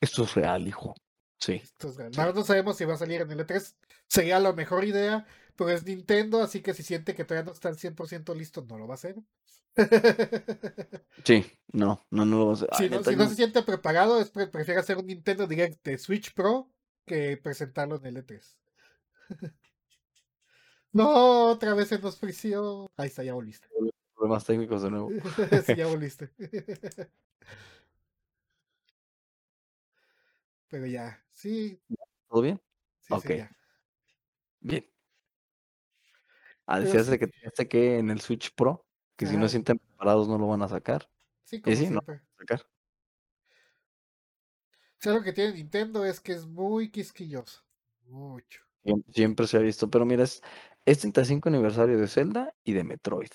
[0.00, 0.94] Esto es real, hijo.
[1.38, 1.54] Sí.
[1.62, 2.12] Esto es real.
[2.12, 2.18] Sí.
[2.18, 3.74] Nada más no sabemos si va a salir en el E3.
[4.08, 5.26] Sería la mejor idea,
[5.56, 8.78] pero es Nintendo, así que si siente que todavía no está al 100% listo, no
[8.78, 9.16] lo va a hacer.
[11.24, 14.46] Sí, no, no, no lo vas a si no, si se siente preparado, es pre-
[14.46, 16.70] prefiere hacer un Nintendo Direct de Switch Pro
[17.04, 18.56] que presentarlo en el E3.
[20.92, 22.90] no, otra vez se nos frició.
[22.96, 23.68] Ahí está, ya volviste.
[24.14, 25.10] problemas técnicos de nuevo.
[25.66, 26.30] sí, ya volviste.
[30.68, 31.80] Pero ya, sí,
[32.28, 32.60] ¿Todo bien?
[33.00, 33.26] sí, Ok.
[33.26, 33.42] sí.
[34.60, 34.86] Bien.
[36.66, 37.18] Ah, decías sí.
[37.18, 38.84] que este que en el Switch Pro,
[39.16, 41.08] que si no sienten preparados no lo van a sacar.
[41.44, 42.14] Sí, Y como sí, no lo siempre.
[42.16, 42.66] van a sacar.
[44.98, 47.62] Si algo que tiene Nintendo es que es muy quisquilloso.
[48.08, 48.62] Mucho.
[48.82, 49.88] Siem- Siempre se ha visto.
[49.90, 50.42] Pero mira, es,
[50.84, 53.30] es 35 aniversario de Zelda y de Metroid.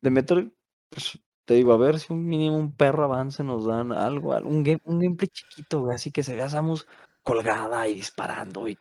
[0.00, 0.48] De Metroid,
[0.88, 4.46] pues, te digo, a ver si un mínimo un perro avance nos dan algo, al-
[4.46, 6.86] un, game- un gameplay chiquito, güey, así que se vea Samus
[7.30, 8.78] colgada y disparando y,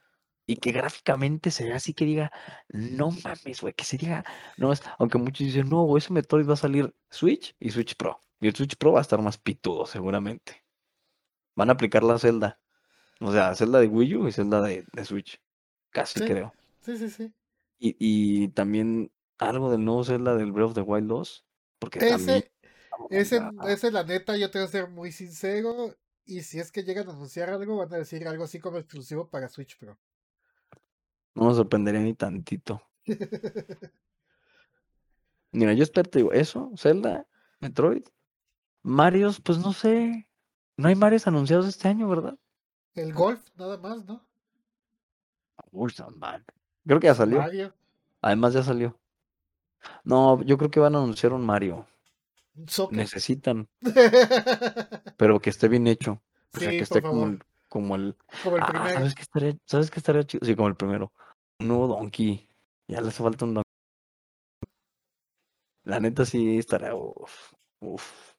[0.48, 2.32] y que gráficamente se vea así que diga,
[2.70, 4.24] no mames, güey, que se diga,
[4.58, 7.96] no es, aunque muchos dicen, no, güey, ese Metroid va a salir Switch y Switch
[7.96, 8.20] Pro.
[8.42, 10.64] Y el Switch Pro va a estar más pitudo, seguramente.
[11.56, 12.60] Van a aplicar la Zelda.
[13.20, 15.42] O sea, Zelda de Wii U y Zelda de, de Switch.
[15.92, 16.26] Casi Sí.
[16.26, 16.54] creo.
[16.82, 17.34] Sí, sí, sí.
[17.78, 21.46] Y, y también algo del nuevo Zelda del Breath of the Wild 2.
[21.80, 22.46] Porque también.
[23.10, 25.96] Ese, ese, la neta, yo te voy a ser muy sincero.
[26.30, 29.27] Y si es que llegan a anunciar algo, van a decir algo así como exclusivo
[29.27, 29.97] para Switch Pro.
[31.34, 32.84] No me sorprendería ni tantito.
[35.51, 37.26] Mira, yo espero, te digo, eso, Zelda,
[37.60, 38.03] Metroid,
[38.84, 40.30] Marios, pues no sé.
[40.77, 42.38] No hay Marios anunciados este año, ¿verdad?
[42.93, 44.23] El Golf, nada más, ¿no?
[45.72, 46.45] Uy, man.
[46.85, 47.39] Creo que ya salió.
[47.39, 47.73] Mario.
[48.22, 48.99] Además ya salió.
[50.03, 51.88] No, yo creo que van a anunciar un Mario.
[52.91, 53.69] Necesitan,
[55.18, 56.22] pero que esté bien hecho.
[56.56, 58.15] O sea, que esté como el, como el.
[58.60, 58.90] Ah, primero.
[58.90, 60.45] ¿sabes qué estaría, ¿sabes qué estaría chido?
[60.45, 61.14] Sí, como el primero.
[61.60, 62.49] Un nuevo Donkey.
[62.88, 63.69] Ya le hace falta un Donkey.
[65.84, 66.94] La neta sí estaría.
[66.95, 68.34] Uf, uf.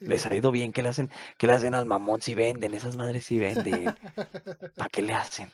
[0.00, 0.72] Les ha ido bien.
[0.72, 1.10] ¿Qué le hacen?
[1.38, 2.74] ¿Qué le hacen al mamón si venden?
[2.74, 3.84] Esas madres sí venden.
[4.76, 5.50] ¿Para qué le hacen?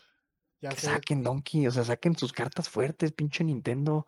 [0.61, 0.87] ya Que sé.
[0.87, 1.67] saquen Donkey.
[1.67, 4.07] O sea, saquen sus cartas fuertes, pinche Nintendo.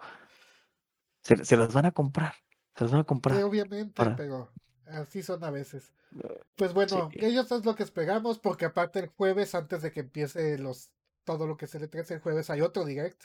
[1.22, 2.34] Se, se las van a comprar.
[2.76, 3.42] Se las van a Sí, comprar.
[3.44, 4.48] obviamente, para- pero
[4.86, 5.92] así son a veces.
[6.22, 7.18] Eh, Pues bueno, Sí.
[7.24, 10.90] ellos es lo que esperamos, porque aparte el jueves, antes de que empiece los
[11.24, 13.24] todo lo que se le trae el jueves, hay otro direct.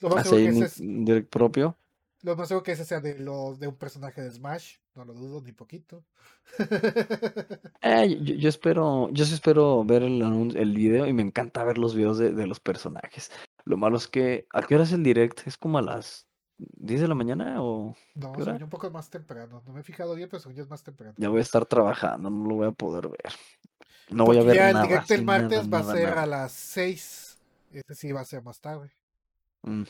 [0.00, 1.76] Lo más Así seguro que ese es- un direct propio.
[2.22, 5.14] lo más seguro que ese sea de los de un personaje de Smash, no lo
[5.14, 6.04] dudo ni poquito.
[7.82, 10.20] Eh, yo, yo espero, yo sí espero ver el,
[10.56, 13.30] el video y me encanta ver los videos de, de los personajes.
[13.64, 15.46] Lo malo es que, ¿a qué hora es el direct?
[15.46, 16.26] ¿Es como a las
[16.58, 19.62] 10 de la mañana o No, un poco más temprano.
[19.66, 21.14] No me he fijado bien, pero según yo es más temprano.
[21.16, 22.28] ya voy a estar trabajando?
[22.30, 23.32] No lo voy a poder ver.
[24.10, 24.82] No voy a ver ya nada.
[24.84, 26.22] el direct sí, el martes nada, va a nada, ser nada.
[26.22, 27.38] a las 6.
[27.72, 28.90] Este sí va a ser más tarde.
[29.62, 29.84] Mm.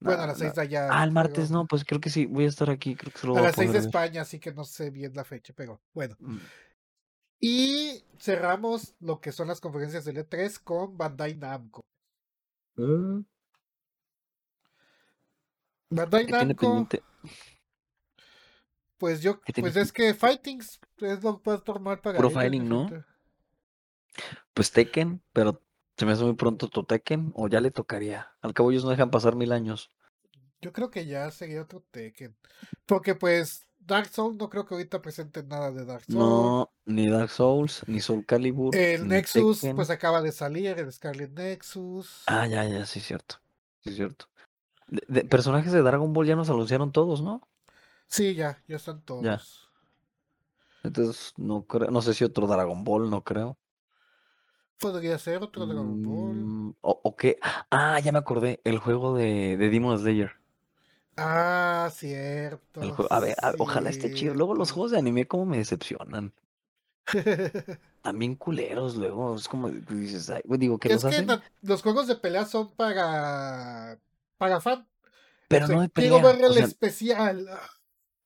[0.00, 0.54] Bueno, a las 6 nada.
[0.54, 0.88] de allá.
[0.90, 3.18] Ah, el martes pero- no, pues creo que sí, voy a estar aquí, creo que
[3.18, 3.78] se lo A a las 6 de.
[3.78, 6.16] España, así que no sé bien la fecha, pero bueno.
[6.20, 6.38] Mm.
[7.40, 11.82] Y cerramos lo que son las conferencias del E3 con Bandai Namco.
[12.76, 13.24] Bandai
[15.88, 17.02] ¿Qué tiene Namco, pendiente?
[18.98, 22.32] pues yo, ¿Qué tiene pues es que Fightings es lo que puedes tomar para ellos,
[22.32, 22.88] fighting, ¿no?
[24.54, 25.62] Pues Tekken, pero
[25.96, 28.32] se me hace muy pronto tu Tekken, o ya le tocaría.
[28.40, 29.90] Al cabo ellos no dejan pasar mil años.
[30.60, 32.36] Yo creo que ya sería otro Tekken.
[32.86, 36.18] Porque pues Dark Souls no creo que ahorita presenten nada de Dark Souls.
[36.18, 39.76] No, ni Dark Souls, ni Soul Calibur, El Nexus Tekken.
[39.76, 42.22] pues acaba de salir, el Scarlet Nexus.
[42.26, 43.36] Ah, ya, ya, sí, cierto.
[43.84, 44.26] Sí, cierto.
[44.88, 47.42] De, de- personajes de Dragon Ball ya nos anunciaron todos, ¿no?
[48.08, 49.68] Sí, ya, ya están todos.
[50.82, 53.56] Entonces, no creo, no sé si otro Dragon Ball, no creo.
[54.78, 56.36] Podría ser otro Dragon Ball.
[56.36, 57.38] Mm, o, o qué.
[57.70, 58.60] Ah, ya me acordé.
[58.64, 60.32] El juego de, de Demon Slayer.
[61.16, 62.82] Ah, cierto.
[62.82, 64.34] El a ver, a ver, ojalá esté chido.
[64.34, 66.32] Luego los juegos de anime como me decepcionan.
[68.02, 69.34] También culeros, luego.
[69.36, 71.28] Es como dices, ay, digo, que es los que hacen,
[71.62, 73.98] los juegos de pelea son para
[74.38, 74.88] para fan.
[75.48, 76.22] pero O sea, no de quiero pelea.
[76.22, 77.48] ver O el sea, especial.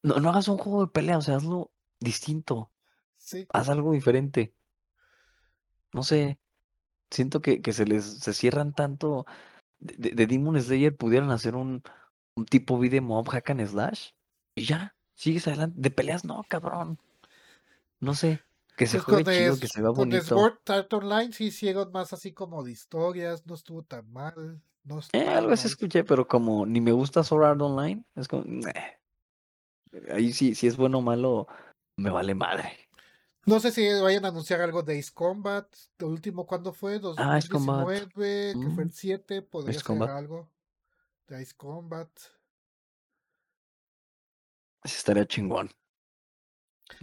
[0.03, 1.70] no, no hagas un juego de pelea, o sea, hazlo
[2.01, 2.70] distinto.
[3.19, 3.47] Sí.
[3.53, 4.55] haz algo diferente.
[5.93, 6.39] No sé,
[7.11, 9.27] siento que, que se les se cierran tanto.
[9.81, 11.82] De, de- de Demon Slayer pudieran hacer un,
[12.37, 14.12] un tipo beat'em up hack and slash
[14.57, 15.77] y ya, sigues adelante.
[15.81, 16.99] De peleas no, cabrón.
[18.01, 18.43] No sé,
[18.77, 20.20] que se Pues juegue con, chido, que se vea con bonito.
[20.20, 24.62] Sword Art Online sí hicieron más así como de historias, no estuvo tan mal.
[24.90, 28.44] No Eh, algo así escuché, pero como ni me gusta Sword Art Online, es como,
[30.12, 31.46] ahí sí, si es bueno o malo,
[31.96, 32.76] me vale madre.
[33.46, 35.66] No sé si vayan a anunciar algo de Ace Combat.
[35.98, 37.00] El último, ¿cuándo fue?
[37.16, 37.86] Ah, Ace Combat.
[37.86, 39.42] 2019, que fue Mm, el 7.
[39.42, 40.10] Podría Ace ser Combat.
[40.10, 40.48] algo
[41.28, 42.10] de Ace Combat.
[44.84, 45.70] Estaría chingón.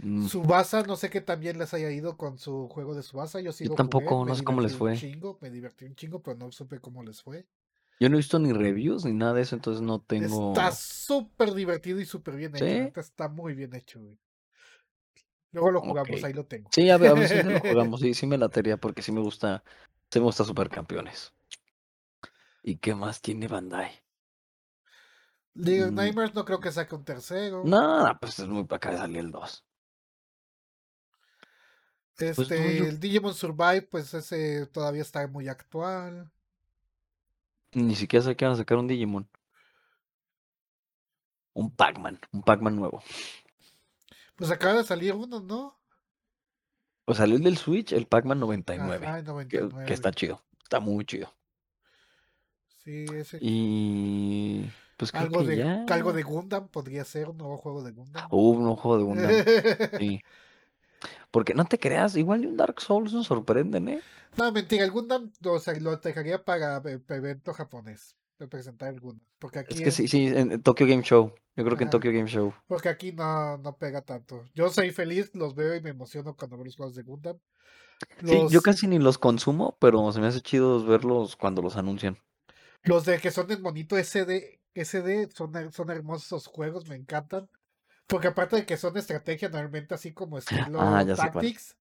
[0.02, 3.40] Mm, Subasa, no sé qué también les haya ido con su juego de Subasa.
[3.40, 4.94] Yo sí Yo lo tampoco, jugué, no sé cómo les fue.
[4.94, 7.46] chingo, me divertí un chingo, pero no supe cómo les fue.
[8.00, 10.48] Yo no he visto ni reviews ni nada de eso, entonces no tengo.
[10.50, 13.00] Está súper divertido y súper bien hecho.
[13.00, 14.18] Está muy bien hecho, güey.
[15.52, 16.70] Luego lo jugamos, ahí lo tengo.
[16.70, 18.00] Sí, a ver, a ver si lo jugamos.
[18.00, 19.62] Sí, sí me latería porque sí me gusta,
[20.10, 21.32] sí me gusta Supercampeones.
[22.62, 23.90] ¿Y qué más tiene Bandai?
[25.54, 27.64] Little Mm, Nightmares no creo que saque un tercero.
[27.64, 29.64] No, pues es muy para acá de salir el 2.
[32.34, 36.30] Pues Este, no, yo el Digimon Survive, pues ese todavía está muy actual.
[37.72, 39.28] Ni siquiera sé que van a sacar un Digimon.
[41.54, 43.02] Un Pac-Man, un Pac-Man nuevo.
[44.36, 45.76] Pues acaba de salir uno, ¿no?
[47.04, 49.84] O salió el del Switch, el Pac-Man 99, Ajá, en que, 99.
[49.86, 51.34] que está chido, está muy chido.
[52.84, 53.38] Sí, ese.
[53.40, 55.84] Y pues creo Algo que de, ya.
[55.90, 58.28] algo de Gundam podría ser un nuevo juego de Gundam.
[58.30, 59.30] Uh, un juego de Gundam.
[59.98, 60.22] Sí.
[61.30, 64.00] Porque no te creas, igual y un Dark Souls nos sorprenden, ¿eh?
[64.38, 68.14] No, mentira, el Gundam o sea, lo dejaría para e- evento japonés.
[68.38, 69.26] De presentar el Gundam.
[69.40, 71.34] Porque aquí, Es que en- sí, sí, en Tokyo Game Show.
[71.56, 71.90] Yo creo que en.
[71.90, 72.54] Tokyo Game Show.
[72.68, 74.44] porque aquí no, no pega tanto.
[74.54, 77.38] Yo soy feliz, los veo y me emociono cuando veo los juegos de Gundam.
[78.20, 81.76] Sí, yo Los, casi ni los consumo, pero se me hace chido verlos cuando los
[81.76, 82.16] anuncian.
[82.84, 87.48] los de que son en monito SD, SD son, son hermosos esos juegos, me encantan.
[88.06, 90.38] Porque aparte de que son estrategia, normalmente así como
[90.76, 91.32] estilo Ah, sé cuál.
[91.32, 91.76] Tactics,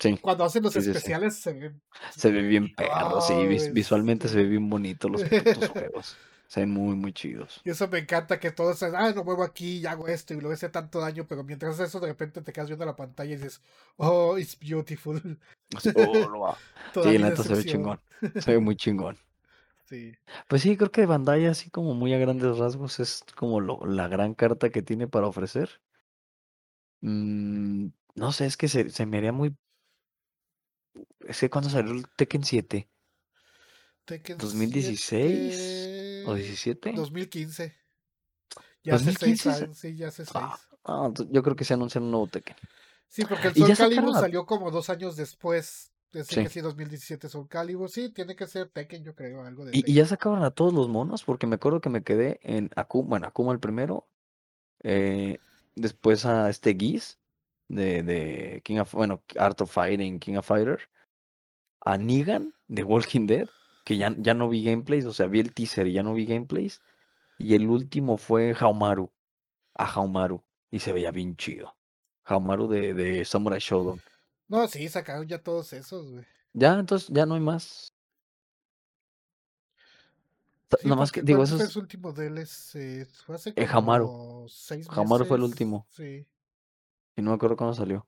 [0.00, 0.90] Sí, cuando hacen los Sí, sí, sí.
[0.90, 3.34] especiales se ven se ve bien perro, sí,
[3.72, 6.16] visualmente se ve bien bonito los putos juegos.
[6.48, 7.60] Se ven muy, muy chidos.
[7.64, 10.50] Y eso me encanta que todos, ah, no muevo aquí y hago esto y lo
[10.50, 13.62] hace tanto daño, pero mientras eso de repente te quedas viendo la pantalla y dices,
[13.98, 15.38] oh, it's beautiful.
[15.94, 16.56] Oh, lo va.
[16.92, 18.00] Sí, la neta se ve chingón.
[18.40, 19.16] Se ve muy chingón.
[19.84, 20.12] Sí.
[20.46, 24.06] Pues sí, creo que Bandai, así como muy a grandes rasgos, es como lo- la
[24.06, 25.80] gran carta que tiene para ofrecer.
[27.00, 29.56] Mm, no sé, es que se, se me haría muy.
[31.26, 32.88] Es que cuando salió el Tekken 7,
[34.04, 36.92] Tekken 2016 o 7, 17.
[36.92, 37.74] 2015.
[38.82, 40.36] Ya hace 2015 seis se- años, sí, ya hace seis.
[40.36, 42.56] Ah, ah, yo creo que se anuncia un nuevo Tekken.
[43.08, 45.92] Sí, porque el Soul Calibur la- salió como dos años después.
[46.12, 46.42] Decir Sí.
[46.42, 47.88] que sí, 2017 Soul Calibur.
[47.88, 50.74] Sí, tiene que ser Tekken, yo creo, algo de Y, y ya sacaron a todos
[50.74, 54.08] los monos, porque me acuerdo que me quedé en Akuma, bueno, Akuma el primero,
[54.82, 55.38] eh,
[55.76, 57.16] después a este Geese
[57.70, 60.78] de, de King of, bueno, Art of Fighting, King of Fighter,
[61.80, 63.48] a Negan de Walking Dead,
[63.84, 66.26] que ya, ya no vi gameplays, o sea, vi el teaser y ya no vi
[66.26, 66.80] gameplays,
[67.38, 69.10] y el último fue Haumaru,
[69.74, 71.74] a Haumaru, y se veía bien chido.
[72.24, 74.00] Haumaru de, de Samurai Shodown.
[74.48, 76.24] No, sí, sacaron ya todos esos, güey.
[76.52, 77.94] Ya, entonces ya no hay más.
[80.70, 83.06] Sí, Nada más que, digo, ¿cuándo eso fue es, su último DLC?
[83.26, 84.06] Fue hace Eh, Hamaru.
[84.06, 84.98] como seis meses.
[84.98, 85.86] Hamaru fue el último.
[85.90, 86.26] Sí.
[87.20, 88.06] Y no me acuerdo cuándo salió.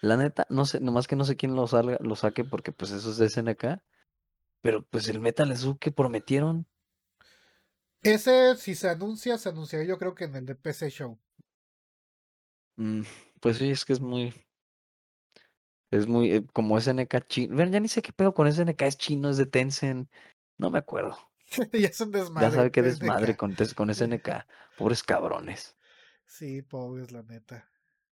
[0.00, 2.90] La neta, no sé, nomás que no sé quién lo salga, lo saque porque pues
[2.90, 3.80] eso es de SNK.
[4.60, 6.66] Pero pues el Metal Slug que prometieron.
[8.02, 11.18] Ese, si se anuncia, se anunciará yo creo que en el de PC Show.
[12.76, 13.02] mm,
[13.40, 14.34] pues sí, es que es muy.
[15.92, 16.32] Es muy.
[16.32, 17.56] eh, como SNK chino.
[17.56, 20.10] Ven, ya ni sé qué pedo con SNK, es chino, es de Tencent.
[20.58, 21.16] No me acuerdo.
[21.72, 22.48] ya es un desmadre.
[22.48, 22.82] Ya sabe qué TNK.
[22.82, 24.46] desmadre con, con SNK.
[24.76, 25.76] Pobres cabrones.
[26.32, 27.68] Sí, pobres, la neta.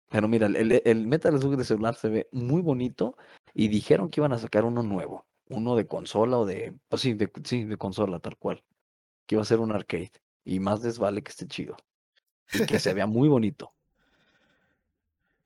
[0.09, 3.17] Pero mira, el, el- Metal Slug de celular se ve muy bonito.
[3.55, 5.27] Y dijeron que iban a sacar uno nuevo.
[5.49, 6.75] Uno de consola o de.
[6.89, 8.63] Pues sí, de, sí, de consola, tal cual.
[9.27, 10.13] Que iba a ser un arcade.
[10.45, 11.77] Y más les vale que esté chido.
[12.53, 13.75] Y que se vea muy bonito.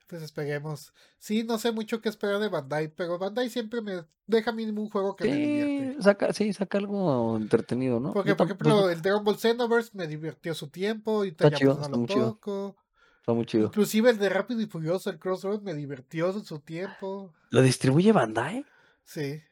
[0.09, 0.95] Pues esperemos.
[1.19, 4.89] Sí, no sé mucho qué esperar de Bandai, pero Bandai siempre me deja mínimo un
[4.89, 5.95] juego que me divierte.
[5.97, 8.15] Sí, saca, sí, saca algo entretenido, ¿no?
[8.15, 11.89] Porque, por ejemplo, el Dragon Ball Xenoverse me divirtió su tiempo y ya chido, está
[11.91, 12.33] lo muy chido.
[12.33, 12.77] toco.
[13.21, 13.67] está muy chido.
[13.67, 17.35] Inclusive el de Rápido y Furioso, el Crossroad, me divirtió en su tiempo.
[17.51, 18.65] ¿Lo distribuye Bandai?
[19.05, 19.43] Sí.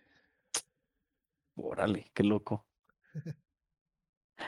[1.55, 2.65] Órale, qué loco.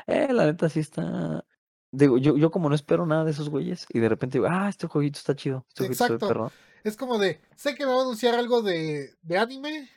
[0.07, 1.47] Eh, la neta sí está.
[1.91, 4.69] Digo, yo, yo como no espero nada de esos güeyes y de repente digo, ah,
[4.69, 6.29] este jueguito está chido, este Exacto.
[6.29, 6.51] perrón.
[6.85, 9.89] Es como de, sé que me va a anunciar algo de, de anime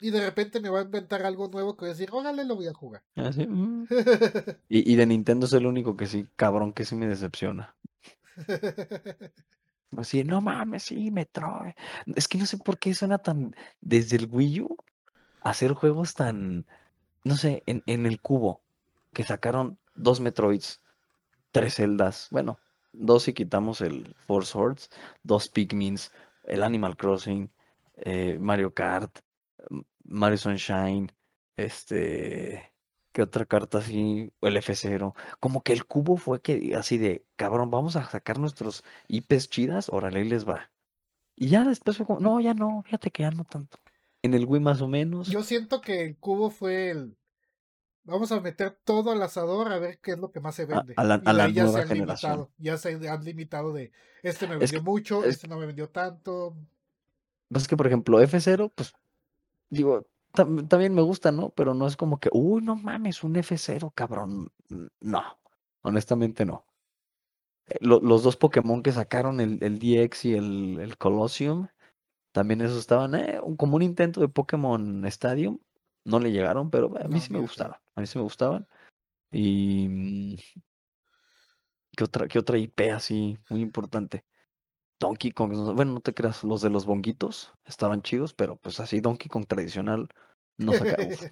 [0.00, 2.56] y de repente me va a inventar algo nuevo que voy a decir, órale, lo
[2.56, 3.02] voy a jugar.
[3.16, 3.86] Ah, sí, mm.
[4.68, 7.74] y, y de Nintendo es el único que sí, cabrón, que sí me decepciona.
[9.96, 11.74] Así, no mames, sí, Metroid.
[12.16, 13.54] Es que no sé por qué suena tan.
[13.80, 14.76] Desde el Wii U,
[15.42, 16.66] hacer juegos tan.
[17.24, 18.62] No sé, en, en el cubo,
[19.12, 20.80] que sacaron dos Metroids,
[21.52, 22.58] tres Zeldas, bueno,
[22.92, 24.90] dos si quitamos el Four Swords,
[25.22, 26.10] dos Pikmins,
[26.44, 27.50] el Animal Crossing,
[27.96, 29.18] eh, Mario Kart,
[29.70, 31.12] M- Mario Sunshine,
[31.56, 32.70] este.
[33.12, 34.32] ¿Qué otra carta así?
[34.40, 35.14] El F0.
[35.38, 39.90] Como que el cubo fue que así de, cabrón, vamos a sacar nuestros IPs chidas,
[39.90, 40.70] órale, les va.
[41.36, 43.76] Y ya después fue como, no, ya no, fíjate que ya no tanto.
[44.22, 45.28] En el Wii más o menos.
[45.28, 47.18] Yo siento que el cubo fue el.
[48.04, 50.94] Vamos a meter todo al asador a ver qué es lo que más se vende.
[50.96, 52.32] a la, a la ya se han generación.
[52.32, 52.50] limitado.
[52.58, 53.92] Ya se han limitado de
[54.22, 56.56] este me Es vendió que, mucho, es, este no me vendió tanto.
[57.50, 58.92] es que, por ejemplo, F0, pues,
[59.70, 61.50] digo, tam- también me gusta, ¿no?
[61.50, 64.50] Pero no es como que, uy, no mames, un F0, cabrón.
[65.00, 65.22] No,
[65.82, 66.64] honestamente no.
[67.68, 71.68] Eh, lo- los dos Pokémon que sacaron, el, el DX y el, el Colosseum,
[72.32, 75.58] también esos estaban, eh, un- como un intento de Pokémon Stadium.
[76.04, 77.42] No le llegaron, pero a mí No, sí me pedo.
[77.48, 77.76] gustaban.
[77.94, 78.66] A mí sí me gustaban.
[79.30, 80.36] Y mm,
[81.96, 84.24] ¿qué otra, qué otra IP así muy importante?
[84.98, 88.78] Donkey Kong, no- bueno, no te creas, los de los bonguitos estaban chidos, pero pues
[88.80, 90.08] así Donkey Kong tradicional
[90.58, 91.22] no saca, uf,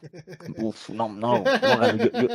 [0.57, 1.45] uf, no, no.
[1.99, 2.29] Yo, yo,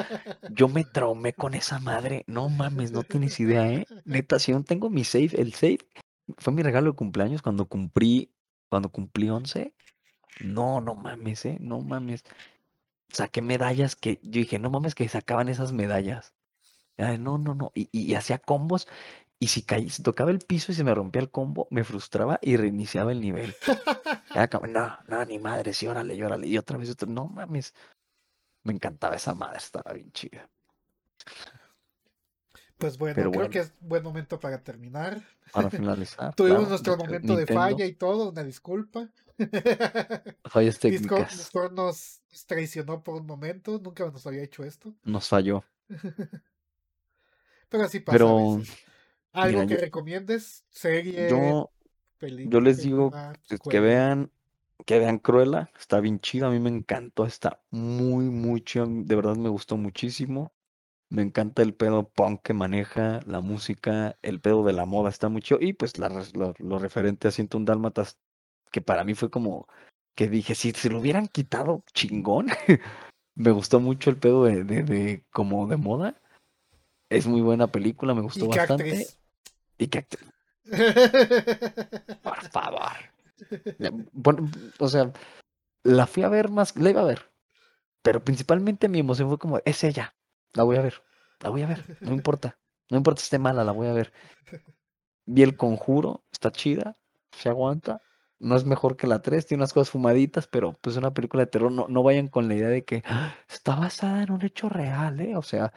[0.49, 3.85] yo me traumé con esa madre, no mames, no tienes idea, ¿eh?
[4.05, 5.79] Neta, si aún tengo mi save, el save
[6.37, 8.31] fue mi regalo de cumpleaños cuando cumplí,
[8.69, 9.73] cuando cumplí 11.
[10.41, 11.57] No, no mames, ¿eh?
[11.59, 12.23] No mames.
[13.09, 16.33] Saqué medallas que yo dije, no mames, que sacaban esas medallas.
[16.97, 17.71] Ay, no, no, no.
[17.75, 18.87] Y, y hacía combos.
[19.39, 22.39] Y si caí, si tocaba el piso y se me rompía el combo, me frustraba
[22.41, 23.53] y reiniciaba el nivel.
[24.51, 26.47] Como, no, no, ni madre, sí, órale, órale.
[26.47, 27.73] Y otra vez, otro, no mames.
[28.63, 30.49] Me encantaba esa madre, estaba bien chida.
[32.77, 35.21] Pues bueno, Pero creo bueno, que es buen momento para terminar.
[35.51, 39.09] para finalizar, Tuvimos claro, nuestro Discord- momento de falla y todo, una disculpa.
[40.49, 44.93] fallas Discord, técnicas, Discord nos nos traicionó por un momento, nunca nos había hecho esto.
[45.05, 45.63] nos falló.
[47.69, 48.61] Pero así pasa Pero.
[49.33, 50.65] ¿Algo mira, que yo, recomiendes?
[50.71, 51.71] ¿Serie, yo,
[52.19, 53.39] peli- yo les digo película,
[53.69, 54.31] que, vean,
[54.85, 59.15] que vean Cruella, está bien chido, a mí me encantó, está muy, muy chido, de
[59.17, 60.53] verdad me gustó muchísimo.
[61.09, 65.29] Me encanta el pedo punk que maneja, la música, el pedo de la moda está
[65.29, 65.59] muy chido.
[65.61, 68.17] Y pues la lo, lo referente a 101 Dálmatas,
[68.71, 69.67] que para mí fue como
[70.15, 72.47] que dije, si se lo hubieran quitado, chingón.
[73.35, 76.15] Me gustó mucho el pedo de, de, de como de moda.
[77.09, 78.83] Es muy buena película, me gustó ¿Y qué bastante.
[78.83, 79.19] actriz?
[79.77, 79.87] Y
[82.23, 82.93] por favor.
[84.13, 84.49] Bueno,
[84.79, 85.11] o sea,
[85.83, 87.29] la fui a ver más, la iba a ver.
[88.01, 90.15] Pero principalmente mi emoción fue como, es ella,
[90.55, 91.03] la voy a ver,
[91.41, 92.57] la voy a ver, no importa,
[92.89, 94.11] no importa si esté mala, la voy a ver.
[95.25, 96.97] Vi el conjuro, está chida,
[97.31, 98.01] se aguanta,
[98.39, 101.43] no es mejor que la 3, tiene unas cosas fumaditas, pero pues es una película
[101.43, 104.43] de terror, no, no vayan con la idea de que "Ah, está basada en un
[104.43, 105.35] hecho real, ¿eh?
[105.35, 105.73] O sea,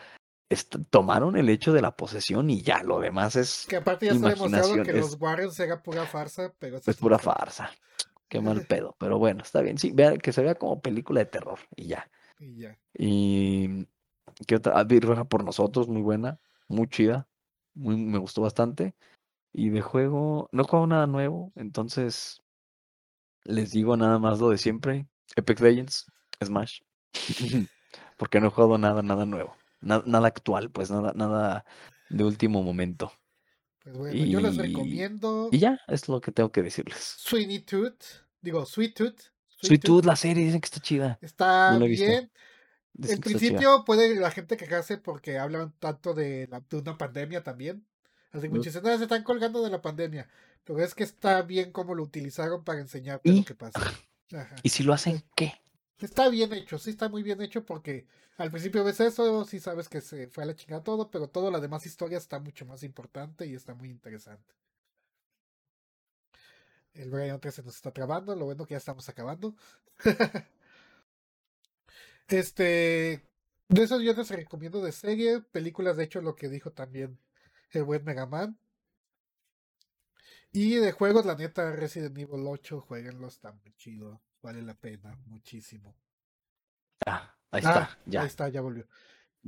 [0.91, 4.29] tomaron el hecho de la posesión y ya, lo demás es Que aparte ya está
[4.31, 7.71] demostrado que es, los Warriors era pura farsa, pero es es pura farsa.
[8.29, 11.27] Qué mal pedo, pero bueno, está bien, sí, vea, que se vea como película de
[11.27, 12.11] terror y ya.
[12.39, 12.79] Y ya.
[12.95, 13.87] Y
[14.47, 16.39] qué otra, Ah, vi Ruega por nosotros, muy buena,
[16.69, 17.29] muy chida,
[17.75, 18.95] muy, me gustó bastante.
[19.53, 22.43] Y de juego, no juego nada nuevo, entonces
[23.45, 26.07] les digo nada más lo de siempre, Epic Legends,
[26.45, 26.81] Smash,
[28.19, 31.65] porque no he jugado nada, nada nuevo, na- nada actual, pues nada, nada
[32.11, 33.11] de último momento.
[33.83, 37.15] Pues bueno, yo les Y, recomiendo y ya, es lo que tengo que decirles.
[37.19, 38.05] Sweeney Toot.
[38.41, 39.21] Digo, Sweet Tooth.
[39.49, 42.31] Sweet Sweet Tooth Tooth, la serie, dicen que está chida, está no visto, bien.
[43.03, 47.87] En principio puede la gente quejarse porque hablan tanto de, la- de una pandemia también.
[48.33, 50.29] Así que muchos dicen, "Ah, se están colgando de la pandemia.
[50.65, 53.81] Pero es que está bien como lo utilizaron para enseñarte lo Y, que pasa.
[54.35, 54.57] Ajá.
[54.63, 55.55] y si lo hacen, ¿qué?
[56.01, 58.07] Está bien hecho, sí está muy bien hecho porque
[58.37, 61.51] al principio ves eso, sí sabes que se fue a la chingada todo, pero toda
[61.51, 64.55] la demás historia está mucho más importante y está muy interesante.
[66.95, 69.55] El Brian otra vez se nos está trabando, lo bueno que ya estamos acabando.
[72.29, 73.23] este,
[73.69, 77.19] de esos yo les recomiendo de serie, películas, de hecho lo que dijo también
[77.71, 78.59] el buen Mega Man.
[80.53, 85.17] Y de juegos, la neta, Resident Evil 8, jueguenlo, está muy chido, vale la pena,
[85.27, 85.95] muchísimo.
[87.07, 88.87] Ah, ahí Ah, está, ahí ya, está, ya volvió.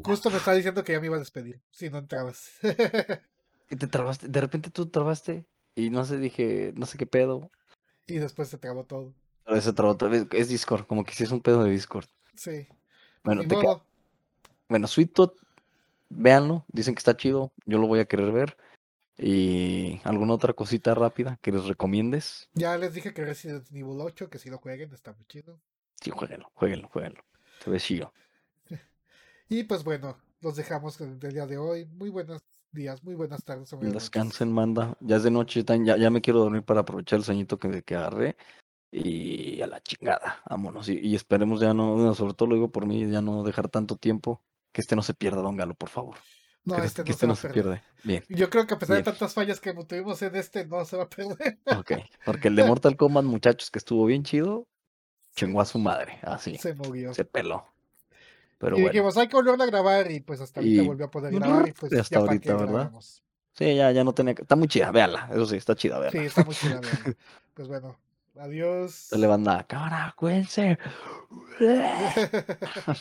[0.02, 2.50] Justo me estaba diciendo que ya me iba a despedir, si no entrabas.
[3.70, 4.28] ¿Y te trabaste?
[4.28, 5.46] ¿De repente tú trabaste?
[5.76, 7.50] y no sé, dije, no sé qué pedo.
[8.06, 9.14] Y después se trabó todo.
[9.44, 12.06] Pero otra vez, es Discord, como que sí es un pedo de Discord.
[12.40, 12.66] Sí.
[13.22, 13.82] Bueno, Ni te ca-
[14.70, 15.34] bueno, Sweet Tooth,
[16.08, 18.56] véanlo, dicen que está chido, yo lo voy a querer ver.
[19.18, 22.48] Y alguna otra cosita rápida que les recomiendes.
[22.54, 25.60] Ya les dije que Resident Evil 8, que si lo jueguen, está muy chido.
[26.00, 27.22] Sí, jueguenlo, jueguenlo, jueguenlo.
[27.62, 28.10] Se ve chido.
[29.50, 31.84] Y pues bueno, los dejamos el del día de hoy.
[31.84, 32.40] Muy buenos
[32.72, 33.70] días, muy buenas tardes.
[33.74, 33.92] noches.
[33.92, 34.96] Descansen, manda.
[35.00, 37.96] Ya es de noche, ya, ya me quiero dormir para aprovechar el sueñito que, que
[37.96, 38.36] agarré.
[38.92, 40.88] Y a la chingada, vámonos.
[40.88, 43.96] Y, y esperemos ya no, sobre todo lo digo por mí, ya no dejar tanto
[43.96, 44.42] tiempo.
[44.72, 46.16] Que este no se pierda, Don Galo, por favor.
[46.64, 47.82] No, que este que no este se no se pierde.
[48.04, 50.96] Bien, Yo creo que a pesar de tantas fallas que tuvimos en este, no se
[50.96, 51.58] va a perder.
[51.76, 51.92] ok.
[52.24, 54.66] Porque el de Mortal Kombat, muchachos, que estuvo bien chido,
[55.34, 56.56] chingó a su madre, así.
[56.58, 57.14] Se movió.
[57.14, 57.64] Se peló.
[58.58, 58.92] Pero y bueno.
[58.92, 61.68] dijimos, hay que volver a grabar y pues hasta ahorita Y- volvió a poder grabar
[61.68, 62.68] y pues hasta ya ahorita, ¿verdad?
[62.72, 63.22] grabamos.
[63.54, 64.42] Sí, ya, ya no tenía que.
[64.42, 65.28] Está muy chida, véanla.
[65.32, 66.28] Eso sí, está chida, Sí, véanla.
[66.28, 66.80] está muy chida.
[66.80, 67.16] véanla.
[67.54, 67.96] Pues bueno,
[68.40, 68.92] adiós.
[68.92, 70.78] Se le banda, cámara, cuídense.